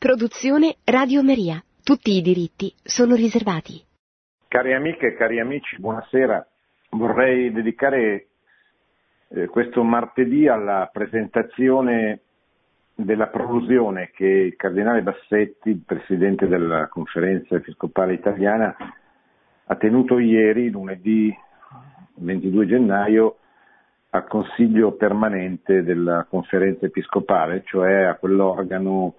Produzione 0.00 0.76
Radio 0.84 1.22
Maria. 1.22 1.62
Tutti 1.84 2.16
i 2.16 2.22
diritti 2.22 2.72
sono 2.82 3.14
riservati. 3.14 3.84
Cari 4.48 4.72
amiche 4.72 5.08
e 5.08 5.14
cari 5.14 5.38
amici, 5.38 5.78
buonasera. 5.78 6.42
Vorrei 6.92 7.52
dedicare 7.52 8.28
eh, 9.28 9.46
questo 9.48 9.82
martedì 9.82 10.48
alla 10.48 10.88
presentazione 10.90 12.20
della 12.94 13.26
prolusione 13.26 14.08
che 14.14 14.24
il 14.24 14.56
cardinale 14.56 15.02
Bassetti, 15.02 15.82
presidente 15.84 16.48
della 16.48 16.88
conferenza 16.88 17.56
episcopale 17.56 18.14
italiana, 18.14 18.74
ha 19.66 19.76
tenuto 19.76 20.18
ieri, 20.18 20.70
lunedì 20.70 21.30
22 22.14 22.66
gennaio, 22.66 23.36
al 24.08 24.26
Consiglio 24.26 24.92
permanente 24.92 25.82
della 25.82 26.26
conferenza 26.26 26.86
episcopale, 26.86 27.64
cioè 27.66 28.04
a 28.04 28.14
quell'organo 28.14 29.16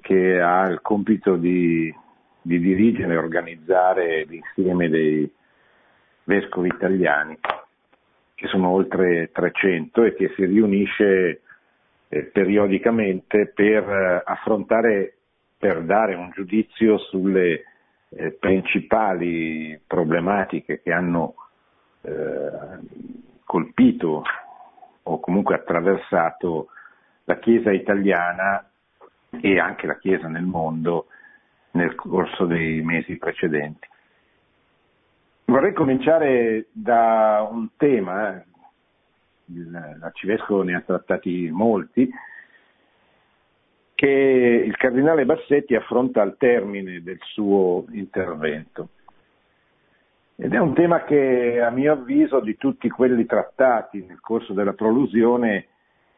che 0.00 0.40
ha 0.40 0.66
il 0.68 0.80
compito 0.82 1.36
di, 1.36 1.94
di 2.40 2.58
dirigere 2.60 3.14
e 3.14 3.18
organizzare 3.18 4.24
l'insieme 4.24 4.88
dei 4.88 5.30
vescovi 6.24 6.68
italiani, 6.68 7.38
che 8.34 8.46
sono 8.46 8.68
oltre 8.68 9.30
300 9.32 10.04
e 10.04 10.14
che 10.14 10.32
si 10.36 10.44
riunisce 10.44 11.40
eh, 12.08 12.22
periodicamente 12.24 13.46
per 13.46 13.88
eh, 13.88 14.22
affrontare, 14.24 15.14
per 15.58 15.82
dare 15.82 16.14
un 16.14 16.30
giudizio 16.32 16.98
sulle 16.98 17.64
eh, 18.10 18.30
principali 18.32 19.80
problematiche 19.86 20.80
che 20.82 20.92
hanno 20.92 21.34
eh, 22.02 22.50
colpito 23.44 24.22
o 25.02 25.20
comunque 25.20 25.54
attraversato 25.56 26.68
la 27.24 27.38
Chiesa 27.38 27.72
italiana 27.72 28.69
e 29.40 29.58
anche 29.58 29.86
la 29.86 29.98
Chiesa 29.98 30.28
nel 30.28 30.44
mondo 30.44 31.06
nel 31.72 31.94
corso 31.94 32.46
dei 32.46 32.82
mesi 32.82 33.16
precedenti. 33.16 33.88
Vorrei 35.44 35.72
cominciare 35.72 36.66
da 36.72 37.46
un 37.50 37.68
tema, 37.76 38.42
l'arcivescovo 39.46 40.62
ne 40.62 40.76
ha 40.76 40.80
trattati 40.80 41.48
molti, 41.50 42.08
che 43.94 44.62
il 44.64 44.76
cardinale 44.76 45.26
Bassetti 45.26 45.74
affronta 45.74 46.22
al 46.22 46.36
termine 46.36 47.02
del 47.02 47.18
suo 47.20 47.84
intervento. 47.90 48.90
Ed 50.36 50.54
è 50.54 50.58
un 50.58 50.72
tema 50.72 51.04
che 51.04 51.60
a 51.60 51.70
mio 51.70 51.92
avviso 51.92 52.40
di 52.40 52.56
tutti 52.56 52.88
quelli 52.88 53.26
trattati 53.26 54.02
nel 54.06 54.20
corso 54.20 54.54
della 54.54 54.72
prolusione 54.72 55.66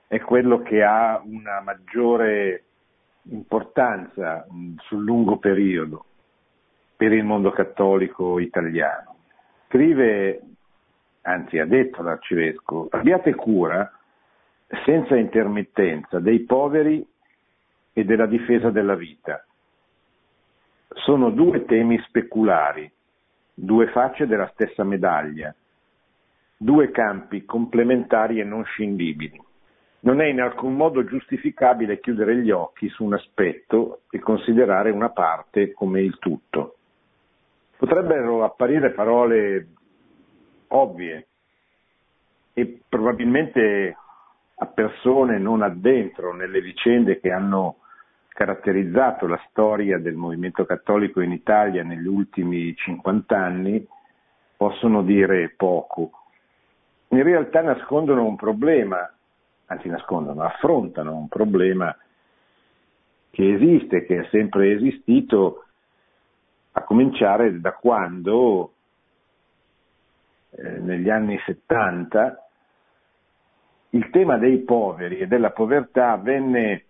è 0.07 0.21
quello 0.21 0.63
che 0.63 0.85
ha 0.85 1.21
una 1.25 1.61
maggiore 1.61 2.67
importanza 3.31 4.47
sul 4.79 5.05
lungo 5.05 5.39
periodo 5.39 6.05
per 6.97 7.13
il 7.13 7.25
mondo 7.25 7.51
cattolico 7.51 8.39
italiano. 8.39 9.17
Scrive, 9.69 10.41
anzi 11.23 11.59
ha 11.59 11.67
detto 11.67 12.03
l'arcivescovo, 12.03 12.89
abbiate 12.91 13.35
cura 13.35 13.91
senza 14.85 15.17
intermittenza 15.17 16.19
dei 16.19 16.41
poveri 16.41 17.07
e 17.93 18.05
della 18.05 18.27
difesa 18.27 18.71
della 18.71 18.95
vita. 18.95 19.45
Sono 20.95 21.31
due 21.31 21.65
temi 21.65 21.99
speculari, 22.07 22.91
due 23.55 23.89
facce 23.89 24.27
della 24.27 24.51
stessa 24.53 24.85
medaglia, 24.85 25.55
due 26.57 26.91
campi 26.91 27.45
complementari 27.45 28.41
e 28.41 28.45
non 28.45 28.65
scindibili 28.65 29.41
non 30.05 30.21
è 30.21 30.27
in 30.27 30.41
alcun 30.41 30.75
modo 30.75 31.05
giustificabile 31.05 32.01
chiudere 32.01 32.37
gli 32.37 32.51
occhi 32.51 32.89
su 32.89 33.05
un 33.05 33.15
aspetto 33.15 34.03
e 34.11 34.19
considerare 34.19 34.91
una 34.91 35.11
parte 35.11 35.73
come 35.73 36.01
il 36.01 36.19
tutto. 36.19 36.77
Potrebbero 37.77 38.45
apparire 38.45 38.93
parole 38.93 39.67
ovvie 40.69 41.27
e 42.53 42.81
probabilmente 42.89 43.97
a 44.57 44.67
persone 44.67 45.39
non 45.39 45.63
addentro 45.63 46.35
nelle 46.35 46.61
vicende 46.61 47.21
che 47.21 47.31
hanno 47.31 47.79
caratterizzato 48.29 49.27
la 49.27 49.41
storia 49.51 49.99
del 49.99 50.15
movimento 50.15 50.65
cattolico 50.65 51.21
in 51.21 51.33
Italia 51.33 51.85
negli 51.85 52.07
ultimi 52.07 52.75
50 52.75 53.37
anni 53.37 53.87
possono 54.57 55.03
dire 55.03 55.53
poco. 55.57 56.11
In 57.09 57.23
realtà 57.23 57.61
nascondono 57.63 58.25
un 58.25 58.37
problema 58.37 59.09
anzi 59.73 59.89
nascondono, 59.89 60.43
affrontano 60.43 61.17
un 61.17 61.29
problema 61.29 61.95
che 63.31 63.55
esiste, 63.55 64.05
che 64.05 64.21
è 64.21 64.29
sempre 64.31 64.73
esistito, 64.73 65.65
a 66.73 66.83
cominciare 66.83 67.61
da 67.61 67.73
quando 67.73 68.73
eh, 70.51 70.79
negli 70.79 71.11
anni 71.11 71.39
70 71.45 72.47
il 73.91 74.09
tema 74.11 74.39
dei 74.39 74.59
poveri 74.59 75.19
e 75.19 75.27
della 75.27 75.51
povertà 75.51 76.17
venne 76.17 76.85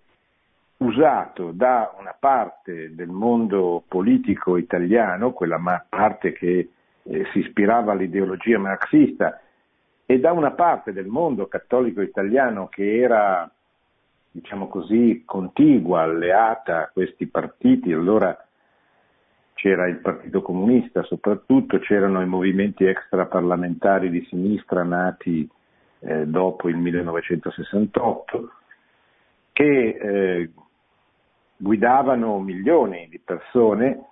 usato 0.78 1.52
da 1.52 1.94
una 1.98 2.14
parte 2.18 2.94
del 2.94 3.08
mondo 3.08 3.82
politico 3.86 4.56
italiano, 4.56 5.32
quella 5.32 5.60
parte 5.88 6.32
che 6.32 6.70
eh, 7.02 7.24
si 7.32 7.38
ispirava 7.40 7.92
all'ideologia 7.92 8.58
marxista 8.58 9.40
e 10.06 10.18
da 10.18 10.32
una 10.32 10.52
parte 10.52 10.92
del 10.92 11.06
mondo 11.06 11.46
cattolico 11.46 12.00
italiano 12.00 12.68
che 12.68 12.98
era, 12.98 13.50
diciamo 14.30 14.68
così, 14.68 15.22
contigua, 15.24 16.02
alleata 16.02 16.82
a 16.82 16.90
questi 16.92 17.26
partiti, 17.26 17.92
allora 17.92 18.36
c'era 19.54 19.86
il 19.86 19.98
Partito 19.98 20.42
Comunista 20.42 21.02
soprattutto, 21.04 21.78
c'erano 21.78 22.20
i 22.20 22.26
movimenti 22.26 22.84
extraparlamentari 22.84 24.10
di 24.10 24.24
sinistra 24.28 24.82
nati 24.82 25.48
eh, 26.00 26.26
dopo 26.26 26.68
il 26.68 26.76
1968, 26.76 28.52
che 29.52 29.88
eh, 29.88 30.50
guidavano 31.56 32.40
milioni 32.40 33.06
di 33.08 33.20
persone 33.20 34.06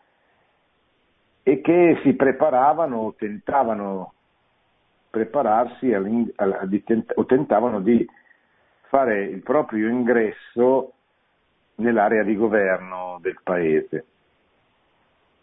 e 1.43 1.61
che 1.61 1.99
si 2.05 2.13
preparavano, 2.13 3.15
tentavano 3.19 4.13
prepararsi 5.11 5.93
o 5.93 7.25
tentavano 7.27 7.81
di 7.81 8.07
fare 8.83 9.25
il 9.25 9.43
proprio 9.43 9.89
ingresso 9.89 10.93
nell'area 11.77 12.23
di 12.23 12.37
governo 12.37 13.19
del 13.21 13.39
paese. 13.43 14.05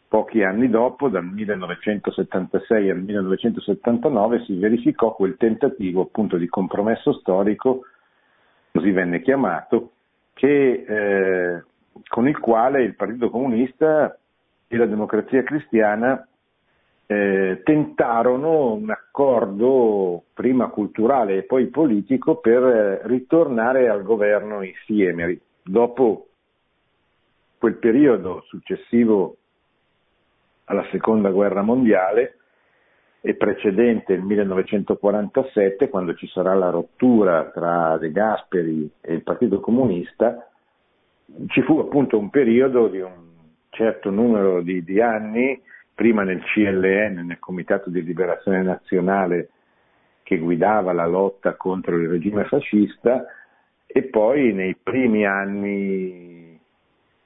Pochi 0.08 0.42
anni 0.42 0.70
dopo, 0.70 1.10
dal 1.10 1.26
1976 1.26 2.90
al 2.90 3.02
1979, 3.02 4.46
si 4.46 4.58
verificò 4.58 5.14
quel 5.14 5.36
tentativo 5.36 6.04
appunto 6.04 6.38
di 6.38 6.48
compromesso 6.48 7.12
storico, 7.14 7.82
così 8.72 8.92
venne 8.92 9.22
chiamato, 9.22 9.92
che, 10.34 10.86
eh, 10.88 11.64
con 12.08 12.28
il 12.28 12.40
quale 12.40 12.84
il 12.84 12.96
Partito 12.96 13.30
Comunista 13.30 14.18
e 14.68 14.78
la 14.78 14.86
Democrazia 14.86 15.44
Cristiana 15.44 16.26
eh, 17.10 17.62
tentarono 17.64 18.74
un 18.74 18.90
accordo 18.90 20.26
prima 20.34 20.68
culturale 20.68 21.38
e 21.38 21.44
poi 21.44 21.68
politico 21.68 22.36
per 22.38 22.64
eh, 22.64 23.08
ritornare 23.08 23.88
al 23.88 24.04
governo 24.04 24.62
insieme. 24.62 25.40
Dopo 25.64 26.28
quel 27.58 27.76
periodo 27.76 28.44
successivo 28.48 29.38
alla 30.66 30.86
seconda 30.92 31.30
guerra 31.30 31.62
mondiale 31.62 32.36
e 33.22 33.36
precedente 33.36 34.14
il 34.14 34.22
1947, 34.22 35.90
quando 35.90 36.14
ci 36.14 36.28
sarà 36.28 36.54
la 36.54 36.70
rottura 36.70 37.50
tra 37.52 37.98
De 37.98 38.12
Gasperi 38.12 38.90
e 39.02 39.14
il 39.14 39.24
Partito 39.24 39.62
Comunista, 39.62 40.50
ci 41.48 41.62
fu 41.62 41.80
appunto 41.80 42.18
un 42.18 42.30
periodo 42.30 42.88
di 42.88 43.00
un 43.00 43.26
certo 43.70 44.10
numero 44.10 44.62
di, 44.62 44.84
di 44.84 45.02
anni 45.02 45.62
prima 45.98 46.22
nel 46.22 46.44
CLN, 46.44 47.26
nel 47.26 47.40
Comitato 47.40 47.90
di 47.90 48.04
Liberazione 48.04 48.62
Nazionale 48.62 49.50
che 50.22 50.38
guidava 50.38 50.94
la 50.94 51.08
lotta 51.08 51.56
contro 51.56 51.98
il 51.98 52.08
regime 52.08 52.44
fascista 52.44 53.26
e 53.88 54.04
poi 54.04 54.54
nei 54.54 54.76
primi 54.76 55.26
anni 55.26 56.60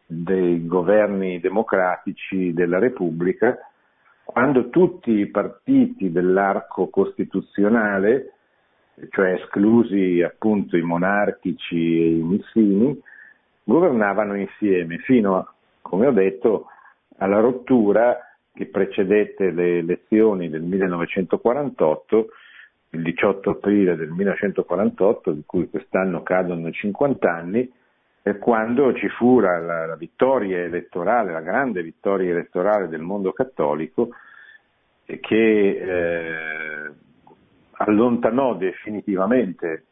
dei 0.05 0.65
governi 0.65 1.41
democratici 1.41 2.53
della 2.53 2.79
Repubblica, 2.79 3.57
quando 4.23 4.69
tutti 4.69 5.11
i 5.11 5.25
partiti 5.25 6.09
dell'arco 6.09 6.87
costituzionale, 6.87 8.35
cioè 9.09 9.33
esclusi 9.33 10.21
appunto 10.21 10.77
i 10.77 10.81
monarchici 10.81 11.75
e 11.75 12.15
i 12.15 12.21
missini, 12.21 12.97
governavano 13.65 14.35
insieme 14.35 14.99
fino, 14.99 15.55
come 15.81 16.07
ho 16.07 16.11
detto, 16.11 16.67
alla 17.17 17.41
rottura 17.41 18.17
che 18.53 18.65
precedette 18.67 19.51
le 19.51 19.79
elezioni 19.79 20.49
del 20.49 20.61
1948, 20.61 22.27
il 22.89 23.01
18 23.01 23.49
aprile 23.49 23.95
del 23.95 24.09
1948, 24.09 25.31
di 25.31 25.43
cui 25.45 25.69
quest'anno 25.69 26.21
cadono 26.23 26.69
50 26.69 27.31
anni, 27.31 27.71
quando 28.39 28.93
ci 28.93 29.07
fu 29.09 29.39
la, 29.39 29.57
la, 29.57 29.85
la, 29.87 29.95
vittoria 29.95 30.59
elettorale, 30.59 31.31
la 31.31 31.41
grande 31.41 31.81
vittoria 31.81 32.29
elettorale 32.29 32.87
del 32.87 33.01
mondo 33.01 33.31
cattolico, 33.31 34.09
che 35.05 35.17
eh, 35.19 36.91
allontanò 37.71 38.55
definitivamente, 38.55 39.85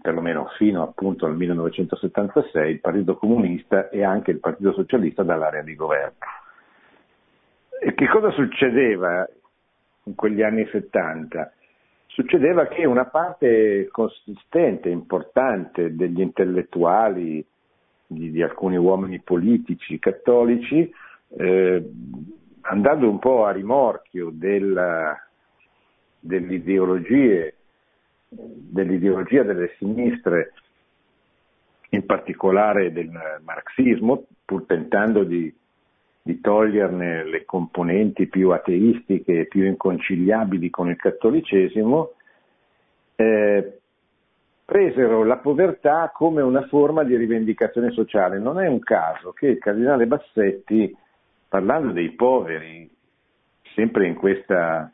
perlomeno 0.00 0.46
fino 0.56 0.82
appunto 0.82 1.26
al 1.26 1.36
1976, 1.36 2.72
il 2.72 2.80
Partito 2.80 3.16
Comunista 3.16 3.90
e 3.90 4.02
anche 4.02 4.30
il 4.30 4.40
Partito 4.40 4.72
Socialista 4.72 5.22
dall'area 5.22 5.62
di 5.62 5.74
governo. 5.74 6.43
E 7.80 7.94
che 7.94 8.06
cosa 8.08 8.30
succedeva 8.30 9.28
in 10.04 10.14
quegli 10.14 10.42
anni 10.42 10.66
70? 10.70 11.52
Succedeva 12.06 12.66
che 12.66 12.84
una 12.86 13.06
parte 13.06 13.88
consistente, 13.90 14.88
importante 14.88 15.94
degli 15.94 16.20
intellettuali, 16.20 17.44
di, 18.06 18.30
di 18.30 18.42
alcuni 18.42 18.76
uomini 18.76 19.20
politici 19.20 19.98
cattolici, 19.98 20.92
eh, 21.36 21.90
andando 22.62 23.10
un 23.10 23.18
po' 23.18 23.44
a 23.44 23.50
rimorchio 23.50 24.30
della, 24.32 25.18
dell'ideologia 26.20 27.52
delle 29.42 29.74
sinistre, 29.78 30.52
in 31.90 32.06
particolare 32.06 32.92
del 32.92 33.10
marxismo, 33.42 34.26
pur 34.44 34.64
tentando 34.66 35.24
di, 35.24 35.52
di 36.26 36.40
toglierne 36.40 37.22
le 37.24 37.44
componenti 37.44 38.28
più 38.28 38.48
ateistiche 38.48 39.40
e 39.40 39.44
più 39.44 39.66
inconciliabili 39.66 40.70
con 40.70 40.88
il 40.88 40.96
cattolicesimo, 40.96 42.12
eh, 43.16 43.78
presero 44.64 45.22
la 45.22 45.36
povertà 45.36 46.10
come 46.14 46.40
una 46.40 46.66
forma 46.68 47.04
di 47.04 47.14
rivendicazione 47.14 47.90
sociale. 47.90 48.38
Non 48.38 48.58
è 48.58 48.66
un 48.66 48.78
caso 48.78 49.32
che 49.32 49.48
il 49.48 49.58
cardinale 49.58 50.06
Bassetti, 50.06 50.96
parlando 51.46 51.92
dei 51.92 52.12
poveri, 52.12 52.90
sempre 53.74 54.06
in 54.06 54.14
questa, 54.14 54.90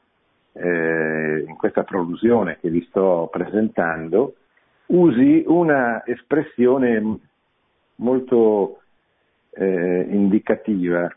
eh, 0.55 1.45
in 1.47 1.57
questa 1.57 1.85
prolusione 1.85 2.59
che 2.61 2.71
vi 2.71 2.85
sto 2.89 3.29
presentando, 3.31 4.35
usi 4.87 5.45
una 5.47 6.05
espressione 6.05 7.19
molto 7.95 8.81
eh, 9.53 10.07
indicativa, 10.09 11.09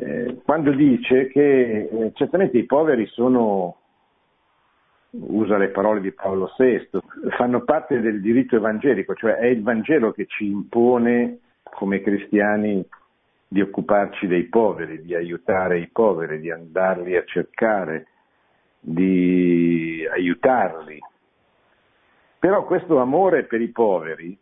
eh, 0.00 0.40
quando 0.44 0.70
dice 0.70 1.26
che 1.26 1.88
eh, 1.90 2.12
certamente 2.14 2.56
i 2.56 2.66
poveri 2.66 3.06
sono 3.06 3.76
usa 5.10 5.56
le 5.56 5.70
parole 5.70 6.00
di 6.00 6.12
Paolo 6.12 6.52
VI, 6.56 6.88
fanno 7.36 7.64
parte 7.64 8.00
del 8.00 8.20
diritto 8.20 8.56
evangelico, 8.56 9.14
cioè 9.14 9.34
è 9.34 9.46
il 9.46 9.62
Vangelo 9.62 10.12
che 10.12 10.26
ci 10.26 10.46
impone 10.46 11.38
come 11.62 12.00
cristiani 12.00 12.86
di 13.48 13.60
occuparci 13.60 14.28
dei 14.28 14.44
poveri, 14.44 15.02
di 15.02 15.14
aiutare 15.14 15.80
i 15.80 15.88
poveri, 15.88 16.38
di 16.38 16.50
andarli 16.50 17.16
a 17.16 17.24
cercare, 17.24 18.06
di 18.78 20.06
aiutarli. 20.12 20.98
Però 22.38 22.64
questo 22.64 22.98
amore 22.98 23.44
per 23.44 23.60
i 23.60 23.68
poveri 23.68 24.38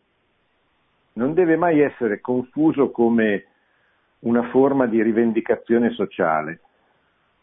non 1.14 1.32
deve 1.32 1.56
mai 1.56 1.80
essere 1.80 2.20
confuso 2.20 2.90
come 2.90 3.46
una 4.26 4.42
forma 4.50 4.86
di 4.86 5.02
rivendicazione 5.02 5.90
sociale. 5.90 6.60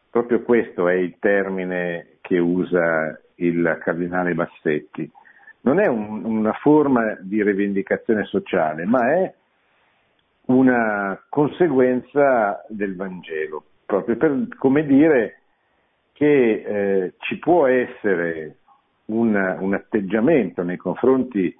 Proprio 0.09 0.43
questo 0.43 0.87
è 0.87 0.93
il 0.93 1.15
termine 1.19 2.17
che 2.21 2.37
usa 2.37 3.19
il 3.35 3.79
cardinale 3.81 4.33
Bassetti. 4.33 5.09
Non 5.61 5.79
è 5.79 5.87
un, 5.87 6.23
una 6.25 6.53
forma 6.53 7.17
di 7.21 7.41
rivendicazione 7.41 8.25
sociale, 8.25 8.85
ma 8.85 9.13
è 9.13 9.33
una 10.45 11.19
conseguenza 11.29 12.63
del 12.67 12.95
Vangelo, 12.95 13.63
proprio 13.85 14.17
per 14.17 14.49
come 14.57 14.85
dire 14.85 15.39
che 16.11 16.63
eh, 16.65 17.13
ci 17.19 17.39
può 17.39 17.65
essere 17.65 18.57
un, 19.05 19.33
un, 19.59 19.73
atteggiamento 19.73 20.63
nei 20.63 20.77
confronti 20.77 21.55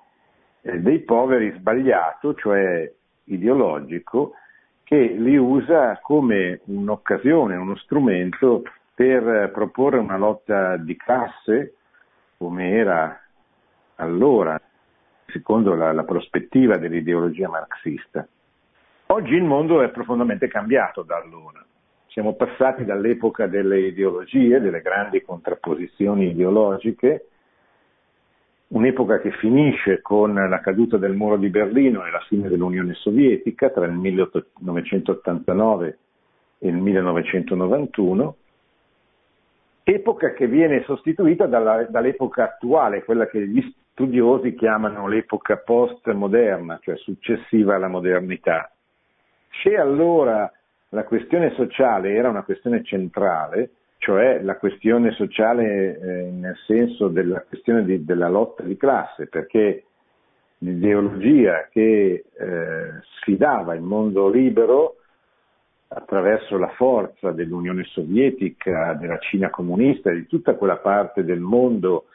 eh, 0.61 0.79
dei 0.79 0.99
poveri 0.99 1.53
sbagliato, 1.57 2.35
cioè 2.35 2.91
ideologico, 3.25 4.33
che 4.83 4.97
li 4.97 5.37
usa 5.37 5.99
come 6.01 6.61
un'occasione, 6.65 7.55
uno 7.55 7.75
strumento 7.77 8.63
per 8.93 9.51
proporre 9.53 9.97
una 9.97 10.17
lotta 10.17 10.77
di 10.77 10.95
classe 10.95 11.75
come 12.37 12.71
era 12.71 13.19
allora, 13.95 14.59
secondo 15.27 15.73
la, 15.75 15.91
la 15.93 16.03
prospettiva 16.03 16.77
dell'ideologia 16.77 17.47
marxista. 17.47 18.27
Oggi 19.07 19.33
il 19.33 19.43
mondo 19.43 19.81
è 19.81 19.89
profondamente 19.89 20.47
cambiato 20.47 21.03
da 21.03 21.17
allora. 21.17 21.63
Siamo 22.07 22.33
passati 22.35 22.85
dall'epoca 22.85 23.47
delle 23.47 23.79
ideologie, 23.79 24.59
delle 24.59 24.81
grandi 24.81 25.21
contrapposizioni 25.21 26.29
ideologiche, 26.29 27.29
un'epoca 28.73 29.19
che 29.19 29.31
finisce 29.31 30.01
con 30.01 30.33
la 30.33 30.59
caduta 30.59 30.97
del 30.97 31.13
muro 31.13 31.37
di 31.37 31.49
Berlino 31.49 32.05
e 32.05 32.11
la 32.11 32.23
fine 32.27 32.49
dell'Unione 32.49 32.93
Sovietica 32.95 33.69
tra 33.69 33.85
il 33.85 33.93
1989 33.93 35.97
e 36.57 36.67
il 36.67 36.77
1991, 36.77 38.35
epoca 39.83 40.33
che 40.33 40.47
viene 40.47 40.83
sostituita 40.83 41.45
dalla, 41.45 41.83
dall'epoca 41.83 42.45
attuale, 42.45 43.03
quella 43.03 43.27
che 43.27 43.47
gli 43.47 43.61
studiosi 43.91 44.55
chiamano 44.55 45.07
l'epoca 45.07 45.57
postmoderna, 45.57 46.79
cioè 46.81 46.97
successiva 46.97 47.75
alla 47.75 47.87
modernità. 47.87 48.71
Se 49.61 49.75
allora 49.75 50.51
la 50.89 51.03
questione 51.03 51.51
sociale 51.51 52.13
era 52.13 52.29
una 52.29 52.43
questione 52.43 52.83
centrale, 52.83 53.71
cioè 54.03 54.41
la 54.41 54.57
questione 54.57 55.11
sociale 55.11 55.97
eh, 55.97 56.29
nel 56.29 56.57
senso 56.67 57.07
della 57.07 57.41
questione 57.47 57.85
di, 57.85 58.03
della 58.03 58.27
lotta 58.27 58.61
di 58.61 58.75
classe, 58.75 59.27
perché 59.27 59.85
l'ideologia 60.57 61.69
che 61.71 62.25
eh, 62.37 62.87
sfidava 63.15 63.73
il 63.75 63.81
mondo 63.81 64.27
libero 64.27 64.97
attraverso 65.87 66.57
la 66.57 66.67
forza 66.75 67.31
dell'Unione 67.31 67.85
Sovietica, 67.85 68.93
della 68.99 69.19
Cina 69.19 69.49
comunista 69.49 70.11
e 70.11 70.15
di 70.15 70.27
tutta 70.27 70.55
quella 70.55 70.77
parte 70.77 71.23
del 71.23 71.39
mondo 71.39 72.07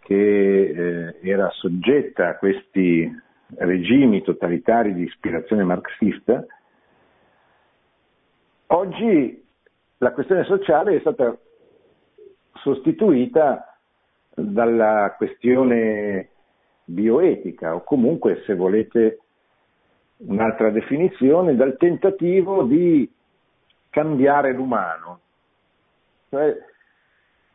che 0.00 0.14
eh, 0.14 1.18
era 1.20 1.50
soggetta 1.50 2.28
a 2.28 2.36
questi 2.36 3.14
regimi 3.56 4.22
totalitari 4.22 4.94
di 4.94 5.02
ispirazione 5.02 5.64
marxista, 5.64 6.46
oggi 8.68 9.44
la 9.98 10.12
questione 10.12 10.44
sociale 10.44 10.96
è 10.96 11.00
stata 11.00 11.36
sostituita 12.54 13.78
dalla 14.34 15.14
questione 15.16 16.30
bioetica 16.84 17.74
o 17.74 17.82
comunque, 17.82 18.42
se 18.44 18.54
volete 18.54 19.20
un'altra 20.18 20.70
definizione, 20.70 21.56
dal 21.56 21.76
tentativo 21.76 22.64
di 22.64 23.10
cambiare 23.90 24.52
l'umano, 24.52 25.20
cioè 26.28 26.56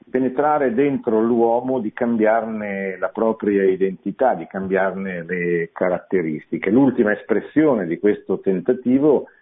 penetrare 0.10 0.74
dentro 0.74 1.22
l'uomo, 1.22 1.80
di 1.80 1.94
cambiarne 1.94 2.98
la 2.98 3.10
propria 3.10 3.64
identità, 3.64 4.34
di 4.34 4.46
cambiarne 4.48 5.24
le 5.24 5.70
caratteristiche. 5.72 6.70
L'ultima 6.70 7.14
espressione 7.14 7.86
di 7.86 8.00
questo 8.00 8.40
tentativo 8.40 9.28
è 9.28 9.41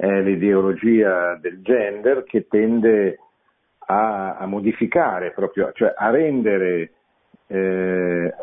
l'ideologia 0.00 1.36
del 1.36 1.60
gender 1.60 2.24
che 2.24 2.46
tende 2.48 3.18
a, 3.78 4.36
a 4.36 4.46
modificare 4.46 5.32
proprio, 5.32 5.72
cioè 5.72 5.92
a 5.96 6.10
rendere 6.10 6.92
eh, 7.46 8.34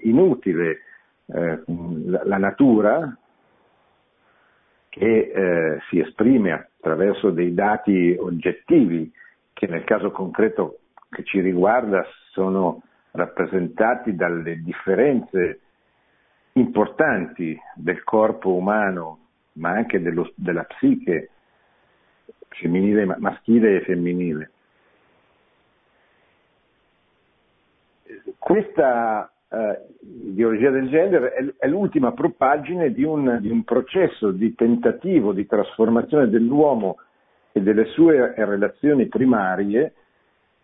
inutile 0.00 0.78
eh, 1.26 1.62
la, 1.66 2.22
la, 2.24 2.38
natura 2.38 3.16
che 4.88 5.30
eh, 5.34 5.78
si 5.88 6.00
esprime 6.00 6.52
attraverso 6.52 7.30
dei 7.30 7.54
dati 7.54 8.16
oggettivi 8.18 9.10
che 9.52 9.66
nel 9.66 9.84
caso 9.84 10.10
concreto 10.10 10.78
che 11.10 11.22
ci 11.24 11.40
riguarda 11.40 12.04
sono 12.30 12.82
rappresentati 13.12 14.14
dalle 14.14 14.62
differenze 14.62 15.60
importanti 16.54 17.58
del 17.74 18.02
corpo 18.04 18.54
umano, 18.54 19.21
ma 19.54 19.70
anche 19.70 20.00
dello, 20.00 20.32
della 20.34 20.64
psiche 20.64 21.30
femminile, 22.48 23.04
maschile 23.18 23.76
e 23.76 23.80
femminile. 23.82 24.50
Questa 28.38 29.32
eh, 29.48 29.86
ideologia 30.24 30.70
del 30.70 30.88
genere 30.88 31.32
è, 31.32 31.44
è 31.58 31.66
l'ultima 31.68 32.12
propaggine 32.12 32.92
di 32.92 33.04
un, 33.04 33.38
di 33.40 33.50
un, 33.50 33.64
processo 33.64 34.30
di 34.30 34.54
tentativo 34.54 35.32
di 35.32 35.46
trasformazione 35.46 36.28
dell'uomo 36.28 36.98
e 37.52 37.60
delle 37.60 37.86
sue 37.86 38.34
relazioni 38.36 39.06
primarie 39.06 39.94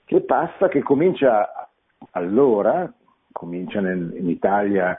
che 0.04 0.22
passa, 0.22 0.68
che 0.68 0.82
comincia 0.82 1.68
allora, 2.12 2.90
comincia 3.30 3.80
nel, 3.80 4.14
in 4.16 4.28
Italia 4.28 4.98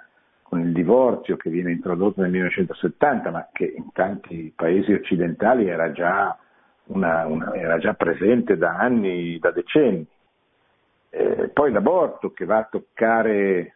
con 0.50 0.62
il 0.62 0.74
divorzio 0.74 1.38
che 1.38 1.52
viene 1.52 1.72
introdotto 1.72 2.22
nel 2.22 2.32
1970, 2.32 3.30
ma 3.30 3.48
che 3.54 3.72
in 3.78 3.92
tanti 3.94 4.52
paesi 4.56 4.92
occidentali 4.92 5.68
era 5.68 5.92
già, 5.92 6.36
una, 6.86 7.28
una, 7.28 7.54
era 7.54 7.78
già 7.78 7.94
presente 7.94 8.58
da 8.58 8.76
anni, 8.76 9.38
da 9.38 9.52
decenni. 9.52 10.06
Eh, 11.12 11.50
poi 11.54 11.72
l'aborto 11.72 12.32
che 12.32 12.46
va 12.46 12.58
a 12.58 12.68
toccare, 12.70 13.76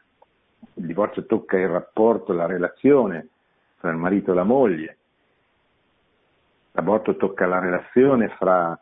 il 0.74 0.86
divorzio 0.86 1.27
tocca 1.27 1.60
il 1.60 1.68
rapporto, 1.68 2.34
la 2.34 2.48
relazione 2.48 3.27
tra 3.80 3.92
il 3.92 3.98
marito 3.98 4.32
e 4.32 4.36
la 4.36 4.44
moglie, 4.44 4.98
l'aborto 6.72 7.15
tocca 7.18 7.46
la 7.46 7.60
relazione 7.60 8.30
fra 8.30 8.77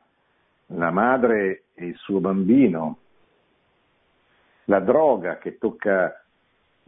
la 0.68 0.92
madre 0.92 1.64
e 1.74 1.88
il 1.88 1.96
suo 1.96 2.22
bambino, 2.22 3.00
la 4.66 4.80
droga 4.80 5.40
che 5.40 5.58
tocca 5.58 6.21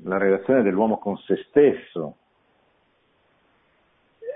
la 0.04 0.18
relazione 0.18 0.62
dell'uomo 0.62 0.98
con 0.98 1.18
se 1.18 1.44
stesso. 1.48 2.18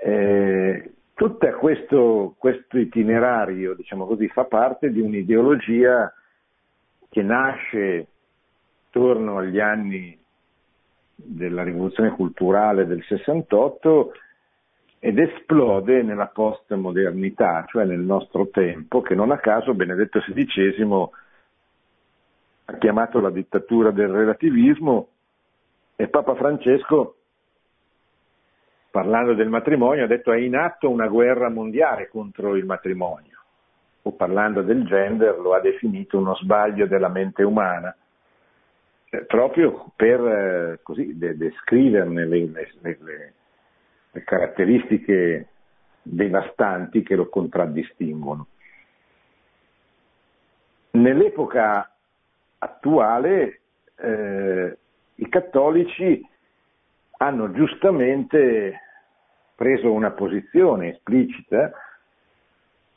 Eh, 0.02 0.92
tutto 1.14 1.50
questo, 1.58 2.34
questo, 2.38 2.78
itinerario, 2.78 3.74
diciamo 3.74 4.06
così, 4.06 4.28
fa 4.28 4.44
parte 4.44 4.90
di 4.90 5.00
un'ideologia 5.00 6.12
che 7.08 7.22
nasce 7.22 8.06
attorno 8.86 9.38
agli 9.38 9.58
anni 9.58 10.16
della 11.14 11.64
rivoluzione 11.64 12.10
culturale 12.10 12.86
del 12.86 13.02
68 13.02 14.12
ed 15.00 15.18
esplode 15.18 16.02
nella 16.02 16.26
postmodernità, 16.26 17.64
cioè 17.68 17.84
nel 17.84 18.00
nostro 18.00 18.48
tempo, 18.48 19.00
che 19.00 19.14
non 19.14 19.30
a 19.30 19.38
caso 19.38 19.74
Benedetto 19.74 20.20
XVI 20.20 21.08
ha 22.66 22.76
chiamato 22.78 23.20
la 23.20 23.30
dittatura 23.30 23.90
del 23.90 24.08
relativismo 24.08 25.08
e 26.00 26.06
Papa 26.06 26.36
Francesco, 26.36 27.16
parlando 28.88 29.34
del 29.34 29.48
matrimonio, 29.48 30.04
ha 30.04 30.06
detto 30.06 30.30
è 30.30 30.38
in 30.38 30.54
atto 30.54 30.88
una 30.88 31.08
guerra 31.08 31.50
mondiale 31.50 32.06
contro 32.06 32.54
il 32.54 32.64
matrimonio, 32.64 33.42
o 34.02 34.12
parlando 34.12 34.62
del 34.62 34.84
gender 34.84 35.36
lo 35.40 35.54
ha 35.54 35.60
definito 35.60 36.16
uno 36.16 36.36
sbaglio 36.36 36.86
della 36.86 37.08
mente 37.08 37.42
umana, 37.42 37.92
eh, 39.10 39.24
proprio 39.24 39.90
per 39.96 40.20
eh, 40.20 40.80
così, 40.84 41.18
de- 41.18 41.36
descriverne 41.36 42.26
le, 42.26 42.46
le, 42.46 42.70
le, 42.80 43.32
le 44.12 44.22
caratteristiche 44.22 45.48
devastanti 46.00 47.02
che 47.02 47.16
lo 47.16 47.28
contraddistinguono. 47.28 48.46
Nell'epoca 50.92 51.92
attuale 52.58 53.60
eh, 53.96 54.78
i 55.20 55.28
cattolici 55.28 56.20
hanno 57.18 57.50
giustamente 57.52 58.80
preso 59.54 59.92
una 59.92 60.12
posizione 60.12 60.90
esplicita 60.94 61.72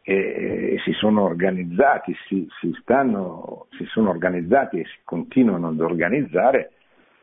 e, 0.03 0.73
e 0.73 0.79
si 0.83 0.91
sono 0.93 1.23
organizzati, 1.23 2.15
si, 2.27 2.47
si, 2.59 2.75
stanno, 2.81 3.67
si 3.77 3.85
sono 3.85 4.09
organizzati 4.09 4.79
e 4.79 4.85
si 4.85 4.99
continuano 5.03 5.69
ad 5.69 5.79
organizzare 5.79 6.71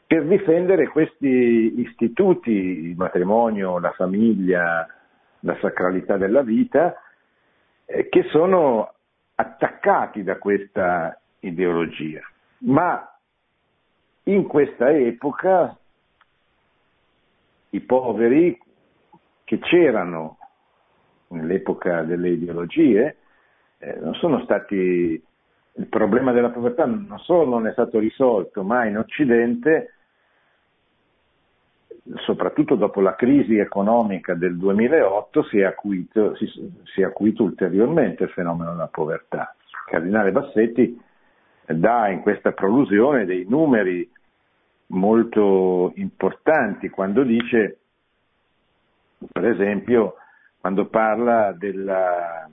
per 0.07 0.26
difendere 0.26 0.88
questi 0.88 1.81
istituti, 1.81 2.50
il 2.50 2.97
matrimonio, 2.97 3.78
la 3.78 3.93
famiglia, 3.93 4.87
la 5.40 5.57
sacralità 5.61 6.17
della 6.17 6.43
vita, 6.43 6.95
eh, 7.85 8.09
che 8.09 8.25
sono 8.31 8.95
attaccati 9.35 10.25
da 10.25 10.38
questa 10.38 11.21
ideologia. 11.40 12.23
Ma 12.61 13.17
in 14.30 14.47
questa 14.47 14.90
epoca 14.90 15.76
i 17.70 17.80
poveri 17.80 18.61
che 19.44 19.58
c'erano 19.58 20.38
nell'epoca 21.28 22.02
delle 22.02 22.30
ideologie 22.30 23.16
eh, 23.78 23.99
non 24.00 24.14
sono 24.14 24.42
stati 24.44 25.23
il 25.78 25.87
problema 25.87 26.32
della 26.32 26.50
povertà 26.50 26.85
non 26.85 27.18
solo 27.20 27.49
non 27.49 27.66
è 27.66 27.73
stato 27.73 27.99
risolto, 28.00 28.64
ma 28.64 28.85
in 28.85 28.99
Occidente, 28.99 29.94
soprattutto 32.16 32.75
dopo 32.75 33.00
la 33.00 33.14
crisi 33.14 33.58
economica 33.58 34.35
del 34.35 34.56
2008, 34.56 35.44
si 35.44 35.61
è 35.61 35.64
acuito, 35.64 36.35
si, 36.35 36.47
si 36.82 37.00
è 37.00 37.04
acuito 37.04 37.44
ulteriormente 37.44 38.25
il 38.25 38.30
fenomeno 38.30 38.73
della 38.73 38.88
povertà. 38.88 39.54
Il 39.61 39.90
cardinale 39.92 40.32
Bassetti 40.32 41.00
dà 41.64 42.08
in 42.08 42.23
questa 42.23 42.50
prolusione 42.50 43.25
dei 43.25 43.47
numeri 43.49 44.11
molto 44.88 45.92
importanti 45.97 46.88
quando 46.88 47.23
dice, 47.23 47.78
per 49.33 49.47
esempio, 49.47 50.14
quando 50.61 50.87
parla 50.87 51.52
della, 51.52 52.49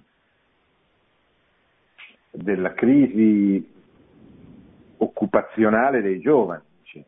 della 2.32 2.74
crisi 2.74 3.74
occupazionale 4.98 6.02
dei 6.02 6.20
giovani. 6.20 6.64
Dice. 6.82 7.06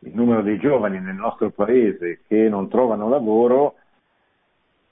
Il 0.00 0.14
numero 0.14 0.42
dei 0.42 0.58
giovani 0.58 1.00
nel 1.00 1.14
nostro 1.14 1.50
paese 1.50 2.20
che 2.26 2.48
non 2.48 2.68
trovano 2.68 3.08
lavoro 3.08 3.76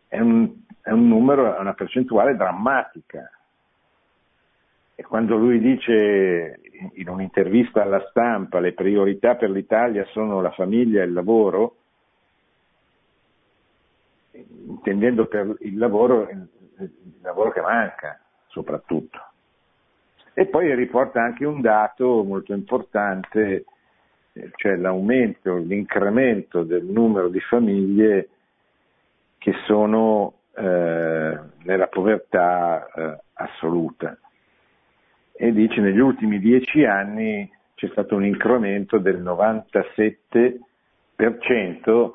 è 0.08 0.18
un, 0.18 0.52
è 0.82 0.90
un 0.90 1.08
numero, 1.08 1.56
è 1.56 1.60
una 1.60 1.74
percentuale 1.74 2.36
drammatica. 2.36 3.30
E 5.00 5.02
quando 5.02 5.34
lui 5.34 5.60
dice 5.60 6.60
in 6.96 7.08
un'intervista 7.08 7.80
alla 7.80 8.06
stampa 8.10 8.60
le 8.60 8.74
priorità 8.74 9.34
per 9.34 9.48
l'Italia 9.48 10.04
sono 10.12 10.42
la 10.42 10.50
famiglia 10.50 11.00
e 11.00 11.06
il 11.06 11.14
lavoro, 11.14 11.76
intendendo 14.32 15.24
per 15.24 15.56
il 15.60 15.78
lavoro 15.78 16.28
il, 16.28 16.46
lavoro 17.22 17.50
che 17.50 17.62
manca 17.62 18.20
soprattutto. 18.48 19.18
E 20.34 20.44
poi 20.48 20.74
riporta 20.74 21.22
anche 21.22 21.46
un 21.46 21.62
dato 21.62 22.22
molto 22.22 22.52
importante, 22.52 23.64
cioè 24.56 24.76
l'aumento, 24.76 25.56
l'incremento 25.56 26.62
del 26.62 26.84
numero 26.84 27.28
di 27.28 27.40
famiglie 27.40 28.28
che 29.38 29.54
sono 29.64 30.34
eh, 30.54 31.38
nella 31.62 31.86
povertà 31.86 32.86
eh, 32.92 33.18
assoluta 33.32 34.14
e 35.42 35.52
dice 35.52 35.80
negli 35.80 36.00
ultimi 36.00 36.38
dieci 36.38 36.84
anni 36.84 37.50
c'è 37.74 37.88
stato 37.92 38.14
un 38.14 38.26
incremento 38.26 38.98
del 38.98 39.22
97% 39.22 42.10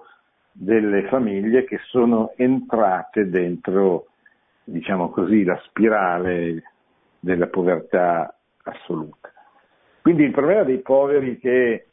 delle 0.51 1.08
famiglie 1.08 1.63
che 1.63 1.79
sono 1.88 2.34
entrate 2.36 3.27
dentro, 3.27 4.10
diciamo 4.63 5.10
così, 5.10 5.44
la 5.44 5.60
spirale 5.65 6.62
della 7.20 7.48
povertà 7.48 8.32
assoluta. 8.62 9.34
Quindi 10.03 10.22
il 10.22 10.32
problema 10.32 10.62
dei 10.62 10.82
poveri 10.82 11.39
che 11.39 11.88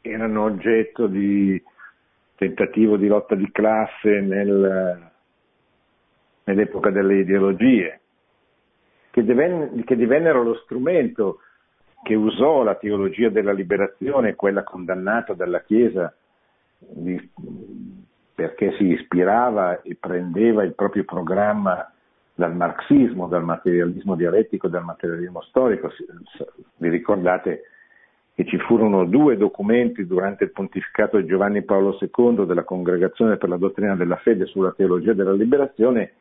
erano 0.00 0.44
oggetto 0.44 1.08
di 1.08 1.60
tentativo 2.36 2.96
di 2.96 3.08
lotta 3.08 3.34
di 3.34 3.50
classe 3.50 4.20
nel, 4.20 5.10
nell'epoca 6.44 6.90
delle 6.90 7.18
ideologie, 7.18 7.98
che, 9.14 9.22
diven- 9.22 9.84
che 9.84 9.94
divennero 9.94 10.42
lo 10.42 10.56
strumento 10.64 11.38
che 12.02 12.16
usò 12.16 12.64
la 12.64 12.74
teologia 12.74 13.28
della 13.28 13.52
liberazione, 13.52 14.34
quella 14.34 14.64
condannata 14.64 15.34
dalla 15.34 15.62
Chiesa, 15.62 16.12
perché 18.34 18.72
si 18.72 18.86
ispirava 18.86 19.82
e 19.82 19.96
prendeva 20.00 20.64
il 20.64 20.74
proprio 20.74 21.04
programma 21.04 21.88
dal 22.34 22.56
marxismo, 22.56 23.28
dal 23.28 23.44
materialismo 23.44 24.16
dialettico, 24.16 24.66
dal 24.66 24.82
materialismo 24.82 25.42
storico. 25.42 25.92
Vi 26.78 26.88
ricordate 26.88 27.68
che 28.34 28.44
ci 28.46 28.58
furono 28.58 29.04
due 29.04 29.36
documenti 29.36 30.08
durante 30.08 30.42
il 30.42 30.50
pontificato 30.50 31.18
di 31.18 31.26
Giovanni 31.26 31.62
Paolo 31.62 31.96
II 32.00 32.46
della 32.46 32.64
Congregazione 32.64 33.36
per 33.36 33.48
la 33.48 33.58
dottrina 33.58 33.94
della 33.94 34.16
fede 34.16 34.46
sulla 34.46 34.72
teologia 34.72 35.12
della 35.12 35.32
liberazione 35.32 36.14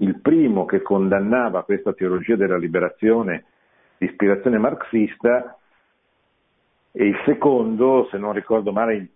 il 0.00 0.20
primo 0.20 0.64
che 0.64 0.82
condannava 0.82 1.64
questa 1.64 1.92
teologia 1.92 2.36
della 2.36 2.56
liberazione 2.56 3.44
di 3.98 4.06
ispirazione 4.06 4.58
marxista 4.58 5.56
e 6.92 7.06
il 7.06 7.16
secondo, 7.24 8.08
se 8.10 8.18
non 8.18 8.32
ricordo 8.32 8.72
male, 8.72 9.08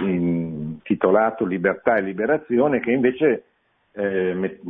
intitolato 0.00 1.44
Libertà 1.44 1.96
e 1.96 2.02
Liberazione, 2.02 2.80
che 2.80 2.90
invece 2.90 3.44
eh, 3.92 4.60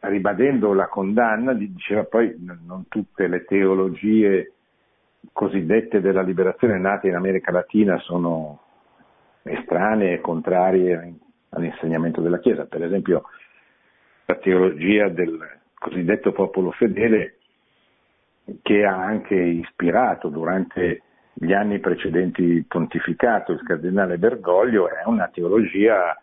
ribadendo 0.00 0.72
la 0.72 0.88
condanna 0.88 1.52
diceva 1.52 2.04
poi 2.04 2.34
non 2.38 2.86
tutte 2.88 3.26
le 3.28 3.44
teologie 3.44 4.52
cosiddette 5.32 6.00
della 6.00 6.22
liberazione 6.22 6.78
nate 6.78 7.08
in 7.08 7.14
America 7.14 7.50
Latina 7.50 7.98
sono 7.98 8.60
estranee 9.42 10.20
contrarie 10.20 11.14
all'insegnamento 11.50 12.20
della 12.20 12.38
Chiesa. 12.38 12.66
Per 12.66 12.82
esempio 12.82 13.24
la 14.26 14.34
teologia 14.36 15.08
del 15.08 15.38
cosiddetto 15.74 16.32
popolo 16.32 16.72
fedele 16.72 17.36
che 18.62 18.84
ha 18.84 18.96
anche 18.96 19.34
ispirato 19.34 20.28
durante 20.28 21.02
gli 21.32 21.52
anni 21.52 21.80
precedenti 21.80 22.42
il 22.42 22.64
pontificato, 22.66 23.52
il 23.52 23.62
cardinale 23.62 24.18
Bergoglio, 24.18 24.88
è 24.88 25.02
una 25.04 25.28
teologia 25.28 26.16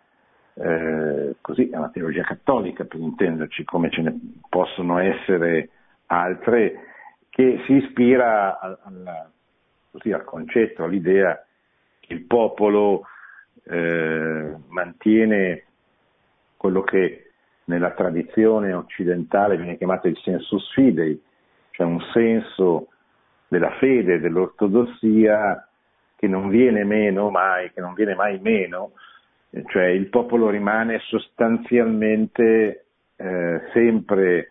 eh, 0.55 1.36
così, 1.39 1.69
è 1.69 1.77
una 1.77 1.89
teologia 1.89 2.24
cattolica 2.24 2.83
per 2.86 3.00
intenderci, 3.00 3.63
come 3.63 3.89
ce 3.89 4.01
ne 4.01 4.19
possono 4.50 4.98
essere 5.00 5.69
altre, 6.07 6.88
che 7.29 7.62
si 7.65 7.74
ispira 7.74 8.60
al, 8.60 8.77
così, 9.91 10.12
al 10.12 10.24
concetto, 10.24 10.83
all'idea 10.83 11.43
che 12.00 12.13
il 12.13 12.24
popolo 12.24 13.03
eh, 13.65 14.55
mantiene 14.67 15.63
quello 16.57 16.81
che 16.81 17.23
nella 17.65 17.91
tradizione 17.91 18.74
occidentale 18.74 19.58
viene 19.58 19.77
chiamato 19.77 20.08
il 20.08 20.17
sensus 20.17 20.72
fidei, 20.74 21.22
cioè 21.72 21.86
un 21.86 22.01
senso 22.13 22.88
della 23.48 23.72
fede, 23.79 24.20
dell'ortodossia 24.20 25.67
che 26.15 26.27
non 26.27 26.50
viene 26.50 26.84
meno 26.84 27.29
mai, 27.29 27.72
che 27.72 27.82
non 27.82 27.93
viene 27.93 28.15
mai 28.15 28.39
meno, 28.39 28.93
cioè 29.67 29.86
il 29.86 30.08
popolo 30.08 30.50
rimane 30.50 31.00
sostanzialmente 31.00 32.86
eh, 33.15 33.62
sempre 33.72 34.50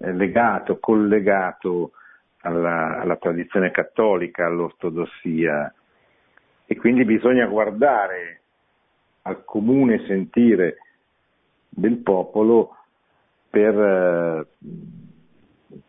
eh, 0.00 0.12
legato, 0.12 0.78
collegato 0.78 1.92
alla, 2.42 3.00
alla 3.00 3.16
tradizione 3.16 3.70
cattolica, 3.70 4.46
all'ortodossia. 4.46 5.72
E 6.66 6.76
quindi 6.76 7.04
bisogna 7.04 7.46
guardare 7.46 8.40
al 9.22 9.44
comune 9.44 10.04
sentire 10.06 10.76
del 11.74 11.98
popolo 11.98 12.76
per, 13.48 13.78
eh, 13.78 14.46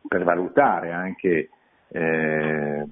per 0.08 0.24
valutare 0.24 0.92
anche 0.92 1.50
eh, 1.90 2.88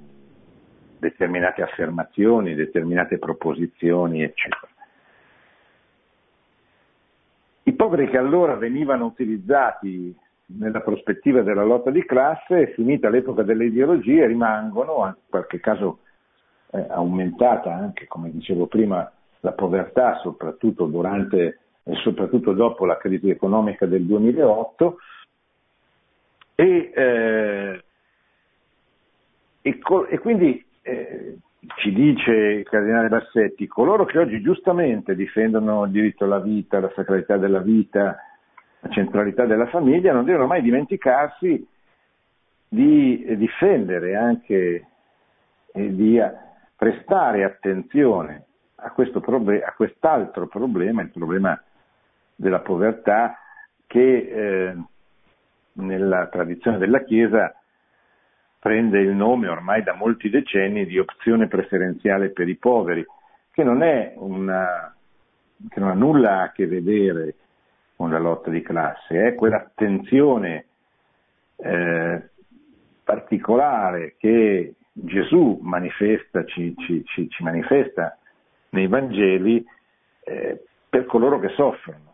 determinate 0.97 1.61
affermazioni, 1.61 2.53
determinate 2.53 3.17
proposizioni, 3.17 4.21
eccetera. 4.21 4.67
I 7.63 7.73
poveri 7.73 8.09
che 8.09 8.17
allora 8.17 8.55
venivano 8.55 9.05
utilizzati 9.05 10.15
nella 10.57 10.81
prospettiva 10.81 11.41
della 11.41 11.63
lotta 11.63 11.89
di 11.89 12.03
classe, 12.05 12.73
finita 12.73 13.09
l'epoca 13.09 13.43
delle 13.43 13.65
ideologie, 13.65 14.25
rimangono, 14.25 15.05
in 15.05 15.15
qualche 15.29 15.59
caso 15.59 15.99
eh, 16.71 16.85
aumentata 16.89 17.73
anche, 17.73 18.07
come 18.07 18.31
dicevo 18.31 18.67
prima, 18.67 19.09
la 19.39 19.53
povertà, 19.53 20.17
soprattutto 20.17 20.85
durante 20.85 21.59
e 21.83 21.95
soprattutto 21.95 22.53
dopo 22.53 22.85
la 22.85 22.97
crisi 22.97 23.29
economica 23.29 23.85
del 23.85 24.03
2008, 24.03 24.97
e, 26.55 26.91
eh, 26.93 27.83
e, 29.61 29.79
e 30.09 30.19
quindi 30.19 30.65
eh, 30.81 31.37
ci 31.75 31.93
dice 31.93 32.31
il 32.31 32.67
cardinale 32.67 33.07
Bassetti, 33.07 33.67
coloro 33.67 34.05
che 34.05 34.17
oggi 34.17 34.41
giustamente 34.41 35.15
difendono 35.15 35.85
il 35.85 35.91
diritto 35.91 36.25
alla 36.25 36.39
vita, 36.39 36.79
la 36.79 36.91
sacralità 36.95 37.37
della 37.37 37.59
vita, 37.59 38.17
la 38.79 38.89
centralità 38.89 39.45
della 39.45 39.67
famiglia, 39.67 40.13
non 40.13 40.25
devono 40.25 40.47
mai 40.47 40.61
dimenticarsi 40.61 41.67
di 42.67 43.35
difendere 43.37 44.15
anche 44.15 44.87
e 45.73 45.95
di 45.95 46.19
prestare 46.75 47.43
attenzione 47.43 48.45
a, 48.75 48.93
proble- 48.93 49.63
a 49.63 49.73
quest'altro 49.73 50.47
problema, 50.47 51.01
il 51.01 51.11
problema 51.11 51.61
della 52.41 52.59
povertà 52.59 53.37
che 53.85 53.99
eh, 54.01 54.75
nella 55.73 56.27
tradizione 56.27 56.79
della 56.79 57.03
Chiesa 57.03 57.55
prende 58.57 58.99
il 58.99 59.13
nome 59.13 59.47
ormai 59.47 59.83
da 59.83 59.93
molti 59.93 60.29
decenni 60.29 60.85
di 60.85 60.97
opzione 60.97 61.47
preferenziale 61.47 62.29
per 62.29 62.49
i 62.49 62.55
poveri, 62.55 63.05
che 63.51 63.63
non, 63.63 63.81
una, 64.15 64.95
che 65.69 65.79
non 65.79 65.89
ha 65.89 65.93
nulla 65.93 66.41
a 66.41 66.51
che 66.51 66.65
vedere 66.67 67.35
con 67.95 68.09
la 68.09 68.19
lotta 68.19 68.49
di 68.49 68.61
classe, 68.61 69.27
è 69.27 69.35
quell'attenzione 69.35 70.65
eh, 71.57 72.29
particolare 73.03 74.15
che 74.17 74.73
Gesù 74.91 75.59
manifesta, 75.61 76.43
ci, 76.45 76.73
ci, 76.77 77.03
ci, 77.05 77.43
manifesta 77.43 78.17
nei 78.69 78.87
Vangeli 78.87 79.63
eh, 80.23 80.63
per 80.89 81.05
coloro 81.05 81.39
che 81.39 81.49
soffrono. 81.49 82.10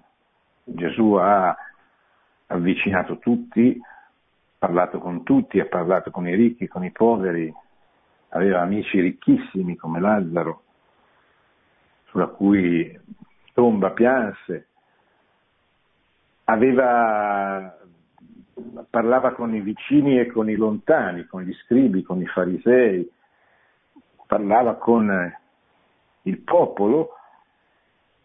Gesù 0.69 1.13
ha 1.13 1.55
avvicinato 2.47 3.19
tutti, 3.19 3.79
parlato 4.57 4.99
con 4.99 5.23
tutti, 5.23 5.59
ha 5.61 5.65
parlato 5.65 6.11
con 6.11 6.27
i 6.27 6.35
ricchi, 6.35 6.67
con 6.67 6.83
i 6.83 6.91
poveri, 6.91 7.53
aveva 8.29 8.61
amici 8.61 8.99
ricchissimi 8.99 9.77
come 9.77 10.01
Lazzaro, 10.01 10.63
sulla 12.07 12.27
cui 12.27 12.99
tomba 13.53 13.91
pianse, 13.91 14.67
aveva, 16.45 17.77
parlava 18.89 19.31
con 19.31 19.55
i 19.55 19.61
vicini 19.61 20.19
e 20.19 20.27
con 20.27 20.49
i 20.49 20.55
lontani, 20.55 21.25
con 21.27 21.43
gli 21.43 21.53
scribi, 21.63 22.03
con 22.03 22.21
i 22.21 22.25
farisei, 22.25 23.09
parlava 24.25 24.75
con 24.75 25.33
il 26.23 26.39
popolo, 26.39 27.13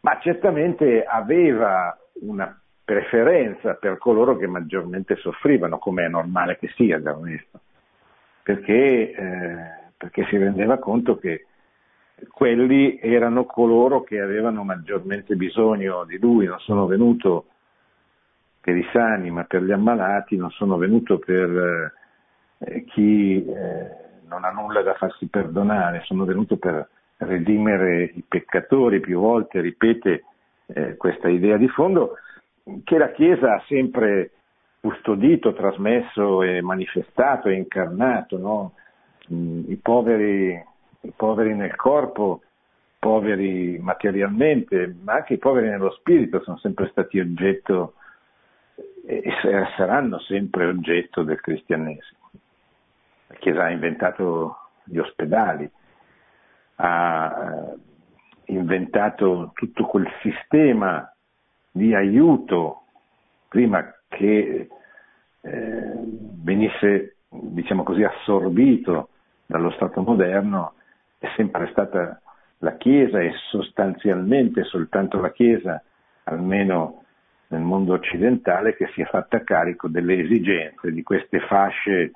ma 0.01 0.19
certamente 0.19 1.05
aveva 1.05 1.97
una 2.21 2.61
preferenza 2.85 3.75
per 3.75 3.99
coloro 3.99 4.37
che 4.37 4.47
maggiormente 4.47 5.17
soffrivano, 5.17 5.79
come 5.79 6.05
è 6.05 6.09
normale 6.09 6.59
che 6.59 6.69
sia 6.77 6.99
da 6.99 7.17
onesto, 7.17 7.61
perché, 8.43 9.13
eh, 9.13 9.57
perché 9.97 10.27
si 10.27 10.37
rendeva 10.37 10.79
conto 10.79 11.17
che 11.17 11.47
quelli 12.31 12.99
erano 13.01 13.45
coloro 13.45 14.03
che 14.03 14.21
avevano 14.21 14.63
maggiormente 14.63 15.35
bisogno 15.37 16.05
di 16.05 16.19
lui, 16.19 16.47
non 16.47 16.59
sono 16.61 16.87
venuto 16.87 17.47
per 18.61 18.77
i 18.77 18.87
sani 18.93 19.31
ma 19.31 19.45
per 19.45 19.63
gli 19.63 19.73
ammalati, 19.73 20.37
non 20.37 20.51
sono 20.51 20.77
venuto 20.77 21.19
per 21.19 21.93
eh, 22.59 22.85
chi 22.85 23.45
eh, 23.45 24.01
non 24.29 24.45
ha 24.45 24.51
nulla 24.51 24.83
da 24.83 24.95
farsi 24.95 25.27
perdonare, 25.27 26.03
sono 26.05 26.25
venuto 26.25 26.57
per 26.57 26.89
redimere 27.17 28.05
i 28.15 28.25
peccatori, 28.27 29.01
più 29.01 29.21
volte 29.21 29.61
ripete 29.61 30.25
eh, 30.67 30.97
questa 30.97 31.29
idea 31.29 31.57
di 31.57 31.69
fondo 31.69 32.17
che 32.85 32.99
la 32.99 33.11
Chiesa 33.11 33.55
ha 33.55 33.65
sempre 33.67 34.31
custodito, 34.81 35.53
trasmesso 35.53 36.43
e 36.43 36.61
manifestato 36.61 37.49
e 37.49 37.55
incarnato, 37.55 38.39
no? 38.39 38.75
Mm, 39.33 39.71
I, 39.71 39.77
poveri, 39.77 40.65
I 41.01 41.13
poveri 41.15 41.55
nel 41.55 41.77
corpo, 41.77 42.43
poveri 42.99 43.79
materialmente, 43.79 44.95
ma 45.03 45.15
anche 45.15 45.35
i 45.35 45.39
poveri 45.39 45.69
nello 45.69 45.91
spirito 45.93 46.43
sono 46.43 46.57
sempre 46.59 46.89
stati 46.91 47.19
oggetto 47.19 47.95
e 49.05 49.23
saranno 49.77 50.19
sempre 50.21 50.67
oggetto 50.67 51.23
del 51.23 51.41
cristianesimo. 51.41 52.31
La 53.29 53.35
Chiesa 53.37 53.65
ha 53.65 53.71
inventato 53.71 54.57
gli 54.85 54.99
ospedali, 54.99 55.69
ha 56.77 57.75
inventato 58.53 59.53
tutto 59.55 59.85
quel 59.87 60.09
sistema 60.23 61.11
di 61.71 61.95
aiuto 61.95 62.83
prima 63.49 63.95
che 64.09 64.69
eh, 65.41 65.93
venisse, 66.43 67.17
diciamo 67.29 67.83
così, 67.83 68.03
assorbito 68.03 69.09
dallo 69.47 69.71
Stato 69.73 70.03
moderno, 70.03 70.75
è 71.19 71.29
sempre 71.37 71.69
stata 71.71 72.21
la 72.59 72.77
Chiesa 72.77 73.21
e 73.21 73.33
sostanzialmente 73.51 74.65
soltanto 74.65 75.21
la 75.21 75.33
Chiesa, 75.33 75.83
almeno 76.25 77.05
nel 77.49 77.61
mondo 77.61 77.93
occidentale, 77.93 78.77
che 78.77 78.89
si 78.95 79.03
è 79.03 79.05
fatta 79.07 79.43
carico 79.43 79.89
delle 79.89 80.21
esigenze 80.21 80.93
di 80.93 81.03
queste 81.03 81.41
fasce 81.41 82.13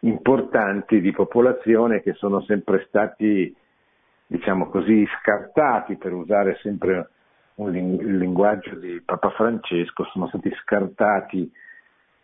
importanti 0.00 1.00
di 1.00 1.12
popolazione 1.12 2.02
che 2.02 2.14
sono 2.14 2.40
sempre 2.42 2.84
stati, 2.88 3.54
diciamo 4.26 4.68
così, 4.68 5.06
scartati, 5.20 5.96
per 5.96 6.12
usare 6.12 6.58
sempre 6.62 7.08
il 7.56 8.18
linguaggio 8.18 8.74
di 8.74 9.00
Papa 9.04 9.30
Francesco, 9.30 10.04
sono 10.12 10.28
stati 10.28 10.50
scartati 10.62 11.50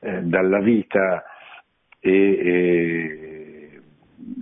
eh, 0.00 0.22
dalla 0.22 0.60
vita 0.60 1.24
e, 2.00 2.10
e, 2.10 3.82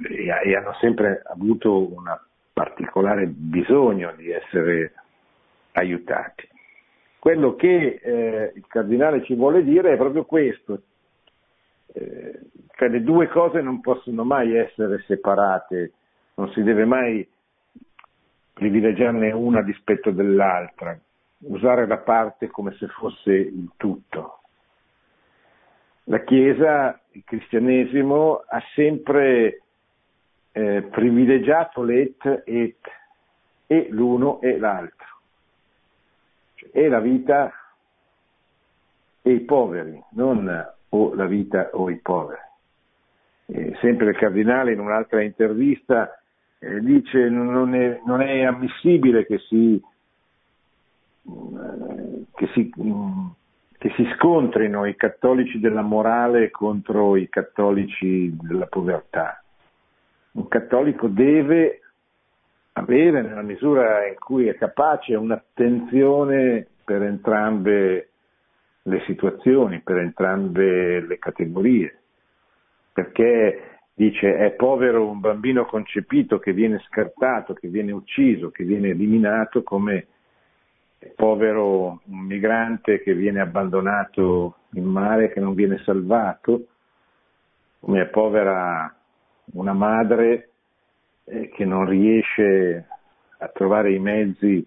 e, 0.09 0.57
hanno 0.57 0.75
sempre 0.81 1.23
avuto 1.27 1.95
un 1.95 2.19
particolare 2.53 3.27
bisogno 3.27 4.13
di 4.17 4.31
essere 4.31 4.95
aiutati. 5.73 6.49
Quello 7.19 7.55
che 7.55 8.01
eh, 8.03 8.53
il 8.55 8.65
cardinale 8.67 9.23
ci 9.25 9.35
vuole 9.35 9.63
dire 9.63 9.93
è 9.93 9.97
proprio 9.97 10.25
questo, 10.25 10.83
eh, 11.93 12.41
cioè 12.77 12.89
le 12.89 13.03
due 13.03 13.29
cose 13.29 13.61
non 13.61 13.81
possono 13.81 14.25
mai 14.25 14.57
essere 14.57 15.05
separate, 15.07 15.93
non 16.35 16.51
si 16.53 16.63
deve 16.63 16.87
mai 16.87 17.29
privilegiarne 18.61 19.33
una 19.33 19.61
a 19.61 19.63
dispetto 19.63 20.11
dell'altra, 20.11 20.95
usare 21.45 21.87
la 21.87 21.97
parte 21.97 22.49
come 22.49 22.75
se 22.75 22.89
fosse 22.89 23.33
il 23.33 23.71
tutto. 23.79 24.41
La 26.05 26.23
Chiesa, 26.25 27.01
il 27.13 27.25
cristianesimo, 27.25 28.43
ha 28.47 28.63
sempre 28.75 29.63
eh, 30.53 30.83
privilegiato 30.91 31.83
l'et 31.83 32.43
et, 32.45 32.77
e 33.67 33.87
l'uno 33.89 34.43
e 34.43 34.59
l'altro, 34.59 35.07
cioè, 36.57 36.69
e 36.71 36.89
la 36.89 37.01
vita 37.01 37.51
e 39.23 39.33
i 39.33 39.41
poveri, 39.41 40.03
non 40.11 40.75
o 40.91 41.15
la 41.15 41.25
vita 41.25 41.71
o 41.73 41.89
i 41.89 41.97
poveri. 41.97 42.41
Eh, 43.47 43.75
sempre 43.81 44.11
il 44.11 44.17
cardinale 44.17 44.75
in 44.75 44.81
un'altra 44.81 45.23
intervista 45.23 46.20
eh, 46.61 46.81
dice 46.81 47.29
non 47.29 47.75
è, 47.75 48.01
non 48.07 48.21
è 48.21 48.43
ammissibile 48.45 49.27
che 49.27 49.39
si, 49.49 49.83
eh, 51.27 52.25
che 52.35 52.47
si 52.55 52.73
mm, 52.81 53.27
che 53.81 53.91
si 53.97 54.07
scontrino 54.15 54.85
i 54.85 54.95
cattolici 54.95 55.59
della 55.59 55.81
morale 55.81 56.51
contro 56.51 57.17
i 57.17 57.31
cattolici 57.31 58.31
della 58.39 58.67
povertà. 58.67 59.43
Un 60.33 60.49
cattolico 60.49 61.07
deve 61.07 61.81
avere, 62.75 63.23
nella 63.23 63.41
misura 63.41 64.07
in 64.07 64.17
cui 64.19 64.49
è 64.49 64.55
capace, 64.57 65.15
un'attenzione 65.15 66.67
per 66.85 67.05
entrambe 67.05 68.11
le 68.83 69.03
situazioni, 69.07 69.81
per 69.81 69.97
entrambe 69.97 71.01
le 71.01 71.19
categorie, 71.19 71.99
perché 72.93 73.70
dice 74.01 74.35
è 74.35 74.53
povero 74.53 75.07
un 75.07 75.21
bambino 75.21 75.67
concepito 75.67 76.39
che 76.39 76.55
viene 76.55 76.83
scartato, 76.87 77.53
che 77.53 77.69
viene 77.69 77.93
ucciso, 77.93 78.51
che 78.51 78.65
viene 78.65 78.89
eliminato 78.89 79.63
come 79.63 80.07
povero 81.15 82.01
un 82.07 82.21
migrante 82.21 83.03
che 83.03 83.13
viene 83.13 83.41
abbandonato 83.41 84.57
in 84.73 84.85
mare, 84.85 85.31
che 85.31 85.41
non 85.41 85.53
viene 85.53 85.83
salvato, 85.85 86.69
come 87.81 88.01
è 88.01 88.07
povera 88.07 88.91
una 89.53 89.75
madre 89.75 90.49
eh, 91.25 91.51
che 91.51 91.67
non 91.67 91.85
riesce 91.87 92.87
a 93.37 93.49
trovare 93.49 93.93
i 93.93 93.99
mezzi 93.99 94.65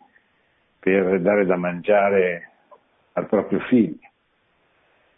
per 0.78 1.20
dare 1.22 1.48
da 1.48 1.58
mangiare 1.58 2.52
al 3.14 3.26
proprio 3.26 3.62
figlio. 3.62 4.12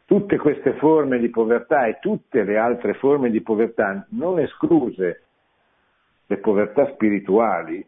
Tutte 0.06 0.38
queste 0.38 0.74
forme 0.74 1.18
di 1.18 1.30
povertà 1.30 1.88
e 1.88 1.98
tutte 2.00 2.44
le 2.44 2.58
altre 2.58 2.94
forme 2.94 3.32
di 3.32 3.42
povertà, 3.42 4.06
non 4.10 4.40
escluse 4.40 5.24
le 6.28 6.38
povertà 6.38 6.92
spirituali, 6.94 7.86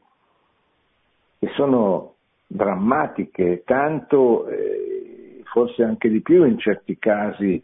che 1.40 1.48
sono 1.56 2.16
drammatiche, 2.48 3.62
tanto 3.66 4.48
eh, 4.48 5.42
forse 5.44 5.84
anche 5.84 6.10
di 6.10 6.22
più 6.22 6.44
in 6.44 6.58
certi 6.58 6.98
casi 6.98 7.64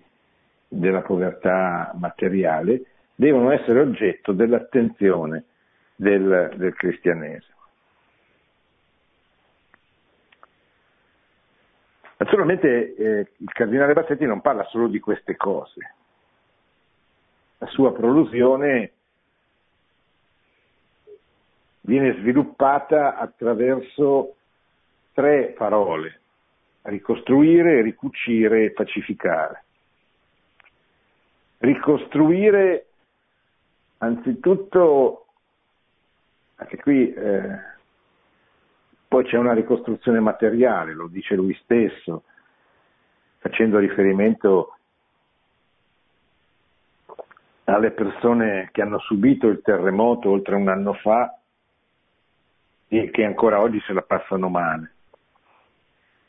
della 0.67 1.01
povertà 1.01 1.91
materiale, 1.95 2.85
devono 3.15 3.51
essere 3.51 3.79
oggetto 3.79 4.33
dell'attenzione 4.33 5.45
del, 5.95 6.53
del 6.55 6.73
cristianesimo. 6.73 7.51
Naturalmente 12.23 12.95
eh, 12.95 13.27
il 13.35 13.51
cardinale 13.51 13.91
Bassetti 13.91 14.23
non 14.25 14.39
parla 14.39 14.63
solo 14.67 14.87
di 14.87 15.01
queste 15.01 15.35
cose, 15.35 15.95
la 17.57 17.67
sua 17.67 17.91
prolusione 17.91 18.91
viene 21.81 22.13
sviluppata 22.19 23.17
attraverso 23.17 24.35
tre 25.11 25.47
parole, 25.47 26.21
ricostruire, 26.83 27.81
ricucire 27.81 28.65
e 28.65 28.71
pacificare. 28.71 29.63
Ricostruire 31.57 32.85
anzitutto, 33.97 35.25
anche 36.55 36.77
qui 36.77 37.13
eh, 37.13 37.72
poi 39.13 39.25
c'è 39.25 39.37
una 39.37 39.53
ricostruzione 39.53 40.19
materiale, 40.19 40.95
lo 40.95 41.05
dice 41.05 41.35
lui 41.35 41.53
stesso, 41.61 42.23
facendo 43.37 43.77
riferimento 43.77 44.75
alle 47.65 47.91
persone 47.91 48.69
che 48.71 48.81
hanno 48.81 48.97
subito 48.97 49.49
il 49.49 49.61
terremoto 49.61 50.31
oltre 50.31 50.55
un 50.55 50.67
anno 50.67 50.93
fa 50.93 51.37
e 52.87 53.11
che 53.11 53.23
ancora 53.23 53.61
oggi 53.61 53.79
se 53.81 53.93
la 53.93 54.01
passano 54.01 54.49
male. 54.49 54.91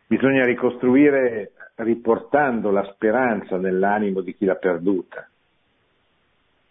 Bisogna 0.07 0.45
ricostruire 0.45 1.53
riportando 1.77 2.71
la 2.71 2.85
speranza 2.93 3.57
nell'animo 3.57 4.21
di 4.21 4.37
chi 4.37 4.45
l'ha 4.45 4.57
perduta 4.57 5.27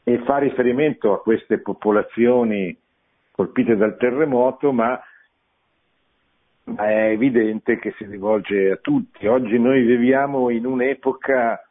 e 0.04 0.20
fa 0.26 0.38
riferimento 0.38 1.12
a 1.12 1.22
queste 1.24 1.58
popolazioni 1.58 2.78
colpite 3.32 3.76
dal 3.76 3.98
terremoto, 3.98 4.72
ma, 4.72 5.02
ma 6.66 6.90
è 6.90 7.10
evidente 7.10 7.78
che 7.80 7.94
si 7.98 8.06
rivolge 8.06 8.72
a 8.72 8.78
tutti. 8.78 9.28
Oggi 9.28 9.60
noi 9.60 9.84
viviamo 9.84 10.50
in 10.50 10.66
un'epoca, 10.66 11.68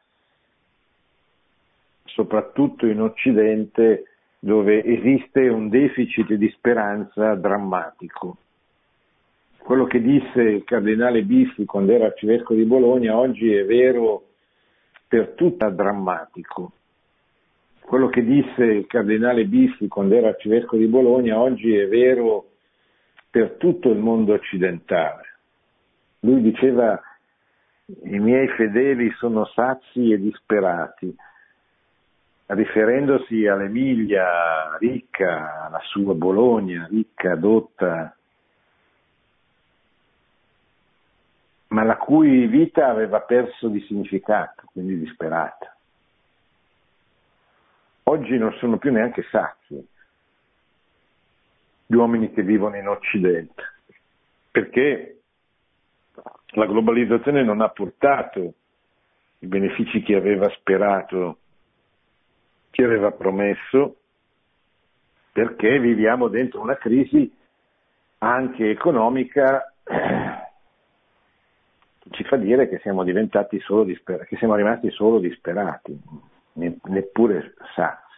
soprattutto 2.04 2.86
in 2.86 3.00
Occidente, 3.00 4.04
dove 4.38 4.82
esiste 4.84 5.48
un 5.48 5.68
deficit 5.68 6.32
di 6.34 6.48
speranza 6.50 7.34
drammatico 7.34 8.36
quello 9.62 9.84
che 9.84 10.00
disse 10.00 10.42
il 10.42 10.64
cardinale 10.64 11.22
Biffi 11.22 11.64
quando 11.64 11.92
era 11.92 12.06
arcivescovo 12.06 12.58
di 12.58 12.66
Bologna 12.66 13.16
oggi 13.16 13.54
è 13.54 13.64
vero 13.64 14.24
per 15.06 15.34
tutta 15.36 15.70
drammatico. 15.70 16.72
Quello 17.80 18.08
che 18.08 18.24
disse 18.24 18.64
il 18.64 18.86
cardinale 18.86 19.44
Biffi 19.44 19.86
quando 19.86 20.16
era 20.16 20.28
arcivescovo 20.28 20.82
di 20.82 20.88
Bologna 20.88 21.38
oggi 21.38 21.74
è 21.74 21.86
vero 21.86 22.46
per 23.32 23.52
tutto 23.52 23.88
il 23.88 23.96
mondo 23.96 24.34
occidentale. 24.34 25.38
Lui 26.20 26.42
diceva 26.42 27.00
i 27.86 28.18
miei 28.18 28.46
fedeli 28.48 29.10
sono 29.12 29.46
sazi 29.46 30.12
e 30.12 30.20
disperati, 30.20 31.16
riferendosi 32.44 33.46
all'Emilia 33.46 34.76
ricca, 34.78 35.64
alla 35.64 35.80
sua 35.84 36.12
Bologna 36.12 36.86
ricca, 36.90 37.34
dotta 37.34 38.14
ma 41.68 41.84
la 41.84 41.96
cui 41.96 42.46
vita 42.48 42.88
aveva 42.88 43.20
perso 43.20 43.68
di 43.68 43.80
significato, 43.86 44.64
quindi 44.72 44.98
disperata. 44.98 45.74
Oggi 48.02 48.36
non 48.36 48.52
sono 48.58 48.76
più 48.76 48.92
neanche 48.92 49.22
sazi 49.30 49.88
gli 51.92 51.96
uomini 51.96 52.32
che 52.32 52.42
vivono 52.42 52.76
in 52.76 52.88
Occidente, 52.88 53.62
perché 54.50 55.20
la 56.54 56.64
globalizzazione 56.64 57.44
non 57.44 57.60
ha 57.60 57.68
portato 57.68 58.54
i 59.40 59.46
benefici 59.46 60.02
che 60.02 60.14
aveva 60.14 60.48
sperato, 60.56 61.36
che 62.70 62.82
aveva 62.82 63.10
promesso, 63.10 63.96
perché 65.32 65.78
viviamo 65.78 66.28
dentro 66.28 66.62
una 66.62 66.76
crisi 66.76 67.30
anche 68.20 68.70
economica 68.70 69.74
ci 72.10 72.24
fa 72.24 72.36
dire 72.36 72.70
che 72.70 72.78
siamo 72.78 73.04
diventati 73.04 73.60
solo 73.60 73.84
disperati, 73.84 74.28
che 74.28 74.36
siamo 74.36 74.54
rimasti 74.54 74.90
solo 74.90 75.18
disperati, 75.18 76.00
neppure 76.54 77.54
sazi. 77.74 78.16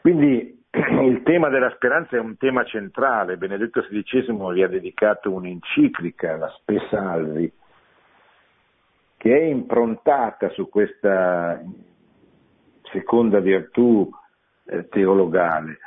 Quindi 0.00 0.55
il 1.04 1.22
tema 1.22 1.48
della 1.48 1.70
speranza 1.70 2.16
è 2.16 2.20
un 2.20 2.36
tema 2.36 2.64
centrale, 2.64 3.38
Benedetto 3.38 3.80
XVI 3.80 4.52
gli 4.52 4.62
ha 4.62 4.68
dedicato 4.68 5.32
un'enciclica, 5.32 6.36
la 6.36 6.52
Spessa 6.58 7.12
Alvi, 7.12 7.50
che 9.16 9.38
è 9.38 9.42
improntata 9.44 10.50
su 10.50 10.68
questa 10.68 11.62
seconda 12.92 13.40
virtù 13.40 14.10
eh, 14.66 14.86
teologale, 14.88 15.78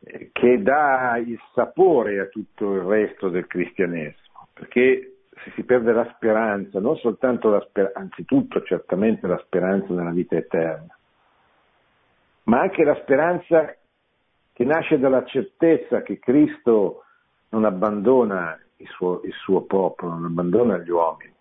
eh, 0.00 0.30
che 0.32 0.60
dà 0.62 1.16
il 1.18 1.38
sapore 1.52 2.18
a 2.18 2.26
tutto 2.26 2.74
il 2.74 2.80
resto 2.80 3.28
del 3.28 3.46
cristianesimo, 3.46 4.48
perché 4.52 5.18
se 5.44 5.52
si 5.54 5.62
perde 5.62 5.92
la 5.92 6.12
speranza, 6.16 6.80
non 6.80 6.96
soltanto 6.96 7.50
la 7.50 7.60
speranza, 7.68 8.00
anzitutto 8.00 8.62
certamente 8.62 9.28
la 9.28 9.38
speranza 9.44 9.92
nella 9.92 10.10
vita 10.10 10.34
eterna, 10.34 10.98
ma 12.44 12.60
anche 12.60 12.82
la 12.82 12.96
speranza 12.96 13.76
che 14.54 14.64
nasce 14.64 15.00
dalla 15.00 15.24
certezza 15.24 16.02
che 16.02 16.20
Cristo 16.20 17.02
non 17.50 17.64
abbandona 17.64 18.56
il 18.76 18.86
suo, 18.88 19.20
il 19.24 19.32
suo 19.32 19.62
popolo, 19.62 20.12
non 20.12 20.26
abbandona 20.26 20.78
gli 20.78 20.90
uomini. 20.90 21.32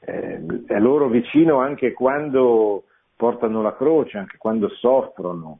Eh, 0.00 0.64
è 0.66 0.78
loro 0.78 1.08
vicino 1.08 1.60
anche 1.60 1.92
quando 1.92 2.84
portano 3.14 3.60
la 3.60 3.76
croce, 3.76 4.16
anche 4.16 4.38
quando 4.38 4.68
soffrono, 4.70 5.58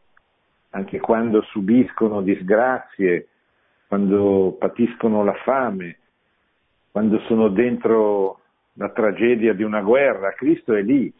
anche 0.70 1.00
quando 1.00 1.42
subiscono 1.42 2.22
disgrazie, 2.22 3.29
quando 3.87 4.57
patiscono 4.59 5.22
la 5.22 5.35
fame, 5.44 5.98
quando 6.90 7.18
sono 7.20 7.48
dentro 7.48 8.40
la 8.74 8.88
tragedia 8.88 9.52
di 9.52 9.62
una 9.62 9.83
guerra, 9.83 10.33
Cristo 10.33 10.72
è 10.72 10.81
lì, 10.81 11.12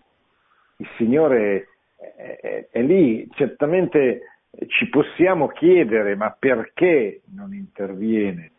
il 0.79 0.89
Signore 0.97 1.69
è, 1.97 2.39
è, 2.41 2.69
è 2.71 2.83
lì, 2.83 3.29
certamente 3.33 4.36
ci 4.69 4.89
possiamo 4.89 5.49
chiedere 5.49 6.17
ma 6.17 6.31
perché 6.31 7.23
non 7.35 7.53
interviene? 7.53 8.51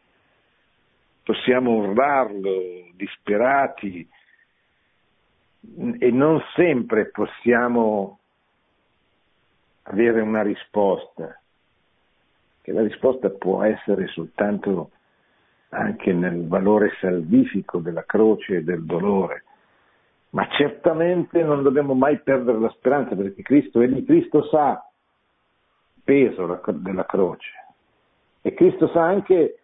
Possiamo 1.23 1.71
urlarlo 1.71 2.91
disperati 2.93 4.07
e 5.99 6.11
non 6.11 6.41
sempre 6.55 7.09
possiamo 7.09 8.19
avere 9.83 10.21
una 10.21 10.41
risposta, 10.41 11.39
che 12.61 12.71
la 12.71 12.81
risposta 12.81 13.29
può 13.29 13.63
essere 13.63 14.07
soltanto 14.07 14.91
anche 15.69 16.13
nel 16.13 16.47
valore 16.47 16.93
salvifico 16.99 17.79
della 17.79 18.05
croce 18.05 18.57
e 18.57 18.63
del 18.63 18.85
dolore, 18.85 19.43
ma 20.31 20.47
certamente 20.49 21.43
non 21.43 21.63
dobbiamo 21.63 21.93
mai 21.93 22.19
perdere 22.19 22.59
la 22.59 22.69
speranza 22.69 23.15
perché 23.15 23.41
Cristo, 23.41 23.81
egli 23.81 24.05
Cristo 24.05 24.43
sa 24.47 24.86
peso 26.07 26.61
della 26.71 27.05
croce 27.05 27.51
e 28.41 28.53
Cristo 28.53 28.87
sa 28.87 29.03
anche 29.03 29.59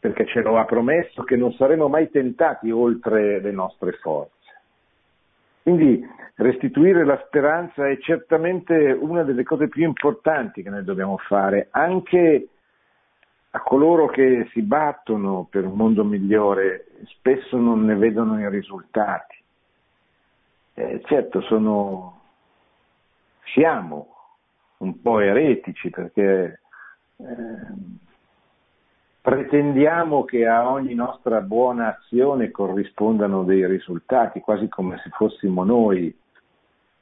perché 0.00 0.24
ce 0.24 0.40
lo 0.40 0.56
ha 0.58 0.64
promesso 0.64 1.22
che 1.22 1.36
non 1.36 1.52
saremo 1.52 1.86
mai 1.86 2.08
tentati 2.08 2.70
oltre 2.70 3.40
le 3.40 3.50
nostre 3.52 3.92
forze. 3.92 4.30
Quindi 5.62 6.02
restituire 6.36 7.04
la 7.04 7.22
speranza 7.26 7.86
è 7.86 7.98
certamente 7.98 8.90
una 8.90 9.22
delle 9.22 9.44
cose 9.44 9.68
più 9.68 9.84
importanti 9.84 10.62
che 10.62 10.70
noi 10.70 10.82
dobbiamo 10.82 11.18
fare, 11.18 11.68
anche 11.70 12.48
a 13.50 13.60
coloro 13.60 14.06
che 14.06 14.48
si 14.52 14.62
battono 14.62 15.46
per 15.50 15.66
un 15.66 15.74
mondo 15.74 16.04
migliore, 16.04 16.86
spesso 17.04 17.58
non 17.58 17.84
ne 17.84 17.96
vedono 17.96 18.40
i 18.40 18.48
risultati. 18.48 19.36
Eh, 20.72 21.02
certo, 21.04 21.42
sono, 21.42 22.20
siamo 23.52 24.11
un 24.82 25.00
po' 25.00 25.20
eretici 25.20 25.90
perché 25.90 26.60
eh, 27.16 27.24
pretendiamo 29.20 30.24
che 30.24 30.46
a 30.46 30.68
ogni 30.68 30.94
nostra 30.94 31.40
buona 31.40 31.96
azione 31.96 32.50
corrispondano 32.50 33.44
dei 33.44 33.66
risultati, 33.66 34.40
quasi 34.40 34.68
come 34.68 34.98
se 35.02 35.10
fossimo 35.10 35.62
noi 35.64 36.14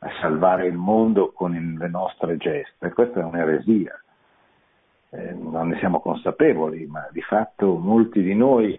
a 0.03 0.11
salvare 0.21 0.66
il 0.66 0.77
mondo 0.77 1.33
con 1.33 1.53
le 1.79 1.88
nostre 1.88 2.37
gesta. 2.37 2.87
E 2.87 2.93
questa 2.93 3.21
è 3.21 3.25
un'eresia. 3.25 3.99
Eh, 5.12 5.33
non 5.33 5.69
ne 5.69 5.79
siamo 5.79 6.01
consapevoli, 6.01 6.87
ma 6.87 7.09
di 7.11 7.23
fatto 7.23 7.77
molti 7.77 8.23
di 8.23 8.35
noi 8.35 8.79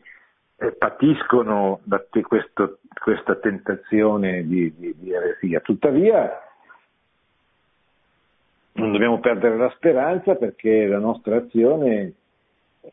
eh, 0.56 0.72
patiscono 0.74 1.80
da 1.84 2.00
te 2.10 2.22
questo, 2.22 2.80
questa 3.04 3.36
tentazione 3.36 4.46
di, 4.46 4.74
di, 4.78 4.96
di 4.98 5.12
eresia. 5.12 5.60
Tuttavia, 5.60 6.32
non 8.74 8.92
dobbiamo 8.92 9.20
perdere 9.20 9.58
la 9.58 9.72
speranza 9.76 10.36
perché 10.36 10.86
la 10.88 11.00
nostra 11.00 11.38
azione 11.38 12.14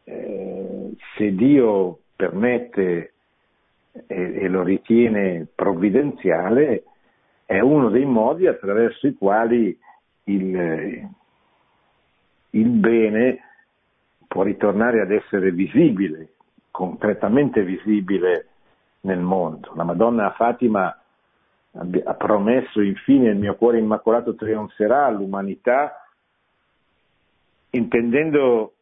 eh, 0.05 0.93
se 1.17 1.35
Dio 1.35 2.01
permette 2.17 3.13
e, 4.07 4.35
e, 4.43 4.49
lo 4.49 4.63
ritiene 4.63 5.47
provvidenziale, 5.55 6.85
è 7.45 7.61
uno 7.61 7.89
dei 7.89 8.05
modi 8.05 8.47
attraverso 8.47 9.07
i 9.07 9.15
quali 9.15 9.79
il, 10.25 11.09
il 12.51 12.69
bene 12.69 13.39
può 14.27 14.43
ritornare 14.43 15.01
ad 15.01 15.11
essere 15.11 15.51
visibile, 15.53 16.35
concretamente 16.71 17.63
visibile 17.63 18.47
nel 19.03 19.21
mondo. 19.21 19.73
La 19.75 19.85
Madonna 19.85 20.33
Fatima 20.33 20.95
ha 21.73 22.15
promesso 22.15 22.81
infine 22.81 23.31
il 23.31 23.39
mio 23.39 23.55
cuore 23.55 23.79
immacolato 23.79 24.35
trionferà 24.35 25.07
all'umanità, 25.07 26.03
intendendo 27.71 28.73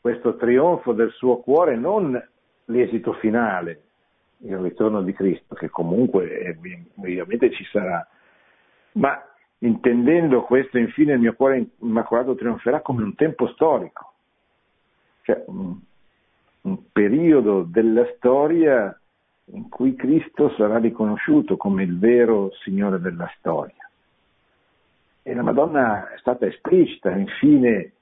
questo 0.00 0.36
trionfo 0.36 0.92
del 0.92 1.10
suo 1.12 1.38
cuore 1.38 1.76
non 1.76 2.20
l'esito 2.66 3.12
finale, 3.14 3.80
il 4.38 4.58
ritorno 4.58 5.02
di 5.02 5.12
Cristo, 5.12 5.54
che 5.54 5.68
comunque 5.68 6.56
ovviamente 6.96 7.50
ci 7.52 7.64
sarà, 7.64 8.06
ma 8.92 9.20
intendendo 9.58 10.42
questo 10.42 10.78
infine 10.78 11.14
il 11.14 11.20
mio 11.20 11.34
cuore 11.34 11.70
immacolato 11.80 12.34
trionferà 12.34 12.80
come 12.80 13.02
un 13.02 13.14
tempo 13.14 13.48
storico, 13.48 14.12
cioè 15.22 15.42
un, 15.46 15.76
un 16.62 16.92
periodo 16.92 17.62
della 17.62 18.06
storia 18.16 18.96
in 19.52 19.68
cui 19.68 19.94
Cristo 19.94 20.50
sarà 20.56 20.78
riconosciuto 20.78 21.56
come 21.56 21.82
il 21.82 21.98
vero 21.98 22.50
Signore 22.62 23.00
della 23.00 23.30
storia. 23.38 23.88
E 25.22 25.34
la 25.34 25.42
Madonna 25.42 26.12
è 26.12 26.18
stata 26.18 26.46
esplicita, 26.46 27.10
infine 27.10 27.92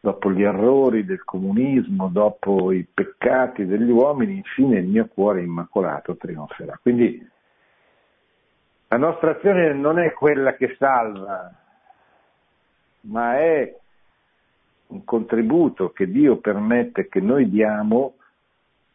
dopo 0.00 0.30
gli 0.30 0.42
errori 0.42 1.04
del 1.04 1.24
comunismo, 1.24 2.08
dopo 2.08 2.72
i 2.72 2.86
peccati 2.92 3.66
degli 3.66 3.90
uomini, 3.90 4.36
infine 4.36 4.78
il 4.78 4.86
mio 4.86 5.06
cuore 5.06 5.42
immacolato 5.42 6.16
trionferà. 6.16 6.78
Quindi 6.80 7.30
la 8.88 8.98
nostra 8.98 9.30
azione 9.30 9.72
non 9.72 9.98
è 9.98 10.12
quella 10.12 10.54
che 10.54 10.76
salva, 10.78 11.52
ma 13.02 13.38
è 13.38 13.76
un 14.88 15.04
contributo 15.04 15.90
che 15.90 16.10
Dio 16.10 16.36
permette 16.36 17.08
che 17.08 17.20
noi 17.20 17.48
diamo 17.48 18.16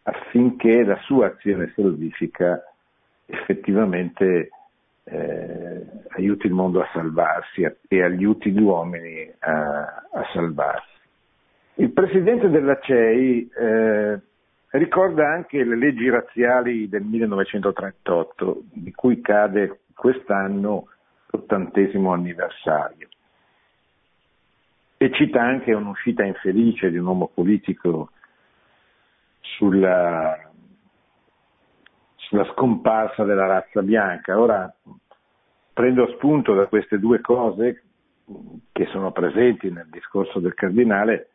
affinché 0.09 0.83
la 0.83 0.97
sua 1.03 1.27
azione 1.27 1.71
salvifica 1.75 2.61
effettivamente 3.25 4.49
eh, 5.03 5.85
aiuti 6.09 6.47
il 6.47 6.53
mondo 6.53 6.81
a 6.81 6.89
salvarsi 6.93 7.63
e 7.87 8.03
aiuti 8.03 8.51
gli 8.51 8.61
uomini 8.61 9.31
a, 9.39 9.81
a 10.11 10.29
salvarsi. 10.33 10.97
Il 11.75 11.91
presidente 11.91 12.49
della 12.49 12.77
CEI 12.79 13.49
eh, 13.57 14.19
ricorda 14.71 15.29
anche 15.29 15.63
le 15.63 15.77
leggi 15.77 16.09
razziali 16.09 16.89
del 16.89 17.03
1938, 17.03 18.63
di 18.73 18.91
cui 18.91 19.21
cade 19.21 19.79
quest'anno 19.93 20.87
l'ottantesimo 21.27 22.11
anniversario. 22.11 23.07
E 24.97 25.11
cita 25.13 25.41
anche 25.41 25.73
un'uscita 25.73 26.23
infelice 26.23 26.91
di 26.91 26.97
un 26.97 27.05
uomo 27.05 27.31
politico 27.33 28.11
sulla, 29.59 30.39
sulla 32.15 32.45
scomparsa 32.53 33.25
della 33.25 33.45
razza 33.45 33.81
bianca. 33.81 34.39
Ora 34.39 34.73
prendo 35.73 36.07
spunto 36.13 36.53
da 36.53 36.67
queste 36.67 36.97
due 36.97 37.19
cose 37.19 37.83
che 38.71 38.85
sono 38.85 39.11
presenti 39.11 39.69
nel 39.69 39.87
discorso 39.89 40.39
del 40.39 40.53
cardinale 40.53 41.29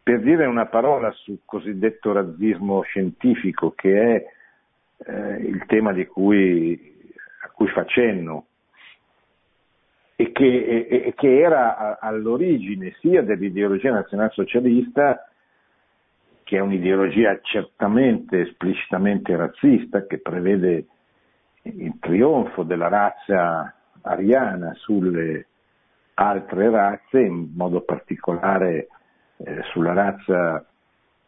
per 0.00 0.20
dire 0.20 0.46
una 0.46 0.66
parola 0.66 1.10
sul 1.10 1.40
cosiddetto 1.44 2.12
razzismo 2.12 2.82
scientifico, 2.82 3.72
che 3.72 4.00
è 4.00 4.26
eh, 5.10 5.36
il 5.42 5.64
tema 5.66 5.92
cui, 6.06 7.12
a 7.42 7.50
cui 7.50 7.66
fa 7.68 7.84
cenno 7.84 8.46
e 10.16 10.32
che, 10.32 10.86
e, 10.88 11.02
e 11.08 11.14
che 11.14 11.40
era 11.40 11.98
all'origine 12.00 12.96
sia 13.00 13.22
dell'ideologia 13.22 13.92
nazionalsocialista, 13.92 15.27
che 16.48 16.56
è 16.56 16.60
un'ideologia 16.60 17.38
certamente 17.42 18.40
esplicitamente 18.40 19.36
razzista, 19.36 20.06
che 20.06 20.18
prevede 20.18 20.86
il 21.60 21.98
trionfo 22.00 22.62
della 22.62 22.88
razza 22.88 23.74
ariana 24.00 24.72
sulle 24.76 25.46
altre 26.14 26.70
razze, 26.70 27.20
in 27.20 27.52
modo 27.54 27.82
particolare 27.82 28.88
eh, 29.36 29.60
sulla 29.72 29.92
razza, 29.92 30.66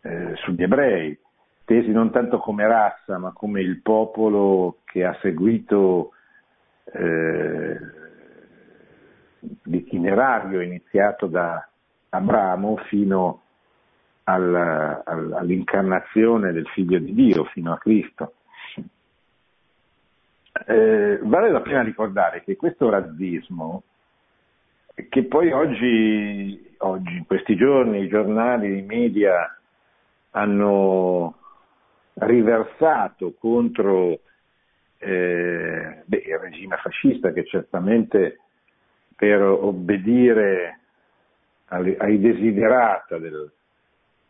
eh, 0.01 0.37
sugli 0.37 0.63
ebrei, 0.63 1.19
tesi 1.67 1.93
non 1.93 2.11
tanto 2.11 2.39
come 2.39 2.67
razza 2.67 3.19
ma 3.19 3.31
come 3.33 3.61
il 3.61 3.83
popolo 3.83 4.79
che 4.87 5.05
ha 5.05 5.15
seguito 5.21 6.13
eh, 6.95 7.79
l'itinerario 9.65 10.63
iniziato 10.63 11.27
da 11.27 11.63
Abramo 12.09 12.79
fino 12.89 13.43
alla, 14.33 15.03
all'incarnazione 15.05 16.53
del 16.53 16.67
figlio 16.69 16.99
di 16.99 17.15
Dio, 17.15 17.45
fino 17.45 17.73
a 17.73 17.79
Cristo. 17.79 18.35
Eh, 20.67 21.19
vale 21.23 21.51
la 21.51 21.61
pena 21.61 21.83
ricordare 21.83 22.43
che 22.43 22.57
questo 22.57 22.91
razzismo 22.91 23.83
che 25.09 25.25
poi 25.25 25.51
oggi, 25.53 26.75
oggi, 26.79 27.17
in 27.17 27.27
questi 27.27 27.57
giorni, 27.57 28.03
i 28.03 28.09
giornali, 28.09 28.79
i 28.79 28.83
media 28.83 29.57
hanno 30.33 31.37
riversato 32.15 33.35
contro 33.39 34.21
eh, 34.99 36.03
beh, 36.05 36.25
il 36.27 36.39
regime 36.39 36.77
fascista 36.77 37.33
che 37.33 37.47
certamente 37.47 38.41
per 39.17 39.41
obbedire 39.43 40.79
ai, 41.69 42.19
desiderata 42.19 43.19
del, 43.19 43.51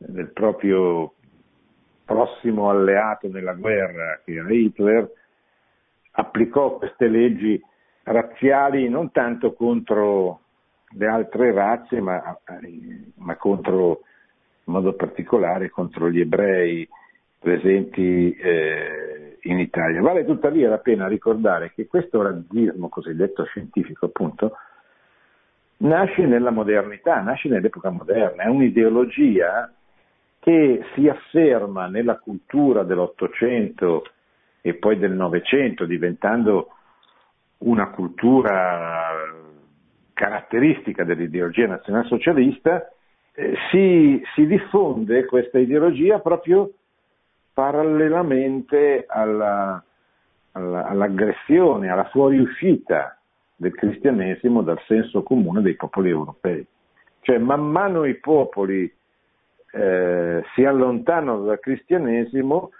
del 0.06 0.32
proprio 0.32 1.12
prossimo 2.04 2.70
alleato 2.70 3.28
nella 3.28 3.52
guerra 3.52 4.20
che 4.24 4.32
era 4.32 4.50
Hitler, 4.50 5.12
applicò 6.12 6.78
queste 6.78 7.06
leggi 7.06 7.62
razziali 8.04 8.88
non 8.88 9.12
tanto 9.12 9.52
contro 9.52 10.40
le 10.92 11.06
altre 11.06 11.52
razze, 11.52 12.00
ma, 12.00 12.36
ma 13.16 13.36
contro, 13.36 14.00
in 14.64 14.72
modo 14.72 14.94
particolare 14.94 15.70
contro 15.70 16.10
gli 16.10 16.20
ebrei 16.20 16.88
presenti 17.38 18.32
eh, 18.32 19.38
in 19.42 19.60
Italia. 19.60 20.00
Vale 20.00 20.24
tuttavia 20.24 20.68
la 20.68 20.78
pena 20.78 21.06
ricordare 21.06 21.72
che 21.74 21.86
questo 21.86 22.22
razzismo 22.22 22.88
cosiddetto 22.88 23.44
scientifico, 23.44 24.06
appunto, 24.06 24.56
nasce 25.78 26.26
nella 26.26 26.50
modernità, 26.50 27.20
nasce 27.20 27.48
nell'epoca 27.48 27.90
moderna, 27.90 28.42
è 28.42 28.48
un'ideologia 28.48 29.72
che 30.40 30.83
si 30.94 31.07
afferma 31.07 31.87
nella 31.87 32.18
cultura 32.18 32.83
dell'Ottocento 32.83 34.05
e 34.62 34.74
poi 34.74 34.98
del 34.98 35.12
Novecento, 35.12 35.85
diventando 35.85 36.70
una 37.59 37.90
cultura 37.90 39.11
caratteristica 40.14 41.05
dell'ideologia 41.05 41.66
nazionalsocialista, 41.66 42.90
eh, 43.33 43.55
si, 43.70 44.22
si, 44.35 44.46
diffonde 44.46 45.24
questa 45.26 45.59
ideologia 45.59 46.18
proprio 46.20 46.72
parallelamente 47.53 49.05
alla, 49.07 49.83
alla, 50.53 50.87
all'aggressione, 50.87 51.90
alla 51.90 52.09
fuoriuscita 52.09 53.18
del 53.57 53.74
cristianesimo 53.74 54.62
dal 54.62 54.81
senso 54.87 55.22
comune 55.22 55.61
dei 55.61 55.74
popoli 55.74 56.09
europei. 56.09 56.66
Cioè 57.20 57.38
man 57.38 57.61
mano 57.61 58.05
i 58.07 58.18
popoli 58.18 58.90
eh, 59.72 60.42
si 60.54 60.64
allontanano 60.64 61.44
dal 61.44 61.61
cristianesimo, 61.61 62.70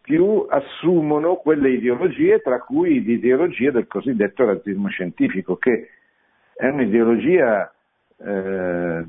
più 0.00 0.46
assumono 0.48 1.36
quelle 1.36 1.70
ideologie, 1.70 2.40
tra 2.40 2.60
cui 2.60 3.02
l'ideologia 3.02 3.70
del 3.70 3.86
cosiddetto 3.86 4.44
razzismo 4.44 4.88
scientifico, 4.88 5.56
che 5.56 5.90
è 6.54 6.66
un'ideologia 6.66 7.72
eh, 8.16 9.04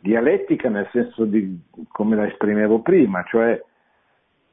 dialettica 0.00 0.68
nel 0.68 0.88
senso 0.90 1.24
di 1.24 1.60
come 1.88 2.16
la 2.16 2.26
esprimevo 2.26 2.80
prima, 2.80 3.22
cioè 3.24 3.62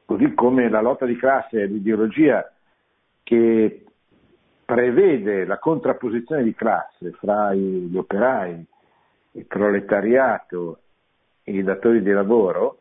così 0.04 0.34
come 0.34 0.68
la 0.68 0.80
lotta 0.80 1.06
di 1.06 1.16
classe 1.16 1.62
è 1.62 1.66
l'ideologia 1.66 2.52
che 3.22 3.84
prevede 4.64 5.44
la 5.46 5.58
contrapposizione 5.58 6.44
di 6.44 6.54
classe 6.54 7.12
fra 7.12 7.54
gli 7.54 7.96
operai, 7.96 8.64
il 9.32 9.46
proletariato 9.46 10.79
i 11.58 11.62
datori 11.62 12.02
di 12.02 12.10
lavoro, 12.10 12.78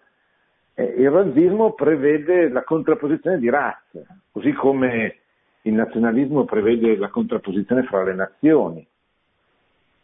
eh, 0.73 0.83
il 0.83 1.09
razzismo 1.09 1.73
prevede 1.73 2.49
la 2.49 2.63
contrapposizione 2.63 3.37
di 3.37 3.49
razza, 3.49 4.05
così 4.31 4.53
come 4.53 5.17
il 5.63 5.73
nazionalismo 5.73 6.45
prevede 6.45 6.95
la 6.95 7.09
contrapposizione 7.09 7.83
fra 7.83 8.03
le 8.03 8.13
nazioni. 8.13 8.87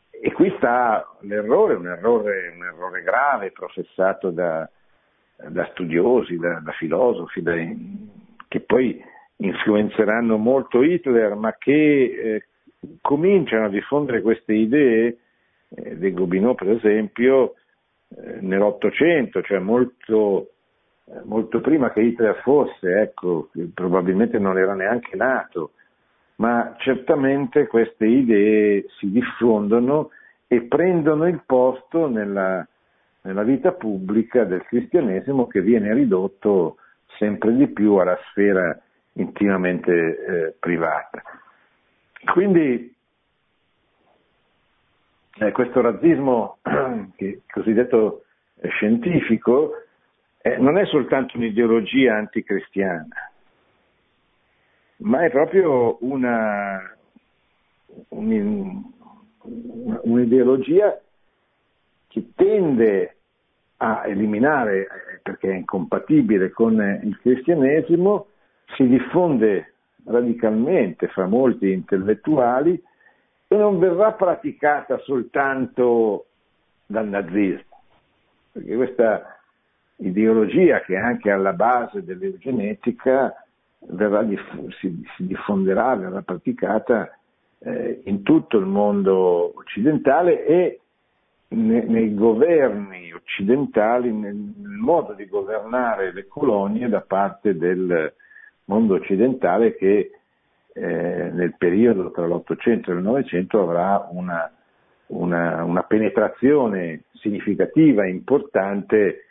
E 0.10 0.32
qui 0.32 0.54
sta 0.58 1.08
l'errore, 1.22 1.76
un 1.76 1.88
errore, 1.88 2.54
un 2.56 2.64
errore 2.64 3.04
grave 3.04 3.52
professato 3.52 4.32
da, 4.32 4.68
da 5.50 5.66
studiosi, 5.72 6.38
da, 6.38 6.60
da 6.64 6.72
filosofi, 6.72 7.42
da, 7.42 7.54
che 8.48 8.60
poi 8.62 9.02
influenzeranno 9.38 10.38
molto 10.38 10.82
Hitler, 10.82 11.36
ma 11.36 11.54
che 11.58 11.72
eh, 11.72 12.48
cominciano 13.02 13.66
a 13.66 13.70
diffondere 13.70 14.22
queste 14.22 14.54
idee, 14.54 15.18
eh, 15.70 15.98
De 15.98 16.12
Gobineau 16.12 16.56
per 16.56 16.72
esempio, 16.72 17.56
nell'Ottocento, 18.42 19.42
cioè 19.42 19.60
molto, 19.60 20.50
eh, 21.06 21.22
molto, 21.24 21.62
prima 21.62 21.92
che 21.92 22.02
Hitler 22.02 22.36
fosse, 22.42 23.02
ecco, 23.02 23.50
probabilmente 23.74 24.40
non 24.40 24.58
era 24.58 24.74
neanche 24.74 25.16
nato, 25.16 25.72
ma 26.38 26.76
certamente 26.80 27.68
queste 27.68 28.06
idee 28.06 28.86
si 29.00 29.10
diffondono 29.12 30.10
e 30.48 30.64
prendono 30.64 31.28
il 31.28 31.42
posto 31.46 32.08
nella, 32.08 32.66
nella 33.22 33.44
vita 33.44 33.72
pubblica 33.72 34.44
del 34.44 34.64
cristianesimo 34.64 35.48
che 35.48 35.62
viene 35.62 35.94
ridotto 35.94 36.78
sempre 37.18 37.54
di 37.56 37.68
più 37.68 37.96
alla 37.96 38.18
sfera 38.30 38.78
intimamente 39.14 39.92
eh, 39.92 40.56
privata. 40.60 41.22
Quindi 42.32 42.95
eh, 45.38 45.52
questo 45.52 45.82
razzismo 45.82 46.58
che, 47.16 47.42
cosiddetto 47.52 48.24
eh, 48.62 48.70
scientifico 48.70 49.74
eh, 50.42 50.58
non 50.58 50.78
è 50.78 50.86
soltanto 50.86 51.38
un'ideologia 51.38 52.16
anticristiana, 52.16 53.32
ma 54.98 55.26
è 55.26 55.30
proprio 55.30 55.98
una, 56.02 56.96
un, 58.10 58.84
un'ideologia 60.04 61.00
che 62.08 62.30
tende 62.36 63.16
a 63.78 64.04
eliminare, 64.06 64.82
eh, 64.82 65.20
perché 65.22 65.50
è 65.50 65.56
incompatibile 65.56 66.52
con 66.52 66.80
il 67.04 67.20
cristianesimo, 67.20 68.28
si 68.76 68.88
diffonde 68.88 69.74
radicalmente 70.06 71.08
fra 71.08 71.26
molti 71.26 71.72
intellettuali 71.72 72.82
e 73.56 73.58
non 73.58 73.80
verrà 73.80 74.12
praticata 74.12 74.98
soltanto 75.00 76.26
dal 76.86 77.08
nazismo, 77.08 77.82
perché 78.52 78.76
questa 78.76 79.40
ideologia 79.98 80.82
che 80.82 80.96
è 80.96 80.98
anche 80.98 81.32
alla 81.32 81.54
base 81.54 82.04
dell'eugenetica 82.04 83.34
verrà, 83.80 84.26
si, 84.80 85.06
diffonderà, 85.18 85.96
verrà 85.96 86.22
praticata 86.22 87.18
eh, 87.60 88.02
in 88.04 88.24
tutto 88.24 88.58
il 88.58 88.66
mondo 88.66 89.54
occidentale 89.58 90.46
e 90.46 90.80
nei, 91.48 91.88
nei 91.88 92.14
governi 92.14 93.14
occidentali, 93.14 94.12
nel, 94.12 94.36
nel 94.36 94.78
modo 94.78 95.14
di 95.14 95.26
governare 95.28 96.12
le 96.12 96.28
colonie 96.28 96.90
da 96.90 97.02
parte 97.02 97.56
del, 97.58 98.14
mondo 98.66 98.96
occidentale 98.96 99.76
che 99.76 100.12
eh, 100.78 101.30
nel 101.32 101.56
periodo 101.58 102.12
tra 102.12 102.26
l'Ottocento 102.26 102.92
e 102.92 102.96
il 102.96 103.02
Novecento 103.02 103.62
avrà 103.62 104.10
una, 104.12 104.52
una, 105.08 105.64
una, 105.64 105.84
penetrazione 105.84 107.04
significativa 107.14 108.06
importante 108.06 109.26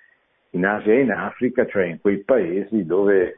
in 0.51 0.65
Asia 0.65 0.95
e 0.95 1.01
in 1.01 1.11
Africa, 1.11 1.67
cioè 1.67 1.85
in 1.85 2.01
quei 2.01 2.19
paesi 2.25 2.87
dove 2.87 3.37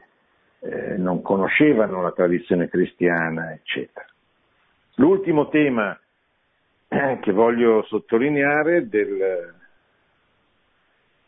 eh, 0.59 0.95
non 0.95 1.21
conoscevano 1.21 2.01
la 2.01 2.13
tradizione 2.13 2.69
cristiana, 2.69 3.51
eccetera. 3.51 4.05
L'ultimo 4.95 5.49
tema 5.49 5.99
eh, 6.87 7.19
che 7.21 7.31
voglio 7.33 7.83
sottolineare 7.83 8.87
del, 8.87 9.53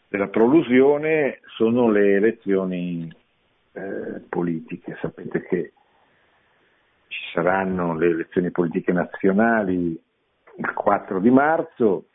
della 0.07 0.27
prolusione 0.27 1.41
sono 1.57 1.91
le 1.91 2.15
elezioni 2.15 3.13
eh, 3.73 4.21
politiche. 4.29 4.97
Sapete 5.01 5.43
che 5.43 5.73
ci 7.10 7.19
saranno 7.34 7.95
le 7.98 8.08
elezioni 8.08 8.52
politiche 8.52 8.93
nazionali 8.93 10.00
il 10.60 10.74
4 10.74 11.19
di 11.19 11.30
marzo, 11.30 12.06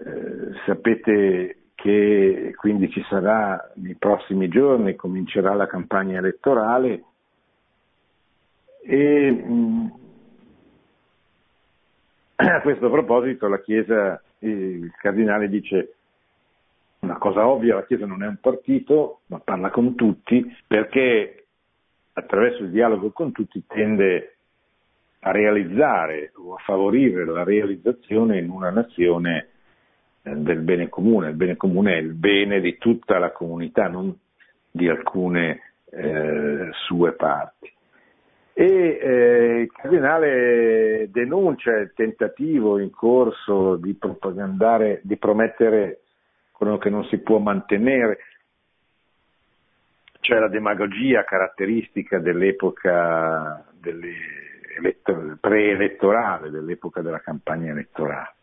eh, 0.00 0.52
sapete 0.66 1.56
che 1.74 2.52
quindi 2.56 2.90
ci 2.90 3.04
sarà 3.08 3.72
nei 3.76 3.94
prossimi 3.94 4.48
giorni, 4.48 4.94
comincerà 4.96 5.54
la 5.54 5.66
campagna 5.66 6.18
elettorale 6.18 7.04
e 8.82 9.30
mh, 9.30 9.52
mm, 9.52 9.86
a 12.36 12.60
questo 12.60 12.90
proposito 12.90 13.48
la 13.48 13.60
Chiesa, 13.60 14.22
il 14.40 14.92
cardinale 14.96 15.48
dice 15.48 15.94
una 17.00 17.18
cosa 17.18 17.46
ovvia, 17.46 17.76
la 17.76 17.84
Chiesa 17.84 18.06
non 18.06 18.22
è 18.22 18.26
un 18.26 18.38
partito, 18.40 19.20
ma 19.26 19.38
parla 19.40 19.70
con 19.70 19.94
tutti, 19.94 20.44
perché 20.66 21.46
attraverso 22.18 22.62
il 22.62 22.70
dialogo 22.70 23.10
con 23.10 23.32
tutti 23.32 23.62
tende 23.66 24.34
a 25.20 25.30
realizzare 25.30 26.32
o 26.36 26.54
a 26.54 26.62
favorire 26.64 27.24
la 27.24 27.42
realizzazione 27.42 28.38
in 28.38 28.50
una 28.50 28.70
nazione 28.70 29.48
eh, 30.22 30.34
del 30.34 30.60
bene 30.60 30.88
comune. 30.88 31.30
Il 31.30 31.36
bene 31.36 31.56
comune 31.56 31.94
è 31.94 31.98
il 31.98 32.12
bene 32.12 32.60
di 32.60 32.76
tutta 32.78 33.18
la 33.18 33.30
comunità, 33.30 33.88
non 33.88 34.16
di 34.70 34.88
alcune 34.88 35.60
eh, 35.90 36.68
sue 36.86 37.12
parti. 37.12 37.72
E 38.52 38.98
eh, 39.00 39.60
il 39.60 39.72
cardinale 39.72 41.08
denuncia 41.12 41.76
il 41.76 41.92
tentativo 41.94 42.78
in 42.78 42.90
corso 42.90 43.76
di 43.76 43.94
propagandare, 43.94 45.00
di 45.04 45.16
promettere 45.16 46.00
quello 46.50 46.76
che 46.78 46.90
non 46.90 47.04
si 47.04 47.18
può 47.18 47.38
mantenere, 47.38 48.18
cioè 50.28 50.40
la 50.40 50.48
demagogia 50.48 51.24
caratteristica 51.24 52.18
dell'epoca 52.18 53.64
preelettorale, 55.40 56.50
dell'epoca 56.50 57.00
della 57.00 57.20
campagna 57.20 57.70
elettorale. 57.70 58.34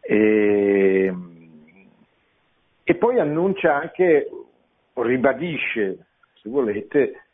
E, 0.00 1.14
e 2.82 2.94
poi 2.94 3.20
annuncia 3.20 3.74
anche, 3.74 4.26
ribadisce, 4.94 6.06
se 6.40 6.48
volete, 6.48 7.24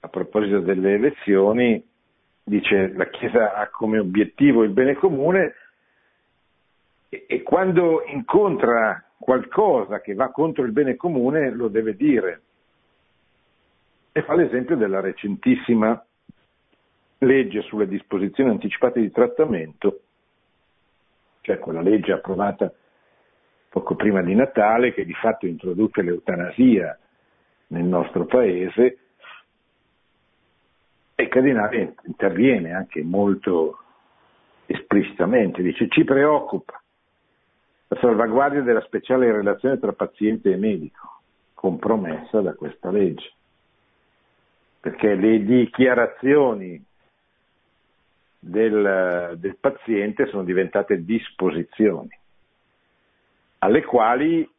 a 0.00 0.08
proposito 0.08 0.60
delle 0.60 0.94
elezioni, 0.94 1.86
dice 2.42 2.94
la 2.94 3.10
Chiesa 3.10 3.56
ha 3.56 3.68
come 3.68 3.98
obiettivo 3.98 4.62
il 4.62 4.70
bene 4.70 4.94
comune 4.94 5.54
e, 7.10 7.26
e 7.28 7.42
quando 7.42 8.04
incontra 8.06 9.04
qualcosa 9.18 10.00
che 10.00 10.14
va 10.14 10.30
contro 10.30 10.64
il 10.64 10.72
bene 10.72 10.96
comune 10.96 11.50
lo 11.50 11.68
deve 11.68 11.94
dire. 11.94 12.40
E 14.12 14.22
fa 14.22 14.34
l'esempio 14.34 14.76
della 14.76 15.00
recentissima 15.00 16.04
legge 17.18 17.62
sulle 17.62 17.86
disposizioni 17.86 18.50
anticipate 18.50 19.00
di 19.00 19.10
trattamento, 19.10 20.00
cioè 21.42 21.58
quella 21.58 21.80
legge 21.80 22.12
approvata 22.12 22.72
poco 23.68 23.94
prima 23.94 24.20
di 24.22 24.34
Natale 24.34 24.92
che 24.92 25.04
di 25.04 25.14
fatto 25.14 25.46
introduce 25.46 26.02
l'eutanasia 26.02 26.98
nel 27.68 27.84
nostro 27.84 28.24
paese 28.26 28.98
e 31.14 31.28
cardinale 31.28 31.94
interviene 32.04 32.72
anche 32.72 33.02
molto 33.04 33.78
esplicitamente, 34.66 35.62
dice 35.62 35.88
ci 35.88 36.02
preoccupa 36.04 36.80
la 37.88 37.98
salvaguardia 38.00 38.62
della 38.62 38.82
speciale 38.82 39.30
relazione 39.30 39.78
tra 39.78 39.92
paziente 39.92 40.52
e 40.52 40.56
medico, 40.56 41.20
compromessa 41.54 42.40
da 42.40 42.54
questa 42.54 42.90
legge, 42.90 43.34
perché 44.80 45.14
le 45.14 45.44
dichiarazioni 45.44 46.82
del, 48.38 49.36
del 49.36 49.56
paziente 49.58 50.26
sono 50.26 50.42
diventate 50.42 51.04
disposizioni, 51.04 52.18
alle 53.58 53.84
quali, 53.84 54.50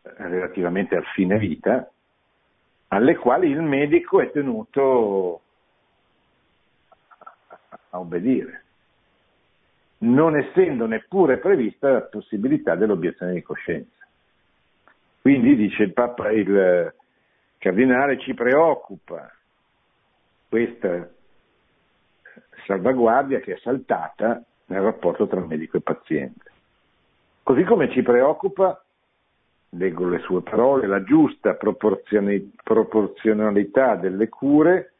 relativamente 0.00 0.96
al 0.96 1.04
fine 1.14 1.38
vita, 1.38 1.90
alle 2.88 3.16
quali 3.16 3.50
il 3.50 3.60
medico 3.60 4.20
è 4.22 4.30
tenuto 4.30 5.42
a 7.90 7.98
obbedire, 7.98 8.64
non 9.98 10.36
essendo 10.36 10.86
neppure 10.86 11.38
prevista 11.38 11.90
la 11.90 12.02
possibilità 12.02 12.74
dell'obiezione 12.74 13.34
di 13.34 13.42
coscienza. 13.42 14.06
Quindi 15.20 15.56
dice 15.56 15.82
il 15.84 15.92
Papa, 15.92 16.30
il 16.30 16.94
cardinale 17.64 18.18
ci 18.18 18.34
preoccupa 18.34 19.32
questa 20.50 21.08
salvaguardia 22.66 23.40
che 23.40 23.54
è 23.54 23.58
saltata 23.62 24.44
nel 24.66 24.82
rapporto 24.82 25.26
tra 25.26 25.40
medico 25.40 25.78
e 25.78 25.80
paziente. 25.80 26.50
Così 27.42 27.64
come 27.64 27.90
ci 27.90 28.02
preoccupa, 28.02 28.84
leggo 29.70 30.06
le 30.06 30.18
sue 30.18 30.42
parole, 30.42 30.86
la 30.86 31.02
giusta 31.04 31.54
proporzionalità 31.54 33.96
delle 33.96 34.28
cure 34.28 34.92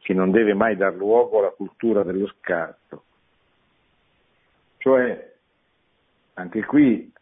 che 0.00 0.12
non 0.12 0.32
deve 0.32 0.54
mai 0.54 0.74
dar 0.74 0.94
luogo 0.94 1.38
alla 1.38 1.50
cultura 1.50 2.02
dello 2.02 2.26
scarto. 2.38 3.04
Cioè, 4.78 5.34
anche 6.34 6.64
qui 6.64 7.12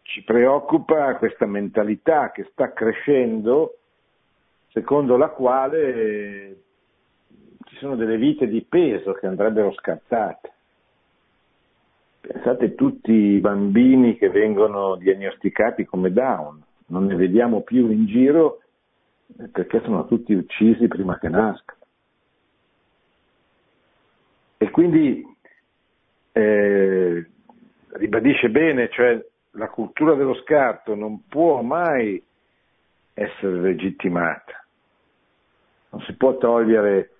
ci 0.00 0.24
preoccupa 0.24 1.16
questa 1.16 1.44
mentalità 1.44 2.30
che 2.30 2.48
sta 2.50 2.72
crescendo 2.72 3.74
secondo 4.72 5.16
la 5.16 5.28
quale 5.28 6.62
ci 7.64 7.76
sono 7.76 7.96
delle 7.96 8.16
vite 8.16 8.46
di 8.46 8.62
peso 8.62 9.12
che 9.12 9.26
andrebbero 9.26 9.72
scartate. 9.72 10.52
Pensate 12.20 12.74
tutti 12.74 13.12
i 13.12 13.40
bambini 13.40 14.16
che 14.16 14.28
vengono 14.28 14.96
diagnosticati 14.96 15.84
come 15.84 16.12
down, 16.12 16.62
non 16.86 17.06
ne 17.06 17.14
vediamo 17.14 17.62
più 17.62 17.90
in 17.90 18.06
giro 18.06 18.60
perché 19.52 19.80
sono 19.82 20.06
tutti 20.06 20.34
uccisi 20.34 20.88
prima 20.88 21.18
che 21.18 21.28
nascano. 21.28 21.78
E 24.58 24.70
quindi 24.70 25.24
eh, 26.32 27.30
ribadisce 27.92 28.50
bene, 28.50 28.88
cioè 28.90 29.24
la 29.52 29.68
cultura 29.68 30.14
dello 30.14 30.34
scarto 30.34 30.94
non 30.94 31.26
può 31.26 31.62
mai 31.62 32.22
essere 33.14 33.60
legittimata, 33.60 34.59
non 35.90 36.00
si 36.02 36.14
può 36.14 36.36
togliere 36.36 37.10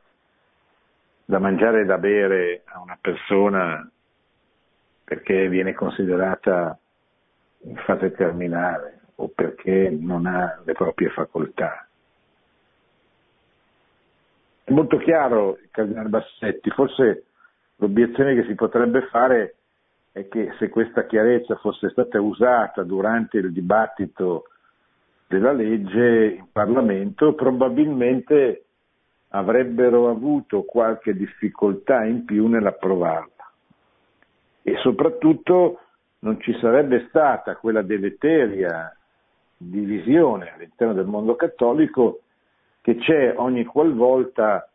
da 1.25 1.39
mangiare 1.39 1.83
e 1.83 1.85
da 1.85 1.99
bere 1.99 2.62
a 2.64 2.81
una 2.81 2.99
persona 3.01 3.89
perché 5.05 5.49
viene 5.49 5.75
considerata 5.75 6.79
in 7.62 7.77
fase 7.77 8.12
terminale 8.12 9.01
o 9.16 9.29
perché 9.29 9.91
non 9.91 10.27
ha 10.27 10.61
le 10.64 10.73
proprie 10.73 11.11
facoltà. 11.11 11.87
È 14.64 14.73
molto 14.73 14.99
chiaro 14.99 15.59
il 15.61 15.68
Cardinale 15.71 16.09
Bassetti, 16.09 16.71
forse 16.71 17.25
l'obiezione 17.77 18.35
che 18.35 18.45
si 18.45 18.55
potrebbe 18.55 19.03
fare 19.09 19.57
è 20.12 20.27
che 20.29 20.55
se 20.59 20.68
questa 20.68 21.07
chiarezza 21.07 21.57
fosse 21.57 21.91
stata 21.91 22.21
usata 22.21 22.83
durante 22.83 23.39
il 23.39 23.53
dibattito 23.53 24.45
della 25.31 25.53
legge 25.53 26.39
in 26.39 26.47
Parlamento, 26.51 27.35
probabilmente 27.35 28.64
avrebbero 29.28 30.11
avuto 30.11 30.64
qualche 30.64 31.14
difficoltà 31.14 32.05
in 32.05 32.24
più 32.24 32.49
nell'approvarla. 32.49 33.53
E 34.62 34.76
soprattutto 34.78 35.83
non 36.20 36.41
ci 36.41 36.53
sarebbe 36.59 37.07
stata 37.11 37.55
quella 37.55 37.83
deleteria 37.83 38.93
divisione 39.57 40.53
all'interno 40.53 40.95
del 40.95 41.07
mondo 41.07 41.37
cattolico 41.37 42.22
che 42.81 42.97
c'è 42.97 43.33
ogni 43.37 43.64
qualvolta 43.64 44.68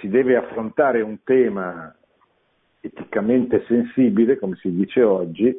si 0.00 0.08
deve 0.08 0.36
affrontare 0.36 1.02
un 1.02 1.22
tema 1.24 1.94
eticamente 2.80 3.66
sensibile, 3.66 4.38
come 4.38 4.56
si 4.56 4.74
dice 4.74 5.02
oggi, 5.02 5.54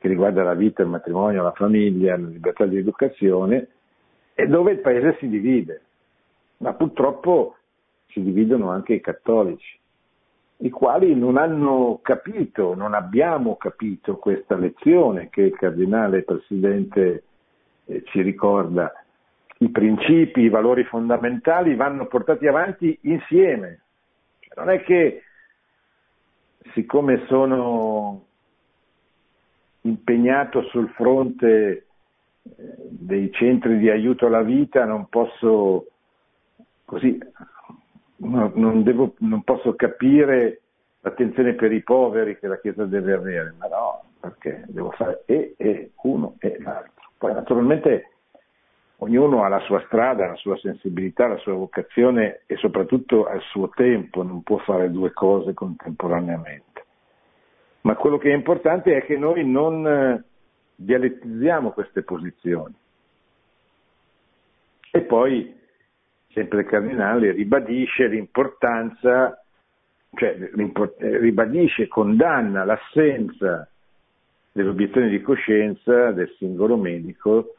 che 0.00 0.08
riguarda 0.08 0.42
la 0.42 0.54
vita, 0.54 0.82
il 0.82 0.88
matrimonio, 0.88 1.44
la 1.44 1.52
famiglia, 1.52 2.16
la 2.16 2.26
libertà 2.26 2.64
di 2.64 2.78
educazione, 2.78 3.68
e 4.34 4.46
dove 4.48 4.72
il 4.72 4.80
paese 4.80 5.16
si 5.20 5.28
divide 5.28 5.82
ma 6.60 6.74
purtroppo 6.74 7.56
si 8.08 8.22
dividono 8.22 8.70
anche 8.70 8.94
i 8.94 9.00
cattolici, 9.00 9.78
i 10.58 10.70
quali 10.70 11.14
non 11.14 11.36
hanno 11.36 12.00
capito, 12.02 12.74
non 12.74 12.94
abbiamo 12.94 13.56
capito 13.56 14.16
questa 14.16 14.56
lezione 14.56 15.28
che 15.30 15.42
il 15.42 15.56
cardinale 15.56 16.22
presidente 16.22 17.24
eh, 17.86 18.02
ci 18.06 18.20
ricorda. 18.20 18.92
I 19.58 19.70
principi, 19.70 20.42
i 20.42 20.48
valori 20.48 20.84
fondamentali 20.84 21.74
vanno 21.76 22.06
portati 22.06 22.46
avanti 22.46 22.98
insieme. 23.02 23.80
Non 24.56 24.68
è 24.70 24.82
che 24.82 25.22
siccome 26.74 27.24
sono 27.26 28.26
impegnato 29.82 30.62
sul 30.64 30.88
fronte 30.90 31.50
eh, 31.68 31.84
dei 32.88 33.32
centri 33.32 33.78
di 33.78 33.90
aiuto 33.90 34.26
alla 34.26 34.42
vita 34.42 34.84
non 34.84 35.06
posso 35.08 35.86
così 36.84 37.18
no, 38.16 38.50
non, 38.54 38.82
devo, 38.82 39.14
non 39.18 39.42
posso 39.42 39.74
capire 39.74 40.60
l'attenzione 41.00 41.54
per 41.54 41.72
i 41.72 41.82
poveri 41.82 42.38
che 42.38 42.46
la 42.46 42.58
Chiesa 42.58 42.84
deve 42.84 43.12
avere, 43.12 43.54
ma 43.58 43.66
no, 43.66 44.02
perché 44.20 44.64
devo 44.68 44.90
fare 44.90 45.22
e, 45.26 45.54
e 45.56 45.92
uno 46.02 46.36
e 46.38 46.58
l'altro. 46.60 47.10
Poi 47.16 47.32
naturalmente 47.32 48.10
ognuno 48.98 49.44
ha 49.44 49.48
la 49.48 49.60
sua 49.60 49.82
strada, 49.86 50.26
la 50.26 50.36
sua 50.36 50.58
sensibilità, 50.58 51.26
la 51.26 51.38
sua 51.38 51.54
vocazione 51.54 52.42
e 52.46 52.56
soprattutto 52.56 53.26
al 53.26 53.40
suo 53.40 53.70
tempo, 53.70 54.22
non 54.22 54.42
può 54.42 54.58
fare 54.58 54.90
due 54.90 55.12
cose 55.12 55.54
contemporaneamente. 55.54 56.69
Ma 57.82 57.94
quello 57.96 58.18
che 58.18 58.30
è 58.30 58.34
importante 58.34 58.96
è 58.96 59.04
che 59.04 59.16
noi 59.16 59.44
non 59.44 59.86
eh, 59.86 60.24
dialettizziamo 60.74 61.70
queste 61.70 62.02
posizioni. 62.02 62.74
E 64.92 65.00
poi 65.02 65.58
sempre 66.32 66.60
il 66.60 66.66
cardinale, 66.66 67.32
ribadisce 67.32 68.06
l'importanza, 68.06 69.42
cioè 70.14 70.36
ribadisce 70.98 71.84
e 71.84 71.88
condanna 71.88 72.64
l'assenza 72.64 73.68
dell'obiezione 74.52 75.08
di 75.08 75.20
coscienza 75.20 76.10
del 76.12 76.32
singolo 76.38 76.76
medico 76.76 77.54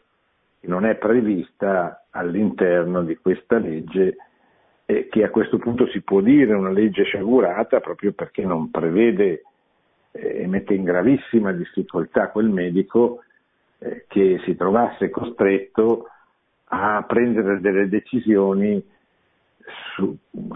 che 0.60 0.68
non 0.68 0.86
è 0.86 0.96
prevista 0.96 2.06
all'interno 2.12 3.04
di 3.04 3.16
questa 3.18 3.58
legge 3.58 4.16
e 4.86 5.08
che 5.10 5.24
a 5.24 5.30
questo 5.30 5.58
punto 5.58 5.88
si 5.88 6.02
può 6.02 6.20
dire 6.22 6.54
una 6.54 6.70
legge 6.70 7.04
sciagurata 7.04 7.80
proprio 7.80 8.12
perché 8.12 8.44
non 8.44 8.70
prevede 8.70 9.32
eh, 9.32 9.44
e 10.12 10.46
mette 10.48 10.74
in 10.74 10.84
gravissima 10.84 11.52
difficoltà 11.54 12.30
quel 12.30 12.50
medico 12.50 13.24
eh, 13.80 14.06
che 14.08 14.42
si 14.46 14.56
trovasse 14.56 15.10
costretto 15.10 16.08
a 16.66 17.04
prendere 17.08 17.60
delle 17.60 17.88
decisioni 17.88 18.84
su, 19.96 20.16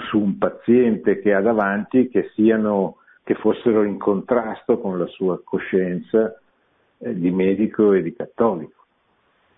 su, 0.09 0.19
un 0.19 0.37
paziente 0.37 1.19
che 1.19 1.33
ha 1.33 1.41
davanti 1.41 2.09
che, 2.09 2.31
siano, 2.33 2.97
che 3.23 3.35
fossero 3.35 3.83
in 3.83 3.97
contrasto 3.97 4.79
con 4.79 4.97
la 4.97 5.07
sua 5.07 5.41
coscienza 5.43 6.39
eh, 6.97 7.13
di 7.13 7.31
medico 7.31 7.93
e 7.93 8.01
di 8.01 8.13
cattolico. 8.13 8.83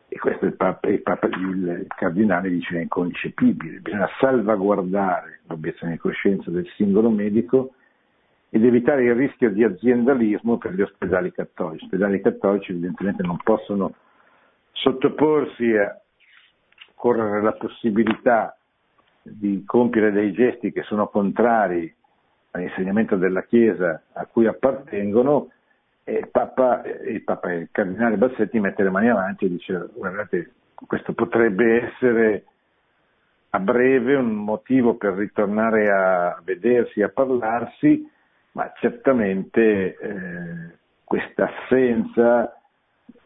E 0.09 0.17
questo 0.19 0.45
il, 0.45 0.53
Papa, 0.53 0.87
il, 0.87 1.01
Papa, 1.01 1.27
il 1.27 1.85
cardinale 1.87 2.49
dice 2.49 2.77
è 2.77 2.81
inconcepibile, 2.81 3.79
bisogna 3.79 4.09
salvaguardare 4.19 5.41
l'obiezione 5.47 5.93
di 5.93 5.99
coscienza 5.99 6.49
del 6.49 6.67
singolo 6.75 7.09
medico 7.09 7.73
ed 8.49 8.63
evitare 8.63 9.03
il 9.03 9.15
rischio 9.15 9.51
di 9.51 9.63
aziendalismo 9.63 10.57
per 10.57 10.73
gli 10.73 10.81
ospedali 10.81 11.31
cattolici. 11.31 11.83
Gli 11.83 11.87
ospedali 11.87 12.21
cattolici 12.21 12.71
evidentemente 12.71 13.23
non 13.23 13.37
possono 13.43 13.93
sottoporsi 14.71 15.75
a 15.75 15.99
correre 16.95 17.41
la 17.41 17.53
possibilità 17.53 18.57
di 19.21 19.63
compiere 19.65 20.11
dei 20.11 20.31
gesti 20.31 20.71
che 20.71 20.83
sono 20.83 21.07
contrari 21.07 21.93
all'insegnamento 22.51 23.17
della 23.17 23.43
Chiesa 23.43 24.01
a 24.13 24.25
cui 24.25 24.47
appartengono 24.47 25.51
e 26.03 26.13
il 26.19 26.29
Papa, 26.29 26.83
il, 27.05 27.21
Papa, 27.23 27.51
il 27.51 27.67
cardinale 27.69 28.15
Bassetti 28.15 28.59
mette 28.59 28.81
le 28.81 28.89
mani 28.89 29.09
avanti 29.09 29.45
e 29.45 29.49
dice 29.49 29.89
guardate 29.93 30.51
questo 30.73 31.13
potrebbe 31.13 31.83
essere 31.83 32.45
a 33.49 33.59
breve 33.59 34.15
un 34.15 34.33
motivo 34.33 34.95
per 34.95 35.13
ritornare 35.13 35.89
a 35.89 36.41
vedersi, 36.43 37.01
a 37.01 37.09
parlarsi, 37.09 38.09
ma 38.57 38.73
certamente 38.79 39.95
eh, 39.99 40.77
questa 41.03 41.47
assenza 41.47 42.51
eh, 42.51 42.59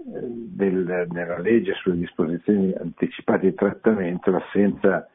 del, 0.03 1.05
della 1.07 1.39
legge 1.39 1.73
sulle 1.75 1.95
disposizioni 1.95 2.73
anticipate 2.77 3.47
di 3.49 3.55
trattamento, 3.55 4.29
l'assenza 4.29 5.07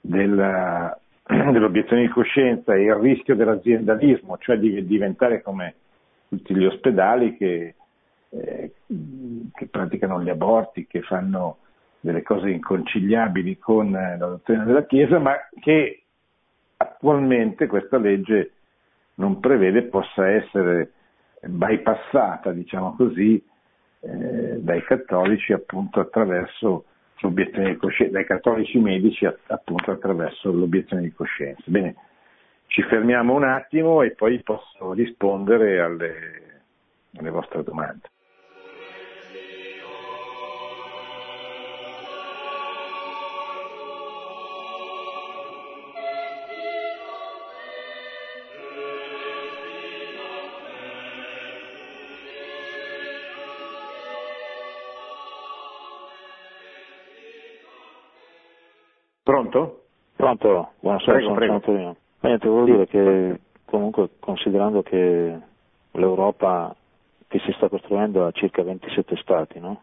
della, 0.00 0.98
dell'obiezione 1.22 2.02
di 2.02 2.08
coscienza 2.08 2.74
e 2.74 2.82
il 2.82 2.96
rischio 2.96 3.36
dell'aziendalismo, 3.36 4.38
cioè 4.38 4.58
di 4.58 4.84
diventare 4.84 5.40
come 5.40 5.74
tutti 6.28 6.52
gli 6.56 6.64
ospedali 6.64 7.36
che, 7.36 7.76
eh, 8.30 8.72
che 9.54 9.66
praticano 9.70 10.20
gli 10.20 10.30
aborti, 10.30 10.88
che 10.88 11.02
fanno 11.02 11.58
delle 12.00 12.24
cose 12.24 12.50
inconciliabili 12.50 13.56
con 13.58 13.92
la 13.92 14.16
dottrina 14.16 14.64
della 14.64 14.84
Chiesa, 14.84 15.20
ma 15.20 15.36
che 15.60 16.02
attualmente 16.76 17.68
questa 17.68 17.98
legge 17.98 18.54
non 19.18 19.40
prevede 19.40 19.84
possa 19.84 20.28
essere 20.28 20.92
bypassata, 21.42 22.52
diciamo 22.52 22.94
così, 22.96 23.42
eh, 24.00 24.58
dai 24.60 24.82
cattolici 24.84 25.52
appunto 25.52 26.00
attraverso 26.00 26.84
l'obiezione 27.20 27.70
di 27.70 27.76
coscienza, 27.76 28.12
dai 28.12 28.26
cattolici 28.26 28.78
medici 28.78 29.24
appunto 29.24 29.90
attraverso 29.90 30.52
l'obiezione 30.52 31.02
di 31.02 31.12
coscienza. 31.12 31.62
Bene, 31.66 31.96
ci 32.66 32.82
fermiamo 32.82 33.34
un 33.34 33.44
attimo 33.44 34.02
e 34.02 34.12
poi 34.12 34.40
posso 34.42 34.92
rispondere 34.92 35.80
alle, 35.80 36.62
alle 37.16 37.30
vostre 37.30 37.62
domande. 37.62 38.08
Pronto? 59.28 59.82
Pronto, 60.16 60.70
buonasera, 60.80 61.12
prego, 61.12 61.26
sono 61.26 61.36
prego. 61.36 61.52
Antonio. 61.52 61.96
Niente, 62.20 62.48
volevo 62.48 62.64
dire 62.64 62.86
che 62.86 63.40
comunque 63.66 64.08
considerando 64.20 64.82
che 64.82 65.38
l'Europa 65.90 66.74
che 67.26 67.38
si 67.40 67.52
sta 67.52 67.68
costruendo 67.68 68.24
ha 68.24 68.30
circa 68.30 68.62
27 68.62 69.16
stati, 69.16 69.60
no? 69.60 69.82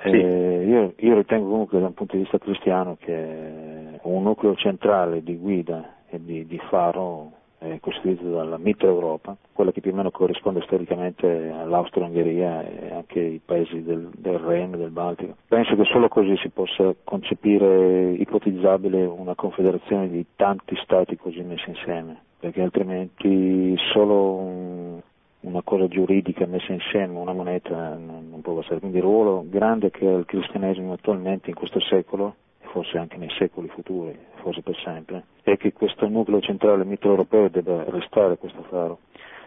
Sì. 0.00 0.10
Io, 0.10 0.92
io, 0.96 1.14
ritengo 1.16 1.48
comunque 1.48 1.80
da 1.80 1.86
un 1.86 1.94
punto 1.94 2.14
di 2.14 2.22
vista 2.22 2.38
cristiano 2.38 2.96
che 3.00 3.98
un 4.02 4.22
nucleo 4.22 4.54
centrale 4.54 5.20
di 5.24 5.36
guida 5.36 5.96
e 6.08 6.22
di, 6.22 6.46
di 6.46 6.58
faro 6.68 7.32
è 7.72 7.80
costituito 7.80 8.30
dalla 8.30 8.58
Mitteleuropa, 8.58 9.36
quella 9.52 9.72
che 9.72 9.80
più 9.80 9.92
o 9.92 9.94
meno 9.94 10.10
corrisponde 10.10 10.60
storicamente 10.62 11.26
all'Austria-Ungheria 11.50 12.62
e 12.62 12.92
anche 12.92 13.20
ai 13.20 13.40
paesi 13.44 13.82
del, 13.82 14.10
del 14.16 14.38
Reno, 14.38 14.76
del 14.76 14.90
Baltico. 14.90 15.36
Penso 15.48 15.74
che 15.74 15.84
solo 15.84 16.08
così 16.08 16.36
si 16.38 16.50
possa 16.50 16.94
concepire 17.02 18.12
ipotizzabile 18.12 19.04
una 19.04 19.34
confederazione 19.34 20.08
di 20.08 20.24
tanti 20.36 20.76
stati 20.82 21.16
così 21.16 21.42
messi 21.42 21.68
insieme, 21.70 22.20
perché 22.38 22.60
altrimenti 22.60 23.74
solo 23.92 24.34
un, 24.34 25.00
una 25.40 25.62
cosa 25.62 25.88
giuridica 25.88 26.46
messa 26.46 26.72
insieme, 26.72 27.18
una 27.18 27.32
moneta, 27.32 27.94
non, 27.94 28.28
non 28.30 28.40
può 28.42 28.60
essere. 28.60 28.80
Quindi 28.80 28.98
il 28.98 29.04
ruolo 29.04 29.44
grande 29.48 29.90
che 29.90 30.06
ha 30.06 30.12
il 30.12 30.26
cristianesimo 30.26 30.92
attualmente 30.92 31.50
in 31.50 31.56
questo 31.56 31.80
secolo 31.80 32.34
forse 32.74 32.98
anche 32.98 33.18
nei 33.18 33.30
secoli 33.38 33.68
futuri, 33.68 34.18
forse 34.42 34.60
per 34.60 34.76
sempre, 34.82 35.26
è 35.44 35.56
che 35.56 35.72
questo 35.72 36.08
nucleo 36.08 36.40
centrale 36.40 36.84
mitteleuropeo 36.84 37.48
debba 37.48 37.84
restare 37.86 38.36
questo 38.36 38.64
faro. 38.64 38.98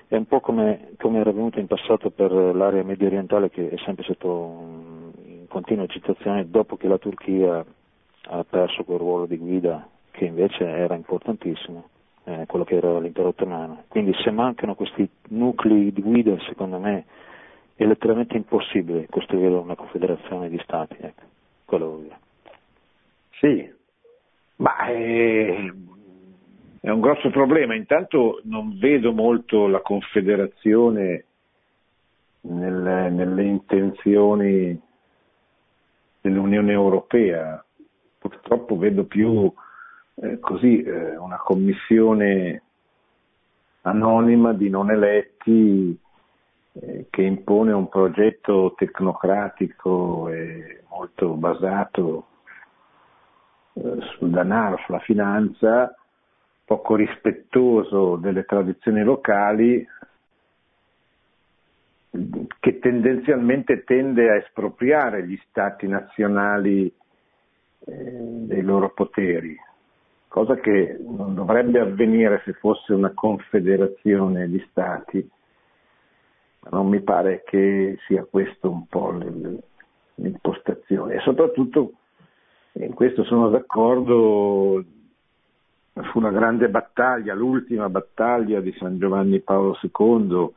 È 0.07 0.15
un 0.15 0.25
po' 0.25 0.39
come, 0.39 0.91
come 0.97 1.19
era 1.19 1.32
avvenuto 1.32 1.59
in 1.59 1.67
passato 1.67 2.09
per 2.09 2.32
l'area 2.32 2.84
medio 2.84 3.07
orientale 3.07 3.49
che 3.49 3.67
è 3.67 3.78
sempre 3.80 4.05
stato 4.05 4.63
in 5.25 5.45
continua 5.49 5.84
agitazione 5.84 6.49
dopo 6.49 6.78
che 6.78 6.88
la 6.88 6.97
Turchia 6.97 7.65
ha 8.30 8.45
perso 8.49 8.86
quel 8.86 8.97
ruolo 8.97 9.25
di 9.25 9.36
guida 9.36 9.86
che 10.11 10.23
invece 10.23 10.63
era 10.63 10.95
importantissimo, 10.95 11.89
eh, 12.23 12.45
quello 12.47 12.63
che 12.63 12.78
era 12.78 12.97
l'impero 12.97 13.28
ottomano. 13.28 13.84
Quindi 13.89 14.13
se 14.23 14.32
mancano 14.32 14.73
questi 14.73 15.05
nuclei 15.32 15.91
di 15.91 16.01
guida, 16.01 16.34
secondo 16.47 16.80
me 16.80 17.03
è 17.75 17.84
letteralmente 17.84 18.38
impossibile 18.38 19.07
costruire 19.09 19.53
una 19.53 19.75
confederazione 19.75 20.47
di 20.47 20.59
stati. 20.63 20.95
Ecco, 20.97 21.23
quello 21.65 21.99
dire. 22.03 22.25
Sì, 23.39 23.71
ma 24.57 24.77
è, 24.88 25.71
è 26.81 26.89
un 26.89 26.99
grosso 26.99 27.29
problema. 27.29 27.75
Intanto 27.75 28.41
non 28.45 28.77
vedo 28.79 29.11
molto 29.13 29.67
la 29.67 29.81
Confederazione 29.81 31.25
nelle, 32.41 33.09
nelle 33.09 33.43
intenzioni 33.43 34.79
dell'Unione 36.21 36.71
Europea. 36.71 37.63
Purtroppo 38.17 38.75
vedo 38.77 39.03
più 39.05 39.51
eh, 40.15 40.39
così 40.39 40.81
eh, 40.81 41.15
una 41.17 41.38
commissione 41.38 42.63
anonima 43.81 44.51
di 44.53 44.69
non 44.69 44.89
eletti 44.89 45.97
eh, 46.73 47.05
che 47.11 47.21
impone 47.21 47.71
un 47.71 47.88
progetto 47.88 48.73
tecnocratico 48.75 50.27
e 50.29 50.83
molto 50.89 51.35
basato 51.35 52.25
eh, 53.78 54.01
sul 54.17 54.32
denaro, 54.32 54.78
sulla 54.86 54.99
finanza, 54.99 55.95
poco 56.65 56.95
rispettoso 56.95 58.15
delle 58.15 58.43
tradizioni 58.43 59.03
locali, 59.03 59.88
che 62.59 62.80
tendenzialmente 62.80 63.84
tende 63.84 64.30
a 64.30 64.36
espropriare 64.36 65.28
gli 65.28 65.39
stati 65.47 65.88
nazionali 65.88 66.88
eh, 66.88 66.93
dei 67.86 68.61
loro 68.61 68.91
poteri, 68.91 69.55
cosa 70.28 70.55
che 70.55 70.97
non 70.99 71.36
dovrebbe 71.36 71.80
avvenire 71.80 72.41
se 72.43 72.53
fosse 72.53 72.93
una 72.93 73.11
confederazione 73.13 74.47
di 74.49 74.65
stati, 74.69 75.30
ma 76.61 76.69
non 76.71 76.88
mi 76.88 77.01
pare 77.01 77.43
che 77.45 77.97
sia 78.07 78.25
questo 78.25 78.69
un 78.71 78.88
po' 78.88 79.15
l'impostazione. 80.15 81.15
E 81.15 81.19
soprattutto 81.19 81.93
in 82.86 82.93
questo 82.93 83.23
sono 83.23 83.49
d'accordo, 83.49 84.84
fu 85.93 86.19
una 86.19 86.32
grande 86.32 86.69
battaglia, 86.69 87.34
l'ultima 87.34 87.89
battaglia 87.89 88.59
di 88.59 88.71
San 88.78 88.99
Giovanni 88.99 89.39
Paolo 89.39 89.78
II, 89.82 90.49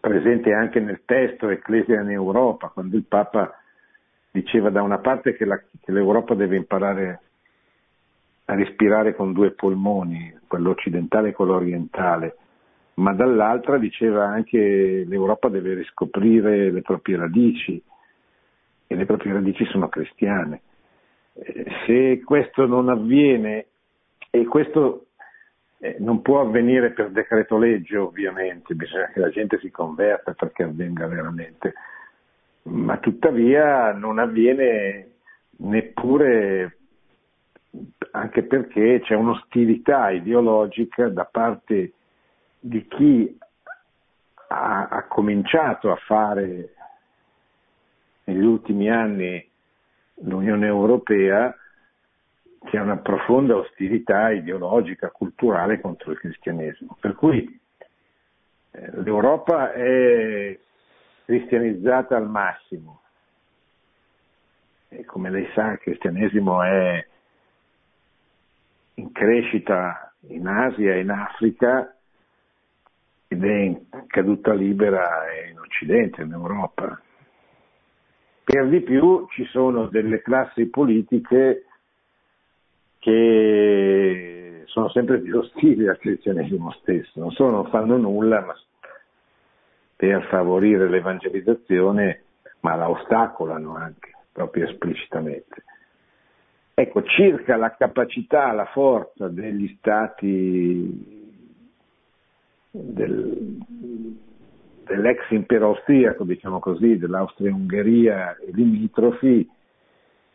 presente 0.00 0.52
anche 0.52 0.80
nel 0.80 1.02
testo 1.04 1.48
Ecclesia 1.48 2.00
in 2.00 2.10
Europa, 2.10 2.68
quando 2.68 2.96
il 2.96 3.04
Papa 3.04 3.54
diceva 4.30 4.70
da 4.70 4.82
una 4.82 4.98
parte 4.98 5.34
che, 5.34 5.44
la, 5.44 5.58
che 5.58 5.92
l'Europa 5.92 6.34
deve 6.34 6.56
imparare 6.56 7.20
a 8.46 8.54
respirare 8.54 9.14
con 9.14 9.32
due 9.32 9.52
polmoni, 9.52 10.34
quello 10.46 10.70
occidentale 10.70 11.30
e 11.30 11.32
quello 11.32 11.54
orientale, 11.54 12.36
ma 12.94 13.12
dall'altra 13.14 13.78
diceva 13.78 14.26
anche 14.26 14.58
che 14.58 15.04
l'Europa 15.06 15.48
deve 15.48 15.74
riscoprire 15.74 16.70
le 16.70 16.82
proprie 16.82 17.16
radici 17.16 17.82
e 18.86 18.94
le 18.94 19.04
proprie 19.04 19.32
radici 19.32 19.64
sono 19.66 19.88
cristiane 19.88 20.60
se 21.86 22.22
questo 22.24 22.66
non 22.66 22.88
avviene, 22.88 23.66
e 24.30 24.44
questo 24.44 25.06
eh, 25.78 25.96
non 25.98 26.22
può 26.22 26.40
avvenire 26.40 26.90
per 26.92 27.10
decreto 27.10 27.58
legge 27.58 27.96
ovviamente, 27.96 28.74
bisogna 28.74 29.10
che 29.12 29.20
la 29.20 29.30
gente 29.30 29.58
si 29.58 29.70
converta 29.70 30.32
perché 30.32 30.62
avvenga 30.62 31.06
veramente, 31.06 31.74
ma 32.64 32.96
tuttavia 32.98 33.92
non 33.92 34.18
avviene 34.18 35.08
neppure 35.56 36.78
anche 38.12 38.42
perché 38.44 39.00
c'è 39.02 39.14
un'ostilità 39.14 40.10
ideologica 40.10 41.08
da 41.08 41.24
parte 41.24 41.92
di 42.60 42.86
chi 42.86 43.36
ha, 44.48 44.88
ha 44.88 45.02
cominciato 45.04 45.90
a 45.90 45.96
fare 45.96 46.74
negli 48.24 48.44
ultimi 48.44 48.88
anni 48.88 49.50
l'Unione 50.22 50.66
Europea 50.66 51.54
c'è 52.64 52.80
una 52.80 52.96
profonda 52.96 53.56
ostilità 53.56 54.30
ideologica, 54.30 55.10
culturale 55.10 55.80
contro 55.80 56.12
il 56.12 56.18
cristianesimo. 56.18 56.96
Per 56.98 57.14
cui 57.14 57.60
eh, 58.70 58.90
l'Europa 59.02 59.72
è 59.72 60.58
cristianizzata 61.24 62.16
al 62.16 62.28
massimo. 62.28 63.00
E 64.88 65.04
come 65.04 65.30
lei 65.30 65.48
sa, 65.54 65.72
il 65.72 65.78
cristianesimo 65.78 66.62
è 66.62 67.06
in 68.94 69.12
crescita 69.12 70.14
in 70.28 70.46
Asia 70.46 70.94
e 70.94 71.00
in 71.00 71.10
Africa 71.10 71.94
ed 73.28 73.44
è 73.44 73.52
in 73.52 73.86
caduta 74.06 74.52
libera 74.54 75.24
in 75.50 75.58
Occidente, 75.58 76.22
in 76.22 76.32
Europa. 76.32 77.00
Per 78.54 78.68
di 78.68 78.82
più 78.82 79.26
ci 79.30 79.44
sono 79.46 79.88
delle 79.88 80.22
classi 80.22 80.66
politiche 80.66 81.64
che 83.00 84.62
sono 84.66 84.88
sempre 84.90 85.18
più 85.18 85.38
ostili 85.38 85.88
al 85.88 85.98
cristianesimo 85.98 86.70
stesso, 86.80 87.18
non 87.18 87.32
solo 87.32 87.50
non 87.50 87.68
fanno 87.70 87.96
nulla, 87.96 88.42
ma 88.42 88.54
per 89.96 90.28
favorire 90.28 90.88
l'evangelizzazione, 90.88 92.22
ma 92.60 92.76
la 92.76 92.88
ostacolano 92.88 93.74
anche, 93.74 94.12
proprio 94.30 94.68
esplicitamente. 94.68 95.64
Ecco, 96.74 97.02
circa 97.02 97.56
la 97.56 97.74
capacità, 97.74 98.52
la 98.52 98.66
forza 98.66 99.26
degli 99.26 99.74
stati 99.78 101.42
del, 102.70 103.58
dell'ex 104.86 105.30
impero 105.30 105.68
austriaco, 105.68 106.24
diciamo 106.24 106.58
così, 106.58 106.98
dell'Austria-Ungheria 106.98 108.36
e 108.36 108.50
limitrofi, 108.52 109.48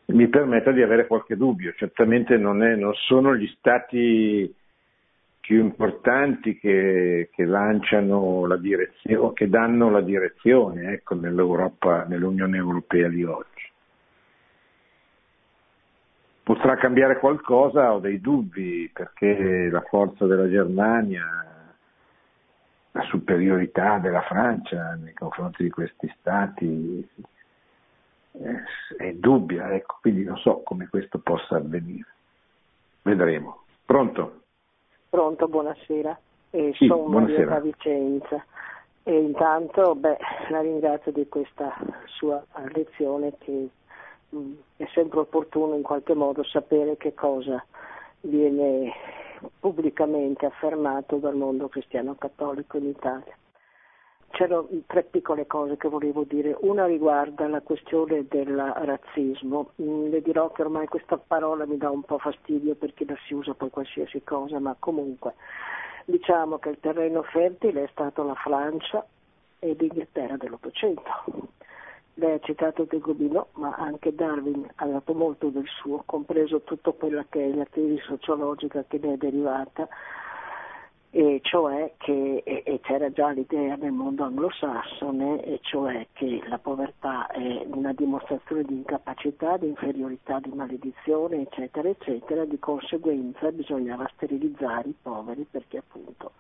mi 0.06 0.28
permetta 0.28 0.72
di 0.72 0.82
avere 0.82 1.08
qualche 1.08 1.36
dubbio. 1.36 1.74
Certamente 1.76 2.38
non, 2.38 2.64
è, 2.64 2.76
non 2.76 2.94
sono 2.94 3.36
gli 3.36 3.48
stati 3.58 4.54
più 5.40 5.60
importanti 5.60 6.58
che, 6.60 7.30
che, 7.34 7.46
lanciano 7.46 8.46
la 8.46 8.58
direzione, 8.58 9.34
che 9.34 9.50
danno 9.50 9.90
la 9.90 10.02
direzione 10.02 10.94
ecco, 10.94 11.16
nell'Unione 11.16 12.58
Europea 12.58 13.08
di 13.08 13.24
oggi. 13.24 13.48
Potrà 16.44 16.78
cambiare 16.78 17.20
qualcosa, 17.20 17.94
ho 17.94 18.00
dei 18.00 18.20
dubbi, 18.20 18.90
perché 18.92 19.70
la 19.70 19.82
forza 19.82 20.26
della 20.26 20.50
Germania, 20.50 21.49
la 22.92 23.04
superiorità 23.04 23.98
della 24.00 24.22
Francia 24.22 24.96
nei 24.96 25.14
confronti 25.14 25.64
di 25.64 25.70
questi 25.70 26.12
stati 26.20 27.08
eh, 28.32 28.64
è 28.98 29.14
dubbia, 29.14 29.74
ecco, 29.74 29.98
quindi 30.02 30.24
non 30.24 30.38
so 30.38 30.62
come 30.64 30.88
questo 30.88 31.20
possa 31.20 31.58
avvenire. 31.58 32.08
Vedremo. 33.02 33.64
Pronto? 33.86 34.42
Pronto, 35.10 35.48
buonasera. 35.48 36.20
Eh, 36.52 36.74
sì, 36.76 36.88
sono 36.88 37.10
buonasera. 37.10 37.54
Da 37.54 37.60
Vicenza. 37.60 38.44
E 39.04 39.18
intanto 39.18 39.96
beh, 39.96 40.18
la 40.50 40.62
ringrazio 40.62 41.12
di 41.12 41.28
questa 41.28 41.76
sua 42.06 42.44
lezione 42.74 43.34
che 43.40 43.70
mh, 44.30 44.38
mm, 44.38 44.54
è 44.78 44.88
sempre 44.94 45.20
opportuno 45.20 45.76
in 45.76 45.82
qualche 45.82 46.14
modo 46.14 46.44
sapere 46.44 46.98
che 46.98 47.14
cosa 47.14 47.64
viene 48.22 48.92
pubblicamente 49.60 50.46
affermato 50.46 51.18
dal 51.18 51.36
mondo 51.36 51.68
cristiano 51.68 52.16
cattolico 52.16 52.78
in 52.78 52.88
Italia. 52.88 53.36
C'erano 54.32 54.68
tre 54.86 55.04
piccole 55.04 55.48
cose 55.48 55.76
che 55.78 55.90
volevo 55.90 56.24
dire. 56.24 56.56
Una 56.62 56.86
riguarda 56.86 57.48
la 57.48 57.62
questione 57.62 58.26
del 58.28 58.56
razzismo. 58.56 59.72
Mm, 59.82 60.10
le 60.10 60.22
dirò 60.22 60.52
che 60.52 60.62
ormai 60.62 60.88
questa 60.88 61.18
parola 61.18 61.66
mi 61.66 61.78
dà 61.78 61.90
un 61.90 62.04
po' 62.04 62.20
fastidio 62.20 62.76
perché 62.76 63.06
la 63.06 63.18
si 63.26 63.34
usa 63.34 63.54
per 63.54 63.70
qualsiasi 63.70 64.24
cosa, 64.24 64.60
ma 64.60 64.76
comunque 64.78 65.34
diciamo 66.06 66.58
che 66.58 66.70
il 66.70 66.80
terreno 66.80 67.24
fertile 67.24 67.84
è 67.84 67.90
stato 67.92 68.24
la 68.24 68.36
Francia 68.36 69.06
e 69.60 69.76
l'Inghilterra 69.78 70.38
dell'Ottocento. 70.38 71.58
Lei 72.20 72.34
ha 72.34 72.40
citato 72.40 72.84
De 72.84 73.00
Gobineau, 73.00 73.48
ma 73.54 73.74
anche 73.78 74.14
Darwin 74.14 74.70
ha 74.76 74.86
dato 74.86 75.14
molto 75.14 75.48
del 75.48 75.68
suo, 75.80 76.04
compreso 76.06 76.62
tutto 76.64 76.92
quella 76.92 77.26
che 77.30 77.46
è 77.46 77.56
la 77.56 77.66
tesi 77.70 77.98
sociologica 78.02 78.84
che 78.86 79.00
ne 79.02 79.14
è 79.14 79.18
derivata 79.18 79.88
e 81.12 81.40
cioè 81.42 81.94
che 81.98 82.44
e 82.46 82.80
c'era 82.82 83.12
già 83.12 83.30
l'idea 83.30 83.76
nel 83.76 83.92
mondo 83.92 84.24
anglosassone, 84.26 85.44
e 85.44 85.60
cioè 85.64 86.08
che 86.14 86.42
la 86.48 86.60
povertà 86.60 87.28
è 87.28 87.66
una 87.66 87.94
dimostrazione 87.94 88.64
di 88.64 88.76
incapacità, 88.76 89.58
di 89.58 89.68
inferiorità, 89.68 90.40
di 90.40 90.52
maledizione, 90.54 91.42
eccetera, 91.42 91.90
eccetera, 91.90 92.46
di 92.46 92.60
conseguenza 92.60 93.52
bisognava 93.52 94.10
sterilizzare 94.14 94.90
i 94.90 94.96
poveri 95.02 95.48
perché 95.50 95.78
appunto 95.78 96.34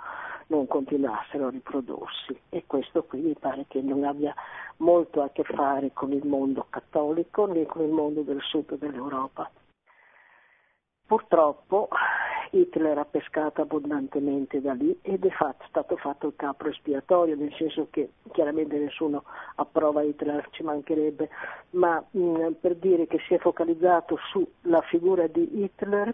non 0.47 0.67
continuassero 0.67 1.47
a 1.47 1.51
riprodursi 1.51 2.39
e 2.49 2.63
questo 2.67 3.03
qui 3.03 3.21
mi 3.21 3.35
pare 3.39 3.65
che 3.67 3.81
non 3.81 4.03
abbia 4.03 4.33
molto 4.77 5.21
a 5.21 5.29
che 5.29 5.43
fare 5.43 5.91
con 5.93 6.11
il 6.11 6.25
mondo 6.25 6.65
cattolico 6.69 7.45
né 7.45 7.65
con 7.65 7.83
il 7.83 7.91
mondo 7.91 8.21
del 8.21 8.41
sud 8.41 8.77
dell'Europa. 8.77 9.49
Purtroppo 11.09 11.87
Hitler 12.51 12.95
ha 12.99 13.03
pescato 13.03 13.63
abbondantemente 13.63 14.61
da 14.61 14.73
lì 14.73 14.95
ed 15.01 15.25
è 15.25 15.29
fatto, 15.31 15.65
stato 15.67 15.97
fatto 15.97 16.27
il 16.27 16.33
capro 16.35 16.69
espiatorio, 16.69 17.35
nel 17.35 17.51
senso 17.57 17.87
che 17.89 18.11
chiaramente 18.31 18.77
nessuno 18.77 19.23
approva 19.55 20.03
Hitler, 20.03 20.47
ci 20.51 20.61
mancherebbe, 20.61 21.27
ma 21.71 21.99
mh, 22.11 22.51
per 22.61 22.75
dire 22.75 23.07
che 23.07 23.17
si 23.25 23.33
è 23.33 23.39
focalizzato 23.39 24.19
sulla 24.29 24.81
figura 24.81 25.25
di 25.25 25.63
Hitler 25.63 26.13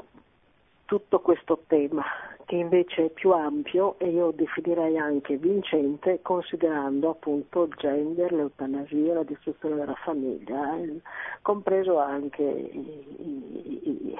tutto 0.85 1.19
questo 1.19 1.63
tema 1.67 2.03
che 2.45 2.55
invece 2.55 3.05
è 3.05 3.09
più 3.09 3.31
ampio 3.31 3.97
e 3.97 4.09
io 4.09 4.31
definirei 4.31 4.97
anche 4.97 5.35
vincente 5.37 6.19
considerando 6.21 7.09
appunto 7.09 7.63
il 7.63 7.73
gender, 7.75 8.31
l'eutanasia, 8.31 9.15
la 9.15 9.23
distruzione 9.23 9.75
della 9.75 9.95
famiglia, 9.95 10.77
eh, 10.77 11.01
compreso 11.41 11.97
anche 11.97 12.43
i, 12.43 13.03
i, 13.17 13.89
i, 13.89 14.15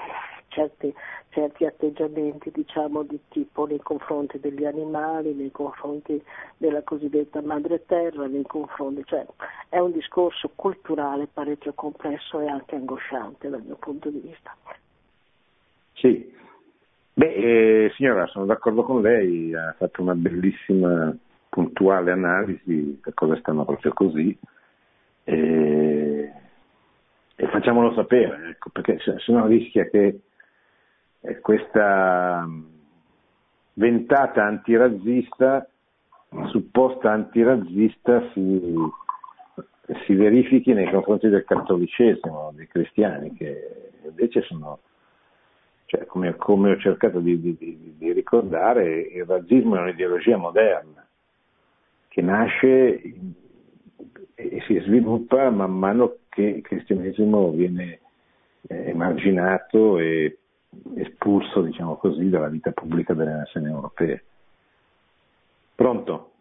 certi, 0.48 0.92
certi, 1.28 1.66
atteggiamenti 1.66 2.50
diciamo 2.50 3.04
di 3.04 3.20
tipo 3.28 3.66
nei 3.66 3.80
confronti 3.80 4.40
degli 4.40 4.64
animali, 4.64 5.32
nei 5.32 5.52
confronti 5.52 6.20
della 6.56 6.82
cosiddetta 6.82 7.40
madre 7.42 7.84
terra, 7.86 8.26
nei 8.26 8.44
confronti, 8.44 9.04
cioè 9.04 9.24
è 9.68 9.78
un 9.78 9.92
discorso 9.92 10.50
culturale 10.56 11.28
parecchio 11.32 11.74
complesso 11.74 12.40
e 12.40 12.48
anche 12.48 12.74
angosciante 12.74 13.48
dal 13.48 13.62
mio 13.62 13.76
punto 13.76 14.10
di 14.10 14.18
vista. 14.18 14.56
Sì, 15.92 16.34
Beh, 17.18 17.32
eh, 17.32 17.92
signora, 17.96 18.26
sono 18.26 18.44
d'accordo 18.44 18.82
con 18.82 19.00
lei, 19.00 19.54
ha 19.54 19.74
fatto 19.78 20.02
una 20.02 20.14
bellissima, 20.14 21.16
puntuale 21.48 22.10
analisi, 22.12 23.00
le 23.02 23.14
cose 23.14 23.38
stanno 23.38 23.64
proprio 23.64 23.94
così, 23.94 24.38
e, 25.24 26.32
e 27.34 27.46
facciamolo 27.48 27.94
sapere, 27.94 28.50
ecco, 28.50 28.68
perché 28.68 28.98
se, 28.98 29.18
se 29.18 29.32
no 29.32 29.46
rischia 29.46 29.88
che 29.88 30.20
eh, 31.22 31.40
questa 31.40 32.46
ventata 33.72 34.44
antirazzista, 34.44 35.66
supposta 36.48 37.12
antirazzista, 37.12 38.30
si, 38.34 38.74
si 40.04 40.14
verifichi 40.14 40.74
nei 40.74 40.90
confronti 40.90 41.30
del 41.30 41.44
cattolicesimo, 41.44 42.52
dei 42.54 42.68
cristiani, 42.68 43.32
che 43.32 43.92
invece 44.04 44.42
sono 44.42 44.80
cioè, 45.86 46.04
come, 46.06 46.34
come, 46.36 46.72
ho 46.72 46.78
cercato 46.78 47.20
di, 47.20 47.40
di, 47.40 47.94
di, 47.96 48.12
ricordare, 48.12 48.98
il 49.00 49.24
razzismo 49.24 49.76
è 49.76 49.80
un'ideologia 49.80 50.36
moderna 50.36 51.06
che 52.08 52.22
nasce 52.22 53.00
e 54.34 54.62
si 54.66 54.78
sviluppa 54.80 55.48
man 55.50 55.72
mano 55.72 56.16
che 56.28 56.42
il 56.42 56.62
cristianesimo 56.62 57.50
viene 57.50 58.00
eh, 58.68 58.90
emarginato 58.90 59.98
e 59.98 60.38
espulso, 60.96 61.62
diciamo 61.62 61.96
così, 61.96 62.28
dalla 62.28 62.48
vita 62.48 62.72
pubblica 62.72 63.14
delle 63.14 63.32
nazioni 63.32 63.66
europee. 63.66 64.24
Pronto? 65.74 66.32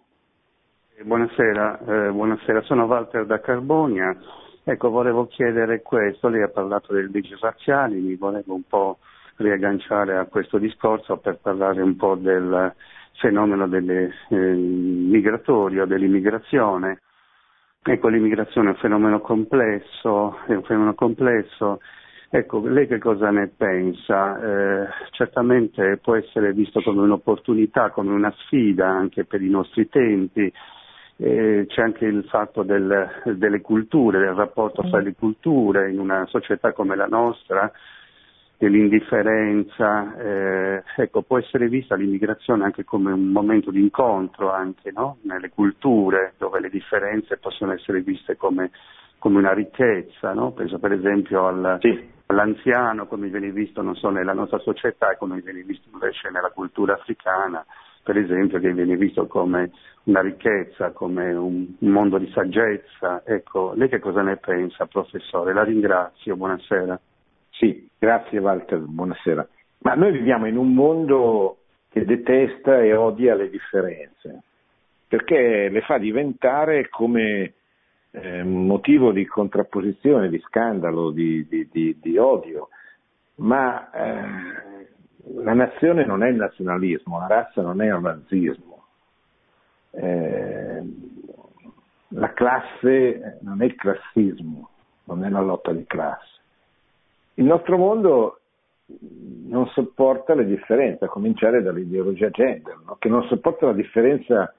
Buonasera, 1.02 1.80
eh, 2.08 2.12
buonasera, 2.12 2.62
sono 2.64 2.86
Walter 2.86 3.26
da 3.26 3.40
Carbonia. 3.40 4.18
Ecco, 4.64 4.90
volevo 4.90 5.28
chiedere 5.28 5.82
questo, 5.84 6.30
lei 6.30 6.42
ha 6.42 6.48
parlato 6.48 6.94
delle 6.94 7.10
leggi 7.12 7.36
razziali, 7.40 8.00
mi 8.00 8.16
volevo 8.16 8.56
un 8.56 8.64
po' 8.64 8.98
riagganciare 9.38 10.18
a 10.18 10.26
questo 10.26 10.58
discorso 10.58 11.18
per 11.18 11.40
parlare 11.42 11.82
un 11.82 11.96
po' 11.96 12.16
del 12.16 12.74
fenomeno 13.20 13.68
delle, 13.68 14.12
eh, 14.30 14.36
migratorio, 14.36 15.86
dell'immigrazione. 15.86 17.02
Ecco, 17.82 18.08
l'immigrazione 18.08 18.70
è 18.70 18.72
un 18.72 18.80
fenomeno 18.80 19.20
complesso, 19.22 20.40
è 20.48 20.54
un 20.54 20.64
fenomeno 20.64 20.96
complesso. 20.96 21.80
Ecco, 22.30 22.68
lei 22.68 22.88
che 22.88 22.98
cosa 22.98 23.30
ne 23.30 23.48
pensa? 23.56 24.40
Eh, 24.40 24.88
certamente 25.12 25.98
può 25.98 26.16
essere 26.16 26.52
visto 26.52 26.82
come 26.82 27.02
un'opportunità, 27.02 27.92
come 27.92 28.12
una 28.12 28.34
sfida 28.40 28.88
anche 28.88 29.26
per 29.26 29.42
i 29.42 29.50
nostri 29.50 29.88
tempi. 29.88 30.52
eh, 31.18 31.66
c'è 31.68 31.82
anche 31.82 32.06
il 32.06 32.26
fatto 32.26 32.64
del, 32.64 33.08
delle 33.36 33.62
culture, 33.62 34.20
del 34.20 34.34
rapporto 34.34 34.84
fra 34.84 35.00
le 35.00 35.14
culture 35.14 35.90
in 35.90 36.00
una 36.00 36.26
società 36.26 36.74
come 36.74 36.96
la 36.96 37.08
nostra, 37.08 37.72
dell'indifferenza, 38.58 40.16
eh, 40.18 40.84
ecco, 40.96 41.22
può 41.24 41.38
essere 41.38 41.68
vista 41.68 41.96
l'immigrazione 41.96 42.64
anche 42.64 42.84
come 42.84 43.12
un 43.12 43.28
momento 43.28 43.72
di 43.72 43.82
incontro 43.82 44.52
anche, 44.52 44.92
no? 44.92 45.18
nelle 45.22 45.50
culture, 45.50 46.34
dove 46.38 46.60
le 46.60 46.70
differenze 46.70 47.38
possono 47.38 47.74
essere 47.74 48.02
viste 48.02 48.38
come, 48.38 48.72
come 49.20 49.40
una 49.40 49.54
ricchezza, 49.54 50.34
no? 50.34 50.52
penso 50.52 50.80
per 50.80 50.94
esempio 50.94 51.48
al, 51.48 51.78
sì. 51.82 52.10
all'anziano 52.28 53.08
come 53.08 53.28
viene 53.28 53.52
visto 53.52 53.82
non 53.82 53.96
so, 53.96 54.10
nella 54.10 54.34
nostra 54.34 54.60
società 54.60 55.12
e 55.12 55.18
come 55.18 55.42
viene 55.42 55.62
visto 55.64 55.90
invece 55.92 56.30
nella 56.30 56.52
cultura 56.52 56.94
africana, 56.94 57.66
per 58.04 58.18
esempio 58.18 58.60
che 58.60 58.72
viene 58.72 58.96
visto 58.96 59.28
come 59.28 59.72
una 60.04 60.22
ricchezza, 60.22 60.92
come 60.92 61.34
un, 61.34 61.76
un 61.80 61.90
mondo 61.90 62.18
di 62.20 62.30
saggezza. 62.32 63.24
Ecco, 63.26 63.74
lei 63.76 63.90
che 63.90 64.00
cosa 64.00 64.22
ne 64.22 64.38
pensa, 64.38 64.86
professore? 64.86 65.54
La 65.54 65.64
ringrazio, 65.64 66.36
buonasera. 66.36 67.00
Sì, 67.58 67.90
grazie 67.98 68.40
Walter, 68.40 68.80
buonasera. 68.80 69.48
Ma 69.80 69.94
noi 69.94 70.12
viviamo 70.12 70.46
in 70.46 70.58
un 70.58 70.74
mondo 70.74 71.60
che 71.90 72.04
detesta 72.04 72.82
e 72.82 72.94
odia 72.94 73.34
le 73.34 73.50
differenze, 73.50 74.44
perché 75.08 75.70
le 75.70 75.82
fa 75.82 75.98
diventare 75.98 76.90
come 76.90 77.54
eh, 78.12 78.44
motivo 78.44 79.14
di 79.14 79.26
contrapposizione, 79.26 80.28
di 80.28 80.40
scandalo, 80.40 81.12
di, 81.12 81.48
di, 81.48 81.70
di, 81.72 81.98
di 82.02 82.18
odio. 82.18 82.68
Ma 83.36 83.90
eh, 83.90 84.88
la 85.36 85.54
nazione 85.54 86.06
non 86.06 86.24
è 86.24 86.30
il 86.30 86.36
nazionalismo, 86.36 87.20
la 87.20 87.28
razza 87.28 87.62
non 87.62 87.82
è 87.82 87.86
il 87.86 88.02
razzismo, 88.02 88.84
eh, 89.92 90.84
la 92.10 92.34
classe 92.34 93.40
non 93.44 93.62
è 93.62 93.66
il 93.66 93.76
classismo, 93.76 94.70
non 95.06 95.24
è 95.24 95.30
la 95.30 95.42
lotta 95.42 95.72
di 95.72 95.86
classe. 95.86 96.35
Il 97.36 97.46
nostro 97.46 97.78
mondo 97.78 98.40
non 99.48 99.68
sopporta 99.68 100.34
le 100.36 100.46
differenze, 100.46 101.06
a 101.06 101.10
cominciare 101.10 101.62
dall'ideologia 101.62 102.30
gender, 102.30 102.78
no? 102.86 102.96
che 103.00 103.10
non 103.10 103.24
sopporta 103.24 103.68
la 103.68 103.74
differenza 103.74 104.54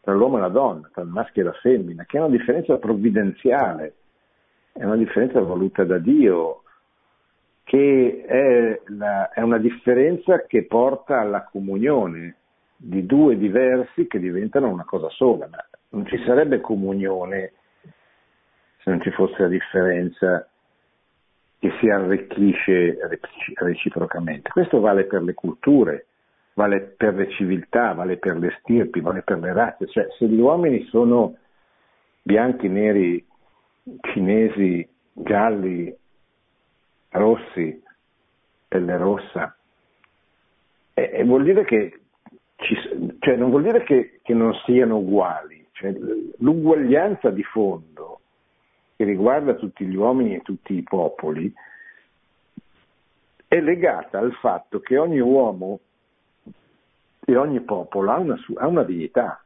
tra 0.00 0.14
l'uomo 0.14 0.36
e 0.36 0.40
la 0.40 0.48
donna, 0.48 0.88
tra 0.92 1.02
il 1.02 1.08
maschio 1.08 1.42
e 1.42 1.44
la 1.46 1.52
femmina, 1.52 2.04
che 2.04 2.18
è 2.18 2.20
una 2.20 2.36
differenza 2.36 2.76
provvidenziale, 2.76 3.94
è 4.72 4.84
una 4.84 4.96
differenza 4.96 5.40
voluta 5.40 5.84
da 5.84 5.98
Dio, 5.98 6.62
che 7.64 8.24
è, 8.26 8.80
la, 8.88 9.30
è 9.30 9.40
una 9.40 9.58
differenza 9.58 10.44
che 10.46 10.64
porta 10.64 11.20
alla 11.20 11.44
comunione 11.44 12.36
di 12.76 13.06
due 13.06 13.36
diversi 13.36 14.06
che 14.06 14.20
diventano 14.20 14.68
una 14.68 14.84
cosa 14.84 15.08
sola, 15.08 15.48
ma 15.50 15.64
non 15.88 16.06
ci 16.06 16.22
sarebbe 16.24 16.60
comunione 16.60 17.52
se 18.82 18.90
non 18.90 19.00
ci 19.00 19.10
fosse 19.10 19.42
la 19.42 19.48
differenza 19.48 20.48
che 21.58 21.72
si 21.80 21.88
arricchisce 21.88 22.98
reciprocamente. 23.54 24.50
Questo 24.50 24.80
vale 24.80 25.04
per 25.04 25.22
le 25.22 25.34
culture, 25.34 26.06
vale 26.54 26.80
per 26.80 27.14
le 27.14 27.30
civiltà, 27.30 27.92
vale 27.92 28.18
per 28.18 28.38
le 28.38 28.56
stirpi, 28.60 29.00
vale 29.00 29.22
per 29.22 29.38
le 29.38 29.52
razze. 29.52 29.86
Cioè, 29.86 30.08
se 30.18 30.26
gli 30.26 30.40
uomini 30.40 30.84
sono 30.86 31.36
bianchi, 32.22 32.68
neri, 32.68 33.24
cinesi, 34.12 34.86
gialli, 35.12 35.94
rossi, 37.10 37.82
pelle 38.68 38.96
rossa, 38.96 39.56
e, 40.92 41.10
e 41.12 41.24
vuol 41.24 41.44
dire 41.44 41.64
che 41.64 42.00
ci, 42.56 42.74
cioè 43.18 43.36
non 43.36 43.50
vuol 43.50 43.62
dire 43.62 43.82
che, 43.84 44.20
che 44.22 44.34
non 44.34 44.52
siano 44.64 44.98
uguali, 44.98 45.66
cioè, 45.72 45.94
l'uguaglianza 46.38 47.30
di 47.30 47.42
fondo 47.42 48.20
che 48.96 49.04
riguarda 49.04 49.54
tutti 49.54 49.84
gli 49.84 49.94
uomini 49.94 50.34
e 50.34 50.42
tutti 50.42 50.74
i 50.74 50.82
popoli, 50.82 51.52
è 53.46 53.60
legata 53.60 54.18
al 54.18 54.32
fatto 54.34 54.80
che 54.80 54.96
ogni 54.96 55.20
uomo 55.20 55.80
e 57.24 57.36
ogni 57.36 57.60
popolo 57.60 58.10
ha 58.10 58.18
una, 58.18 58.36
ha 58.56 58.66
una 58.66 58.82
dignità 58.82 59.40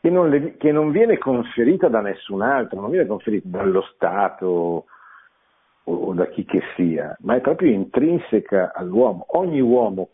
che 0.00 0.10
non, 0.10 0.28
le, 0.28 0.56
che 0.56 0.70
non, 0.70 0.92
viene 0.92 1.18
conferita 1.18 1.88
da 1.88 2.00
nessun 2.00 2.42
altro, 2.42 2.80
non 2.80 2.90
viene 2.90 3.06
conferita 3.06 3.48
dallo 3.48 3.82
Stato 3.94 4.46
o, 4.46 4.84
o 5.82 6.14
da 6.14 6.26
chi 6.28 6.44
che 6.44 6.62
sia, 6.76 7.16
ma 7.20 7.34
è 7.34 7.40
proprio 7.40 7.72
intrinseca 7.72 8.72
all'uomo. 8.72 9.24
Ogni 9.30 9.60
uomo 9.60 10.10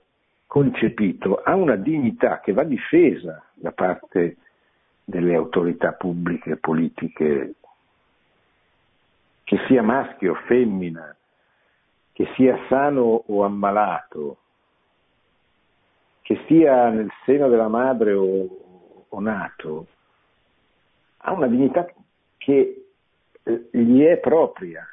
concepito 0.47 1.43
ha 1.43 1.55
una 1.55 1.77
dignità 1.77 2.41
che 2.41 2.53
va 2.53 2.65
difesa 2.65 3.43
da 3.53 3.73
parte 3.73 4.37
delle 5.05 5.35
autorità 5.35 5.93
pubbliche, 5.93 6.57
politiche, 6.57 7.55
che 9.45 9.59
sia 9.67 9.83
maschio 9.83 10.33
o 10.33 10.37
femmina, 10.47 11.15
che 12.13 12.27
sia 12.35 12.59
sano 12.69 13.25
o 13.27 13.45
ammalato, 13.45 14.37
che 16.23 16.43
sia 16.47 16.89
nel 16.89 17.11
seno 17.25 17.49
della 17.49 17.69
madre 17.69 18.13
o, 18.13 19.07
o 19.09 19.21
nato, 19.21 19.87
ha 21.19 21.33
una 21.33 21.49
dignità 21.49 21.87
che 22.39 22.85
eh, 23.43 23.69
gli 23.73 24.03
è 24.03 24.19
propria 24.19 24.87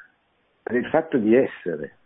per 0.62 0.74
il 0.74 0.86
fatto 0.88 1.16
di 1.16 1.34
essere. 1.34 1.96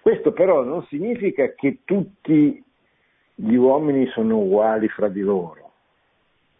Questo 0.00 0.32
però 0.32 0.62
non 0.62 0.84
significa 0.86 1.52
che 1.54 1.80
tutti 1.84 2.64
gli 3.34 3.54
uomini 3.54 4.06
sono 4.08 4.38
uguali 4.38 4.88
fra 4.88 5.08
di 5.08 5.20
loro 5.20 5.59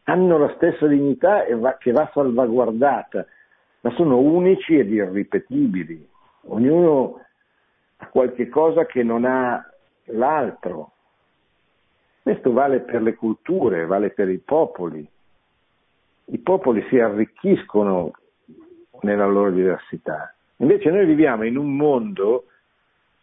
hanno 0.04 0.38
la 0.38 0.52
stessa 0.56 0.86
dignità 0.86 1.44
va, 1.56 1.76
che 1.76 1.92
va 1.92 2.10
salvaguardata, 2.12 3.26
ma 3.80 3.90
sono 3.92 4.18
unici 4.18 4.78
ed 4.78 4.90
irripetibili. 4.90 6.08
Ognuno 6.48 7.20
ha 7.96 8.06
qualche 8.08 8.48
cosa 8.48 8.86
che 8.86 9.02
non 9.02 9.24
ha 9.24 9.64
l'altro. 10.06 10.92
Questo 12.22 12.52
vale 12.52 12.80
per 12.80 13.02
le 13.02 13.14
culture, 13.14 13.86
vale 13.86 14.10
per 14.10 14.28
i 14.28 14.38
popoli. 14.38 15.06
I 16.26 16.38
popoli 16.38 16.84
si 16.88 16.98
arricchiscono 16.98 18.12
nella 19.00 19.26
loro 19.26 19.50
diversità. 19.50 20.34
Invece 20.56 20.90
noi 20.90 21.06
viviamo 21.06 21.44
in 21.44 21.56
un 21.56 21.74
mondo 21.74 22.44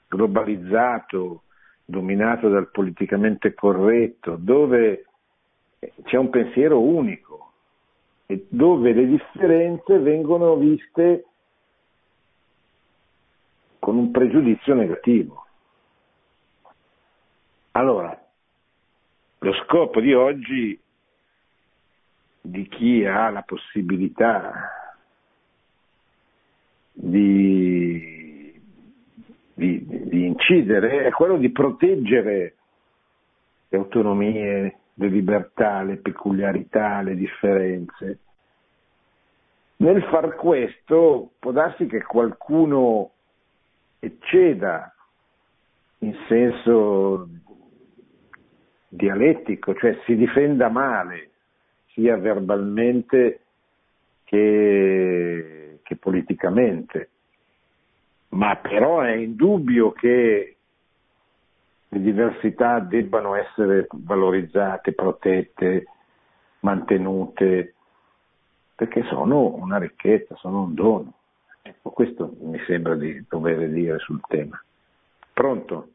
globalizzato, 0.07 1.43
dominato 1.85 2.49
dal 2.49 2.69
politicamente 2.69 3.53
corretto, 3.53 4.35
dove 4.39 5.05
c'è 5.79 6.17
un 6.17 6.29
pensiero 6.29 6.81
unico, 6.81 7.51
dove 8.49 8.93
le 8.93 9.05
differenze 9.07 9.99
vengono 9.99 10.55
viste 10.55 11.25
con 13.79 13.97
un 13.97 14.11
pregiudizio 14.11 14.73
negativo. 14.73 15.45
Allora, 17.71 18.19
lo 19.39 19.53
scopo 19.63 20.01
di 20.01 20.13
oggi 20.13 20.79
di 22.41 22.67
chi 22.67 23.05
ha 23.05 23.29
la 23.29 23.43
possibilità 23.43 24.71
di, 26.91 28.59
di, 29.53 29.85
di 29.85 30.25
incidere 30.25 31.05
è 31.05 31.11
quello 31.11 31.37
di 31.37 31.51
proteggere 31.51 32.55
le 33.69 33.77
autonomie 33.77 34.79
le 34.99 35.07
libertà, 35.07 35.83
le 35.83 35.97
peculiarità, 35.97 37.01
le 37.01 37.15
differenze. 37.15 38.19
Nel 39.77 40.01
far 40.03 40.35
questo 40.35 41.31
può 41.37 41.51
darsi 41.51 41.85
che 41.85 42.01
qualcuno 42.01 43.11
ecceda 43.99 44.91
in 45.99 46.15
senso 46.27 47.29
dialettico, 48.89 49.75
cioè 49.75 49.99
si 50.05 50.15
difenda 50.15 50.69
male, 50.69 51.29
sia 51.91 52.17
verbalmente 52.17 53.41
che, 54.23 55.79
che 55.83 55.95
politicamente. 55.95 57.09
Ma 58.29 58.55
però 58.55 59.01
è 59.01 59.13
indubbio 59.13 59.91
che 59.91 60.56
le 61.89 61.99
diversità 62.01 62.79
debbano 62.79 63.35
essere 63.35 63.87
valorizzate, 63.91 64.93
protette, 64.93 65.85
mantenute, 66.59 67.75
perché 68.75 69.03
sono 69.03 69.55
una 69.55 69.77
ricchezza, 69.77 70.35
sono 70.35 70.63
un 70.63 70.73
dono. 70.73 71.13
Ecco, 71.61 71.89
questo 71.91 72.33
mi 72.41 72.59
sembra 72.65 72.95
di 72.95 73.25
dover 73.27 73.69
dire 73.69 73.97
sul 73.99 74.21
tema. 74.27 74.61
Pronto? 75.33 75.89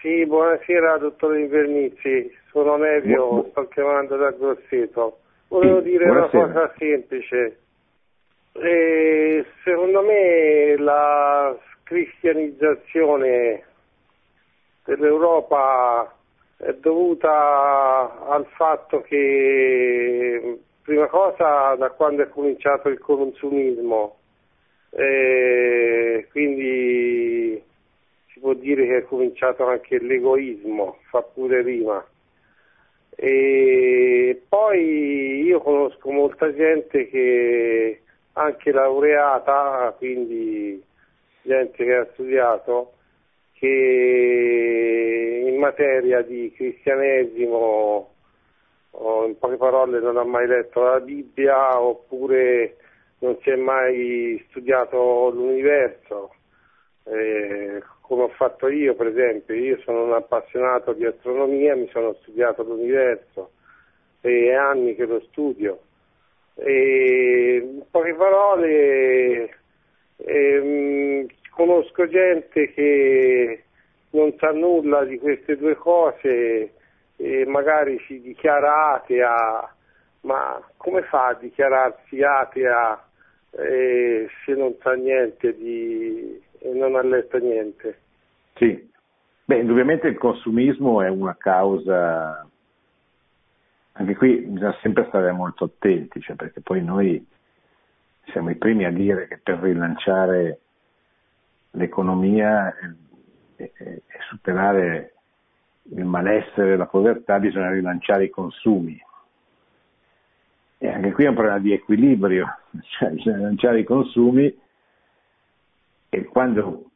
Sì, 0.00 0.24
buonasera 0.26 0.98
dottore 0.98 1.40
Invernizzi, 1.40 2.30
sono 2.50 2.76
Nevio, 2.76 3.28
Bu- 3.28 3.50
sto 3.50 3.68
chiamando 3.68 4.16
da 4.16 4.30
Grosseto. 4.30 5.18
Volevo 5.48 5.82
sì, 5.82 5.90
dire 5.90 6.06
buonasera. 6.06 6.44
una 6.44 6.52
cosa 6.52 6.74
semplice. 6.76 7.58
E 8.52 9.44
secondo 9.64 10.02
me 10.02 10.76
la 10.78 11.56
cristianizzazione 11.82 13.64
dell'Europa 14.86 16.14
è 16.56 16.72
dovuta 16.72 18.26
al 18.28 18.46
fatto 18.54 19.02
che, 19.02 20.58
prima 20.82 21.06
cosa, 21.08 21.74
da 21.74 21.90
quando 21.90 22.22
è 22.22 22.28
cominciato 22.28 22.88
il 22.88 22.98
consumismo, 22.98 24.16
eh, 24.90 26.26
quindi 26.30 27.62
si 28.28 28.40
può 28.40 28.54
dire 28.54 28.86
che 28.86 28.96
è 28.98 29.04
cominciato 29.04 29.66
anche 29.66 29.98
l'egoismo, 29.98 30.98
fa 31.10 31.22
pure 31.22 31.62
rima. 31.62 32.04
E 33.18 34.42
poi 34.48 35.42
io 35.42 35.60
conosco 35.60 36.10
molta 36.10 36.54
gente 36.54 37.08
che 37.08 38.02
anche 38.34 38.72
laureata, 38.72 39.94
quindi 39.96 40.82
gente 41.42 41.84
che 41.84 41.94
ha 41.94 42.06
studiato, 42.12 42.92
che 43.58 45.44
in 45.46 45.56
materia 45.58 46.22
di 46.22 46.52
cristianesimo, 46.54 48.10
in 49.26 49.36
poche 49.38 49.56
parole, 49.56 50.00
non 50.00 50.16
ha 50.16 50.24
mai 50.24 50.46
letto 50.46 50.82
la 50.82 51.00
Bibbia 51.00 51.80
oppure 51.80 52.76
non 53.18 53.38
si 53.42 53.50
è 53.50 53.56
mai 53.56 54.44
studiato 54.48 55.30
l'universo, 55.30 56.34
eh, 57.04 57.82
come 58.02 58.22
ho 58.24 58.28
fatto 58.28 58.68
io 58.68 58.94
per 58.94 59.08
esempio, 59.08 59.54
io 59.54 59.78
sono 59.80 60.04
un 60.04 60.12
appassionato 60.12 60.92
di 60.92 61.04
astronomia, 61.04 61.74
mi 61.74 61.88
sono 61.88 62.14
studiato 62.20 62.62
l'universo, 62.62 63.52
è 64.20 64.52
anni 64.52 64.94
che 64.94 65.06
lo 65.06 65.20
studio. 65.30 65.80
E, 66.54 67.62
in 67.62 67.82
poche 67.90 68.14
parole, 68.14 69.56
ehm, 70.16 71.26
conosco 71.56 72.06
gente 72.06 72.70
che 72.74 73.64
non 74.10 74.34
sa 74.38 74.52
nulla 74.52 75.04
di 75.04 75.18
queste 75.18 75.56
due 75.56 75.74
cose 75.74 76.74
e 77.16 77.46
magari 77.46 77.98
si 78.06 78.20
dichiara 78.20 78.92
atea, 78.92 79.74
ma 80.20 80.62
come 80.76 81.02
fa 81.04 81.28
a 81.28 81.34
dichiararsi 81.34 82.22
atea 82.22 83.02
eh, 83.52 84.28
se 84.44 84.52
non 84.52 84.76
sa 84.82 84.92
niente 84.92 85.56
di, 85.56 86.38
e 86.58 86.72
non 86.74 86.94
ha 86.94 87.02
letto 87.02 87.38
niente? 87.38 88.00
Sì, 88.56 88.90
beh, 89.46 89.58
indubbiamente 89.58 90.08
il 90.08 90.18
consumismo 90.18 91.00
è 91.00 91.08
una 91.08 91.36
causa, 91.38 92.46
anche 93.92 94.14
qui 94.14 94.40
bisogna 94.40 94.76
sempre 94.82 95.06
stare 95.08 95.32
molto 95.32 95.64
attenti, 95.64 96.20
cioè 96.20 96.36
perché 96.36 96.60
poi 96.60 96.84
noi 96.84 97.26
siamo 98.26 98.50
i 98.50 98.56
primi 98.56 98.84
a 98.84 98.90
dire 98.90 99.26
che 99.26 99.38
per 99.42 99.58
rilanciare 99.60 100.60
l'economia 101.76 102.74
e, 103.56 104.02
superare 104.28 105.14
il 105.94 106.04
malessere 106.04 106.72
e 106.72 106.76
la 106.76 106.86
povertà 106.86 107.38
bisogna 107.38 107.70
rilanciare 107.70 108.24
i 108.24 108.30
consumi. 108.30 109.00
E 110.78 110.88
anche 110.88 111.12
qui 111.12 111.24
è 111.24 111.28
un 111.28 111.34
problema 111.34 111.58
di 111.58 111.72
equilibrio, 111.72 112.58
cioè 112.98 113.10
bisogna 113.10 113.36
rilanciare 113.36 113.80
i 113.80 113.84
consumi 113.84 114.64
e 116.08 116.24
quando 116.24 116.90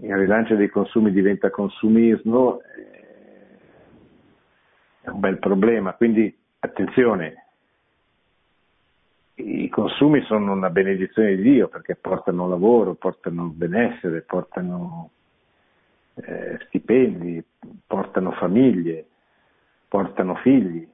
il 0.00 0.16
rilancio 0.16 0.54
dei 0.54 0.68
consumi 0.68 1.12
diventa 1.12 1.50
consumismo 1.50 2.60
eh, 2.60 3.58
è 5.02 5.08
un 5.08 5.20
bel 5.20 5.38
problema. 5.38 5.94
Quindi 5.94 6.34
attenzione, 6.58 7.45
i 9.46 9.68
consumi 9.68 10.22
sono 10.22 10.52
una 10.52 10.70
benedizione 10.70 11.36
di 11.36 11.42
Dio 11.42 11.68
perché 11.68 11.94
portano 11.94 12.48
lavoro, 12.48 12.94
portano 12.94 13.44
benessere, 13.46 14.22
portano 14.22 15.10
eh, 16.14 16.58
stipendi, 16.66 17.44
portano 17.86 18.32
famiglie, 18.32 19.06
portano 19.86 20.34
figli. 20.36 20.86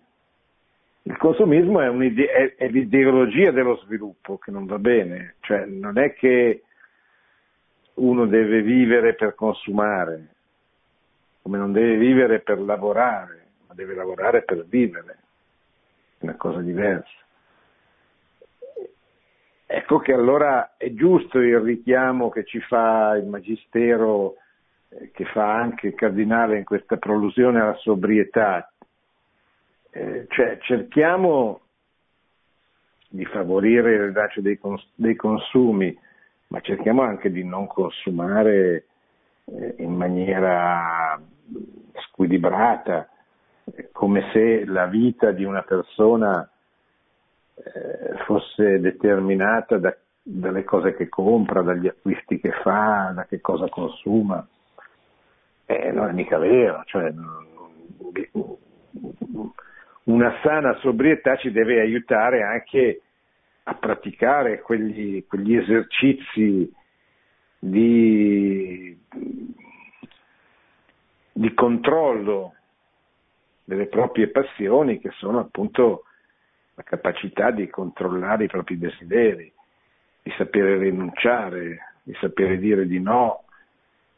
Il 1.04 1.16
consumismo 1.16 1.80
è, 1.80 1.88
è, 1.88 2.54
è, 2.56 2.68
l'ideologia 2.68 3.50
dello 3.52 3.76
sviluppo 3.84 4.36
che 4.36 4.50
non 4.50 4.66
va 4.66 4.78
bene, 4.78 5.36
cioè 5.40 5.64
non 5.64 5.96
è 5.98 6.12
che 6.12 6.62
uno 7.94 8.26
deve 8.26 8.60
vivere 8.60 9.14
per 9.14 9.34
consumare, 9.34 10.28
come 11.40 11.56
non 11.56 11.72
deve 11.72 11.96
vivere 11.96 12.40
per 12.40 12.60
lavorare, 12.60 13.46
ma 13.66 13.74
deve 13.74 13.94
lavorare 13.94 14.42
per 14.42 14.66
vivere, 14.66 15.18
è 16.18 16.24
una 16.24 16.36
cosa 16.36 16.60
diversa. 16.60 17.20
Ecco 19.74 20.00
che 20.00 20.12
allora 20.12 20.74
è 20.76 20.92
giusto 20.92 21.38
il 21.38 21.58
richiamo 21.58 22.28
che 22.28 22.44
ci 22.44 22.60
fa 22.60 23.16
il 23.16 23.24
Magistero, 23.24 24.34
eh, 24.90 25.10
che 25.12 25.24
fa 25.24 25.50
anche 25.50 25.86
il 25.86 25.94
Cardinale 25.94 26.58
in 26.58 26.64
questa 26.64 26.98
prolusione 26.98 27.58
alla 27.58 27.76
sobrietà. 27.76 28.70
Eh, 29.90 30.26
cioè 30.28 30.58
cerchiamo 30.60 31.60
di 33.08 33.24
favorire 33.24 33.94
il 33.94 34.06
rilascio 34.08 34.42
dei, 34.42 34.58
cons- 34.58 34.90
dei, 34.94 35.16
consumi, 35.16 35.98
ma 36.48 36.60
cerchiamo 36.60 37.00
anche 37.00 37.32
di 37.32 37.42
non 37.42 37.66
consumare 37.66 38.84
eh, 39.46 39.74
in 39.78 39.94
maniera 39.94 41.18
squilibrata, 42.08 43.08
eh, 43.74 43.88
come 43.90 44.28
se 44.34 44.66
la 44.66 44.84
vita 44.84 45.30
di 45.30 45.44
una 45.44 45.62
persona 45.62 46.46
fosse 48.26 48.80
determinata 48.80 49.78
da, 49.78 49.96
dalle 50.22 50.64
cose 50.64 50.94
che 50.94 51.08
compra, 51.08 51.62
dagli 51.62 51.86
acquisti 51.86 52.38
che 52.40 52.52
fa, 52.62 53.12
da 53.14 53.24
che 53.24 53.40
cosa 53.40 53.68
consuma. 53.68 54.46
Eh, 55.66 55.90
non 55.92 56.08
è 56.08 56.12
mica 56.12 56.38
vero, 56.38 56.82
cioè, 56.86 57.12
una 60.04 60.34
sana 60.42 60.74
sobrietà 60.78 61.36
ci 61.36 61.50
deve 61.50 61.80
aiutare 61.80 62.42
anche 62.42 63.00
a 63.64 63.74
praticare 63.74 64.60
quegli, 64.60 65.24
quegli 65.26 65.56
esercizi 65.56 66.72
di, 67.58 68.98
di 71.32 71.54
controllo 71.54 72.54
delle 73.64 73.86
proprie 73.86 74.28
passioni 74.28 74.98
che 74.98 75.10
sono 75.12 75.38
appunto 75.38 76.04
la 76.74 76.82
capacità 76.82 77.50
di 77.50 77.68
controllare 77.68 78.44
i 78.44 78.48
propri 78.48 78.78
desideri, 78.78 79.52
di 80.22 80.32
sapere 80.36 80.78
rinunciare, 80.78 81.94
di 82.02 82.14
sapere 82.20 82.58
dire 82.58 82.86
di 82.86 83.00
no 83.00 83.44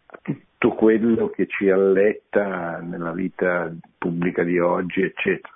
a 0.06 0.18
tutto 0.22 0.70
quello 0.70 1.28
che 1.28 1.46
ci 1.46 1.68
alletta 1.68 2.78
nella 2.80 3.12
vita 3.12 3.72
pubblica 3.98 4.42
di 4.42 4.58
oggi, 4.58 5.02
eccetera. 5.02 5.52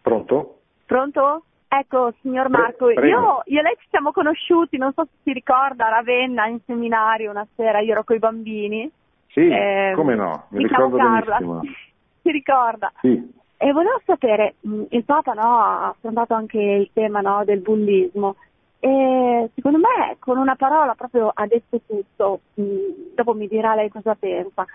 Pronto? 0.00 0.58
Pronto? 0.86 1.44
Ecco, 1.68 2.12
signor 2.20 2.50
Marco, 2.50 2.92
Pre- 2.92 3.08
io, 3.08 3.42
io, 3.46 3.60
e 3.60 3.62
lei 3.62 3.76
ci 3.78 3.86
siamo 3.88 4.12
conosciuti, 4.12 4.76
non 4.76 4.92
so 4.92 5.04
se 5.04 5.12
si 5.22 5.32
ricorda, 5.32 5.86
a 5.86 5.90
Ravenna 5.90 6.46
in 6.46 6.60
seminario 6.66 7.30
una 7.30 7.46
sera, 7.54 7.80
io 7.80 7.92
ero 7.92 8.04
con 8.04 8.16
i 8.16 8.18
bambini. 8.18 8.90
Sì, 9.28 9.48
eh, 9.48 9.92
come 9.94 10.14
no, 10.14 10.46
mi 10.50 10.64
ricordo 10.64 10.96
Carla. 10.96 11.38
benissimo. 11.38 11.60
si 12.20 12.30
ricorda? 12.30 12.92
Sì. 13.00 13.40
E 13.64 13.70
volevo 13.70 14.00
sapere, 14.04 14.56
mm, 14.66 14.86
il 14.88 15.04
Papa 15.04 15.34
no, 15.34 15.58
ha 15.60 15.88
affrontato 15.90 16.34
anche 16.34 16.58
il 16.58 16.90
tema 16.92 17.20
no, 17.20 17.44
del 17.44 17.60
bullismo 17.60 18.34
e 18.80 19.50
secondo 19.54 19.78
me 19.78 20.16
con 20.18 20.36
una 20.36 20.56
parola 20.56 20.96
proprio 20.96 21.30
ha 21.32 21.46
detto 21.46 21.80
tutto, 21.86 22.40
mm, 22.60 23.14
dopo 23.14 23.34
mi 23.34 23.46
dirà 23.46 23.76
lei 23.76 23.88
cosa 23.88 24.16
pensa. 24.16 24.66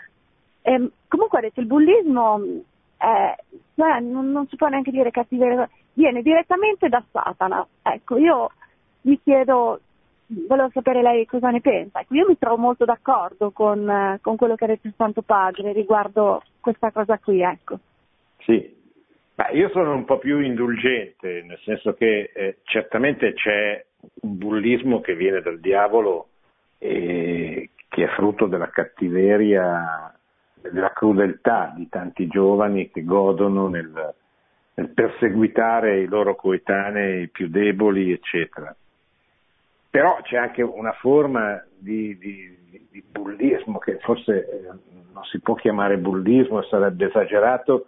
E, 0.62 0.72
ehm, 0.72 0.90
comunque 1.10 1.40
ha 1.40 1.42
detto 1.42 1.60
il 1.60 1.66
bullismo 1.66 2.42
è, 2.96 3.36
cioè, 3.76 4.00
non, 4.00 4.32
non, 4.32 4.48
si 4.48 4.56
può 4.56 4.68
neanche 4.70 4.92
dire 4.92 5.12
cattiveria, 5.12 5.70
viene 5.92 6.22
direttamente 6.22 6.88
da 6.88 7.04
Satana. 7.12 7.68
Ecco, 7.82 8.16
io 8.16 8.52
mi 9.02 9.20
chiedo, 9.22 9.82
volevo 10.48 10.70
sapere 10.72 11.02
lei 11.02 11.26
cosa 11.26 11.50
ne 11.50 11.60
pensa. 11.60 12.00
Ecco, 12.00 12.16
io 12.16 12.26
mi 12.26 12.38
trovo 12.38 12.56
molto 12.56 12.86
d'accordo 12.86 13.52
con, 13.52 14.18
con 14.22 14.38
quello 14.38 14.56
che 14.56 14.64
ha 14.64 14.68
detto 14.68 14.88
il 14.88 14.94
Santo 14.96 15.24
Padre 15.24 15.74
riguardo 15.74 16.42
questa 16.62 16.90
cosa 16.92 17.20
qui, 17.20 17.42
ecco. 17.42 17.80
Sì, 18.48 18.77
ma 19.38 19.50
io 19.52 19.70
sono 19.70 19.94
un 19.94 20.04
po' 20.04 20.18
più 20.18 20.40
indulgente, 20.40 21.44
nel 21.44 21.60
senso 21.64 21.94
che 21.94 22.32
eh, 22.34 22.58
certamente 22.64 23.34
c'è 23.34 23.86
un 24.22 24.36
bullismo 24.36 25.00
che 25.00 25.16
viene 25.16 25.42
dal 25.42 25.60
diavolo 25.60 26.30
e 26.80 27.70
che 27.88 28.04
è 28.04 28.08
frutto 28.16 28.48
della 28.48 28.70
cattiveria, 28.70 30.12
della 30.60 30.92
crudeltà 30.92 31.72
di 31.76 31.88
tanti 31.88 32.26
giovani 32.26 32.90
che 32.90 33.04
godono 33.04 33.68
nel, 33.68 34.16
nel 34.74 34.90
perseguitare 34.90 36.00
i 36.00 36.08
loro 36.08 36.36
coetanei 36.36 37.28
più 37.28 37.48
deboli, 37.48 38.12
eccetera. 38.12 38.76
Però 39.92 40.20
c'è 40.24 40.38
anche 40.38 40.64
una 40.64 40.94
forma 40.94 41.64
di, 41.78 42.18
di, 42.18 42.58
di 42.90 43.04
bullismo 43.08 43.78
che 43.78 44.00
forse 44.00 44.50
eh, 44.50 44.66
non 45.14 45.24
si 45.26 45.40
può 45.42 45.54
chiamare 45.54 45.98
bullismo, 45.98 46.64
sarebbe 46.64 47.06
esagerato, 47.06 47.86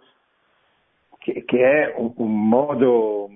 che, 1.20 1.44
che 1.44 1.70
è 1.70 1.94
un, 1.96 2.12
un, 2.16 2.48
modo 2.48 3.28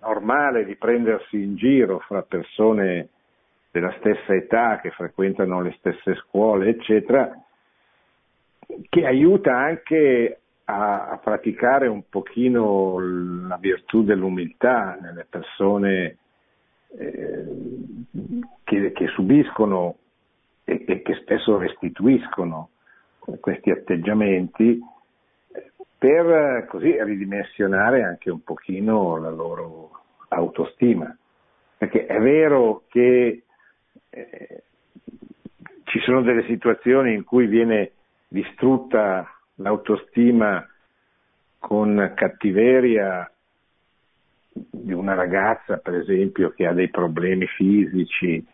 normale 0.00 0.64
di 0.64 0.74
prendersi 0.74 1.40
in 1.40 1.54
giro 1.54 2.00
fra 2.00 2.22
persone 2.22 3.08
della 3.70 3.94
stessa 4.00 4.34
età 4.34 4.80
che 4.80 4.90
frequentano 4.90 5.62
le 5.62 5.74
stesse 5.78 6.16
scuole, 6.16 6.68
eccetera, 6.68 7.30
che 8.88 9.06
aiuta 9.06 9.56
anche 9.56 10.40
a, 10.64 11.10
a, 11.10 11.18
praticare 11.18 11.86
un 11.86 12.02
pochino 12.08 12.98
la 13.46 13.56
virtù 13.58 14.02
dell'umiltà 14.02 14.98
nelle 15.00 15.24
persone 15.28 16.16
eh, 16.98 17.46
che, 18.64 18.92
che, 18.92 19.06
subiscono 19.14 19.96
e, 20.64 20.84
e, 20.86 21.02
che 21.02 21.14
spesso 21.22 21.58
restituiscono 21.58 22.70
questi 23.40 23.70
atteggiamenti 23.70 24.80
per 26.02 26.66
così 26.66 27.00
ridimensionare 27.00 28.02
anche 28.02 28.28
un 28.28 28.42
pochino 28.42 29.18
la 29.18 29.30
loro 29.30 29.90
autostima. 30.30 31.16
Perché 31.78 32.06
è 32.06 32.18
vero 32.18 32.82
che 32.88 33.44
eh, 34.10 34.62
ci 35.84 36.00
sono 36.00 36.22
delle 36.22 36.44
situazioni 36.46 37.14
in 37.14 37.22
cui 37.22 37.46
viene 37.46 37.92
distrutta 38.26 39.32
l'autostima 39.56 40.66
con 41.60 42.12
cattiveria 42.16 43.30
di 44.52 44.92
una 44.92 45.14
ragazza, 45.14 45.76
per 45.76 45.94
esempio, 45.94 46.50
che 46.50 46.66
ha 46.66 46.72
dei 46.72 46.90
problemi 46.90 47.46
fisici, 47.46 48.44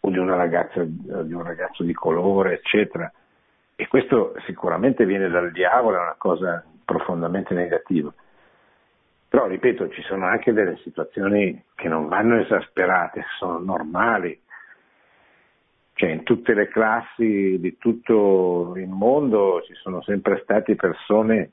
o 0.00 0.10
di 0.10 0.18
ragazza, 0.34 0.82
di 0.82 1.32
un 1.32 1.44
ragazzo 1.44 1.84
di 1.84 1.92
colore, 1.92 2.54
eccetera. 2.54 3.12
E 3.76 3.88
questo 3.88 4.34
sicuramente 4.46 5.04
viene 5.04 5.28
dal 5.28 5.50
diavolo, 5.50 5.96
è 5.96 6.00
una 6.00 6.16
cosa 6.18 6.64
profondamente 6.84 7.54
negativa. 7.54 8.12
Però, 9.28 9.46
ripeto, 9.46 9.88
ci 9.88 10.02
sono 10.02 10.26
anche 10.26 10.52
delle 10.52 10.76
situazioni 10.82 11.64
che 11.74 11.88
non 11.88 12.06
vanno 12.06 12.38
esasperate, 12.38 13.24
sono 13.38 13.58
normali. 13.58 14.38
Cioè, 15.94 16.10
in 16.10 16.22
tutte 16.22 16.52
le 16.52 16.68
classi 16.68 17.58
di 17.58 17.78
tutto 17.78 18.74
il 18.76 18.88
mondo 18.88 19.62
ci 19.66 19.74
sono 19.74 20.02
sempre 20.02 20.40
state 20.42 20.74
persone 20.74 21.50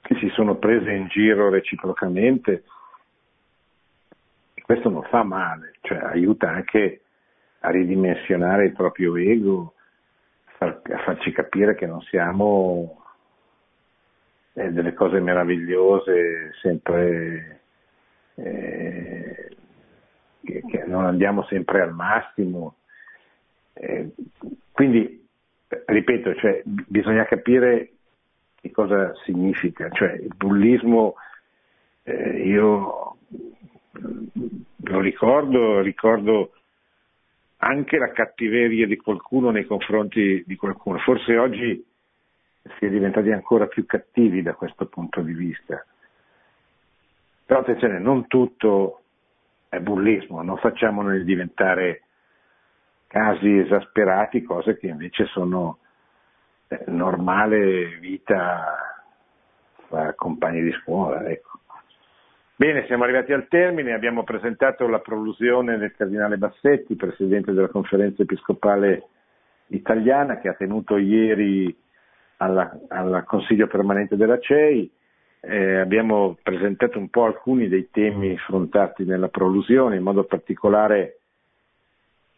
che 0.00 0.14
si 0.16 0.28
sono 0.30 0.56
prese 0.56 0.90
in 0.90 1.06
giro 1.08 1.50
reciprocamente. 1.50 2.64
Questo 4.62 4.88
non 4.88 5.02
fa 5.02 5.22
male, 5.22 5.74
cioè 5.82 5.98
aiuta 5.98 6.48
anche 6.48 7.02
a 7.60 7.70
ridimensionare 7.70 8.66
il 8.66 8.72
proprio 8.72 9.16
ego, 9.16 9.74
a 10.62 10.98
farci 11.04 11.32
capire 11.32 11.74
che 11.74 11.86
non 11.86 12.00
siamo 12.02 13.02
eh, 14.52 14.70
delle 14.70 14.92
cose 14.92 15.18
meravigliose, 15.20 16.52
sempre 16.60 17.60
eh, 18.34 19.56
che, 20.44 20.62
che, 20.68 20.84
non 20.86 21.06
andiamo 21.06 21.44
sempre 21.44 21.80
al 21.80 21.94
massimo. 21.94 22.76
Eh, 23.72 24.10
quindi, 24.72 25.26
ripeto, 25.66 26.34
cioè, 26.34 26.60
bisogna 26.64 27.24
capire 27.24 27.92
che 28.60 28.70
cosa 28.70 29.14
significa, 29.24 29.88
cioè 29.90 30.12
il 30.12 30.34
bullismo 30.36 31.14
eh, 32.02 32.42
io 32.42 33.16
lo 33.92 35.00
ricordo, 35.00 35.80
ricordo 35.80 36.52
anche 37.62 37.98
la 37.98 38.10
cattiveria 38.12 38.86
di 38.86 38.96
qualcuno 38.96 39.50
nei 39.50 39.64
confronti 39.64 40.42
di 40.46 40.56
qualcuno. 40.56 40.98
Forse 40.98 41.36
oggi 41.36 41.84
si 42.78 42.84
è 42.84 42.88
diventati 42.88 43.30
ancora 43.30 43.66
più 43.66 43.84
cattivi 43.86 44.42
da 44.42 44.54
questo 44.54 44.86
punto 44.86 45.20
di 45.20 45.32
vista. 45.32 45.84
Però 47.44 47.60
attenzione, 47.60 47.98
non 47.98 48.26
tutto 48.28 49.02
è 49.68 49.78
bullismo, 49.78 50.42
non 50.42 50.56
facciamone 50.58 51.22
diventare 51.22 52.02
casi 53.06 53.58
esasperati, 53.58 54.42
cose 54.42 54.78
che 54.78 54.86
invece 54.86 55.26
sono 55.26 55.78
eh, 56.68 56.84
normale 56.86 57.98
vita 57.98 59.04
fra 59.88 60.14
compagni 60.14 60.62
di 60.62 60.72
scuola. 60.72 61.28
Ecco. 61.28 61.58
Bene, 62.60 62.84
siamo 62.84 63.04
arrivati 63.04 63.32
al 63.32 63.48
termine, 63.48 63.94
abbiamo 63.94 64.22
presentato 64.22 64.86
la 64.86 64.98
prolusione 64.98 65.78
del 65.78 65.94
Cardinale 65.96 66.36
Bassetti, 66.36 66.94
Presidente 66.94 67.54
della 67.54 67.68
Conferenza 67.68 68.20
Episcopale 68.20 69.04
Italiana, 69.68 70.38
che 70.40 70.50
ha 70.50 70.52
tenuto 70.52 70.98
ieri 70.98 71.74
al 72.36 73.24
Consiglio 73.24 73.66
permanente 73.66 74.14
della 74.14 74.38
CEI. 74.38 74.90
Eh, 75.40 75.76
abbiamo 75.76 76.36
presentato 76.42 76.98
un 76.98 77.08
po' 77.08 77.24
alcuni 77.24 77.66
dei 77.66 77.88
temi 77.90 78.34
affrontati 78.34 79.06
nella 79.06 79.28
prolusione, 79.28 79.96
in 79.96 80.02
modo 80.02 80.24
particolare 80.24 81.20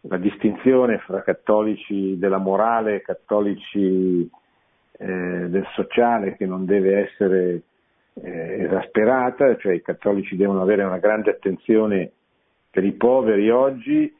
la 0.03 0.19
distinzione 0.19 0.99
fra 0.99 1.25
cattolici 1.25 2.17
della 2.17 2.39
morale 2.39 2.95
e 2.95 3.03
cattolici 3.03 4.31
eh, 4.99 5.49
del 5.49 5.67
sociale 5.75 6.37
che 6.37 6.47
non 6.47 6.65
deve 6.65 7.09
essere 7.09 7.63
eh, 8.15 8.65
esasperata, 8.65 9.57
cioè 9.57 9.75
i 9.75 9.83
cattolici 9.83 10.37
devono 10.37 10.63
avere 10.63 10.85
una 10.85 10.99
grande 10.99 11.31
attenzione 11.31 12.11
per 12.71 12.85
i 12.85 12.93
poveri 12.93 13.51
oggi, 13.51 14.15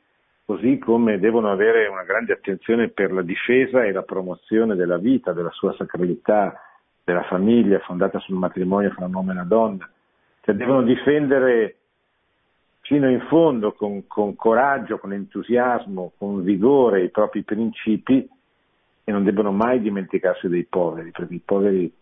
così 0.45 0.79
come 0.79 1.19
devono 1.19 1.51
avere 1.51 1.87
una 1.87 2.05
grande 2.05 2.33
attenzione 2.33 2.89
per 2.89 3.13
la 3.13 3.23
difesa 3.23 3.85
e 3.85 3.93
la 3.93 4.03
promozione 4.03 4.75
della 4.75 4.99
vita, 4.99 5.33
della 5.33 5.51
sua 5.51 5.75
sacralità, 5.75 6.61
della 7.05 7.25
famiglia 7.25 7.79
fondata 7.81 8.19
sul 8.19 8.37
matrimonio 8.37 8.91
fra 8.91 9.07
un 9.07 9.15
uomo 9.15 9.31
e 9.31 9.35
una 9.35 9.45
donna. 9.45 9.89
Cioè 10.41 10.55
devono 10.55 10.83
difendere 10.83 11.77
fino 12.83 13.09
in 13.09 13.21
fondo, 13.29 13.73
con, 13.73 14.07
con 14.07 14.35
coraggio, 14.35 14.99
con 14.99 15.13
entusiasmo, 15.13 16.13
con 16.19 16.43
vigore 16.43 17.05
i 17.05 17.11
propri 17.11 17.43
principi 17.43 18.29
e 19.05 19.13
non 19.13 19.25
debbono 19.25 19.53
mai 19.53 19.81
dimenticarsi 19.81 20.49
dei 20.49 20.65
poveri, 20.65 21.11
perché 21.11 21.35
i 21.35 21.43
poveri 21.45 21.93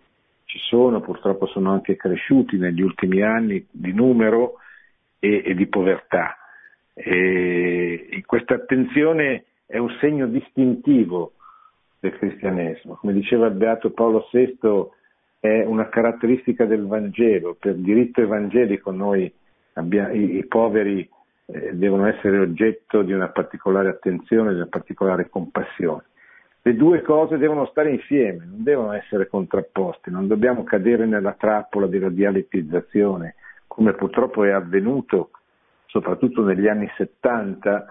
ci 0.50 0.58
sono, 0.58 1.00
purtroppo 1.00 1.46
sono 1.46 1.70
anche 1.70 1.94
cresciuti 1.94 2.58
negli 2.58 2.82
ultimi 2.82 3.22
anni 3.22 3.64
di 3.70 3.92
numero 3.92 4.54
e, 5.20 5.44
e 5.46 5.54
di 5.54 5.66
povertà. 5.68 6.36
E 6.92 8.22
questa 8.26 8.54
attenzione 8.54 9.44
è 9.64 9.78
un 9.78 9.96
segno 10.00 10.26
distintivo 10.26 11.34
del 12.00 12.18
cristianesimo. 12.18 12.94
Come 12.96 13.12
diceva 13.12 13.46
il 13.46 13.54
Beato 13.54 13.90
Paolo 13.90 14.28
VI, 14.32 14.58
è 15.38 15.64
una 15.64 15.88
caratteristica 15.88 16.64
del 16.64 16.84
Vangelo. 16.84 17.56
Per 17.58 17.76
diritto 17.76 18.20
evangelico 18.20 18.90
noi 18.90 19.32
abbiamo, 19.74 20.12
i, 20.12 20.38
i, 20.38 20.46
poveri 20.46 21.08
eh, 21.46 21.74
devono 21.74 22.06
essere 22.06 22.38
oggetto 22.38 23.02
di 23.02 23.12
una 23.12 23.28
particolare 23.28 23.88
attenzione, 23.88 24.50
di 24.50 24.56
una 24.56 24.66
particolare 24.66 25.28
compassione 25.30 26.02
le 26.62 26.74
due 26.74 27.00
cose 27.02 27.38
devono 27.38 27.66
stare 27.66 27.90
insieme, 27.90 28.44
non 28.44 28.62
devono 28.62 28.92
essere 28.92 29.28
contrapposte, 29.28 30.10
non 30.10 30.26
dobbiamo 30.26 30.62
cadere 30.62 31.06
nella 31.06 31.32
trappola 31.32 31.86
della 31.86 32.10
dialettizzazione, 32.10 33.34
come 33.66 33.94
purtroppo 33.94 34.44
è 34.44 34.50
avvenuto 34.50 35.30
soprattutto 35.86 36.44
negli 36.44 36.68
anni 36.68 36.88
70, 36.96 37.86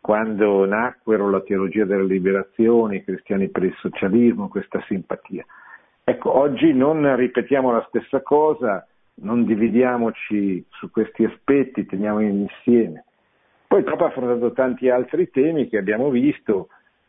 quando 0.00 0.64
nacquero 0.64 1.28
la 1.30 1.40
teologia 1.40 1.84
della 1.84 2.04
liberazione, 2.04 2.96
i 2.96 3.04
cristiani 3.04 3.48
per 3.48 3.64
il 3.64 3.74
socialismo, 3.80 4.48
questa 4.48 4.80
simpatia. 4.86 5.44
Ecco, 6.04 6.36
oggi 6.36 6.72
non 6.72 7.16
ripetiamo 7.16 7.72
la 7.72 7.84
stessa 7.88 8.22
cosa, 8.22 8.86
non 9.16 9.44
dividiamoci 9.44 10.64
su 10.70 10.90
questi 10.90 11.24
aspetti, 11.24 11.86
teniamo 11.86 12.20
insieme. 12.20 13.04
Poi 13.66 13.84
ha 13.84 14.04
affrontato 14.04 14.52
tanti 14.52 14.88
altri 14.88 15.28
temi 15.30 15.68
che 15.68 15.78
abbiamo 15.78 16.10
visto, 16.10 16.68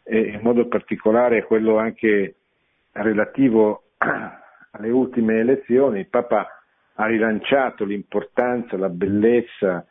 e 0.10 0.20
in 0.20 0.40
modo 0.42 0.68
particolare 0.68 1.44
quello 1.44 1.78
anche 1.78 2.36
relativo 2.94 3.84
alle 4.72 4.90
ultime 4.90 5.40
elezioni, 5.40 6.00
il 6.00 6.08
Papa 6.08 6.48
ha 6.94 7.06
rilanciato 7.06 7.84
l'importanza, 7.84 8.78
la 8.78 8.90
bellezza, 8.90 9.86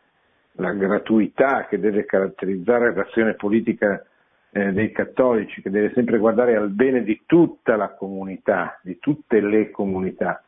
la 0.52 0.72
gratuità 0.72 1.66
che 1.66 1.78
deve 1.78 2.06
caratterizzare 2.06 2.94
l'azione 2.94 3.34
politica 3.34 4.04
eh, 4.50 4.72
dei 4.72 4.90
cattolici, 4.90 5.60
che 5.60 5.70
deve 5.70 5.92
sempre 5.92 6.16
guardare 6.16 6.56
al 6.56 6.70
bene 6.70 7.02
di 7.04 7.22
tutta 7.26 7.76
la 7.76 7.90
comunità, 7.90 8.80
di 8.82 8.98
tutte 8.98 9.40
le 9.40 9.70
comunità, 9.70 10.42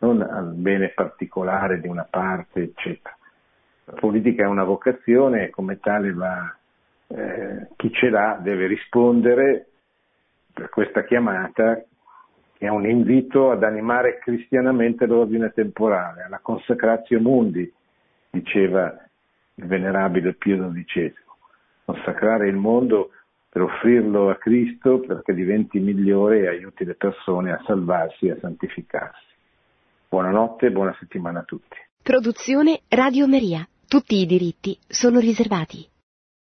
non 0.00 0.20
al 0.20 0.52
bene 0.52 0.88
particolare 0.88 1.80
di 1.80 1.88
una 1.88 2.06
parte, 2.08 2.60
eccetera. 2.60 3.16
La 3.84 3.94
politica 3.94 4.42
è 4.44 4.46
una 4.46 4.64
vocazione 4.64 5.44
e 5.44 5.50
come 5.50 5.80
tale 5.80 6.12
va 6.12 6.57
eh, 7.08 7.68
chi 7.76 7.90
ce 7.92 8.10
l'ha 8.10 8.38
deve 8.40 8.66
rispondere 8.66 9.66
per 10.52 10.68
questa 10.68 11.04
chiamata 11.04 11.82
che 12.58 12.66
è 12.66 12.68
un 12.68 12.88
invito 12.88 13.52
ad 13.52 13.62
animare 13.62 14.18
cristianamente 14.18 15.06
l'ordine 15.06 15.52
temporale, 15.52 16.22
alla 16.22 16.40
consacratio 16.40 17.20
mundi, 17.20 17.72
diceva 18.30 18.92
il 19.54 19.66
venerabile 19.66 20.34
Pio 20.34 20.68
XII, 20.68 21.14
consacrare 21.84 22.48
il 22.48 22.56
mondo 22.56 23.10
per 23.48 23.62
offrirlo 23.62 24.28
a 24.28 24.36
Cristo 24.36 24.98
perché 25.00 25.34
diventi 25.34 25.78
migliore 25.78 26.40
e 26.40 26.48
aiuti 26.48 26.84
le 26.84 26.94
persone 26.94 27.52
a 27.52 27.62
salvarsi 27.64 28.26
e 28.26 28.32
a 28.32 28.38
santificarsi. 28.40 29.26
Buonanotte 30.08 30.66
e 30.66 30.70
buona 30.72 30.96
settimana 30.98 31.40
a 31.40 31.44
tutti. 31.44 31.76
Produzione 32.02 32.80
Radio 32.88 33.28
Maria. 33.28 33.66
Tutti 33.86 34.16
i 34.16 34.26
diritti 34.26 34.76
sono 34.86 35.18
riservati. 35.20 35.86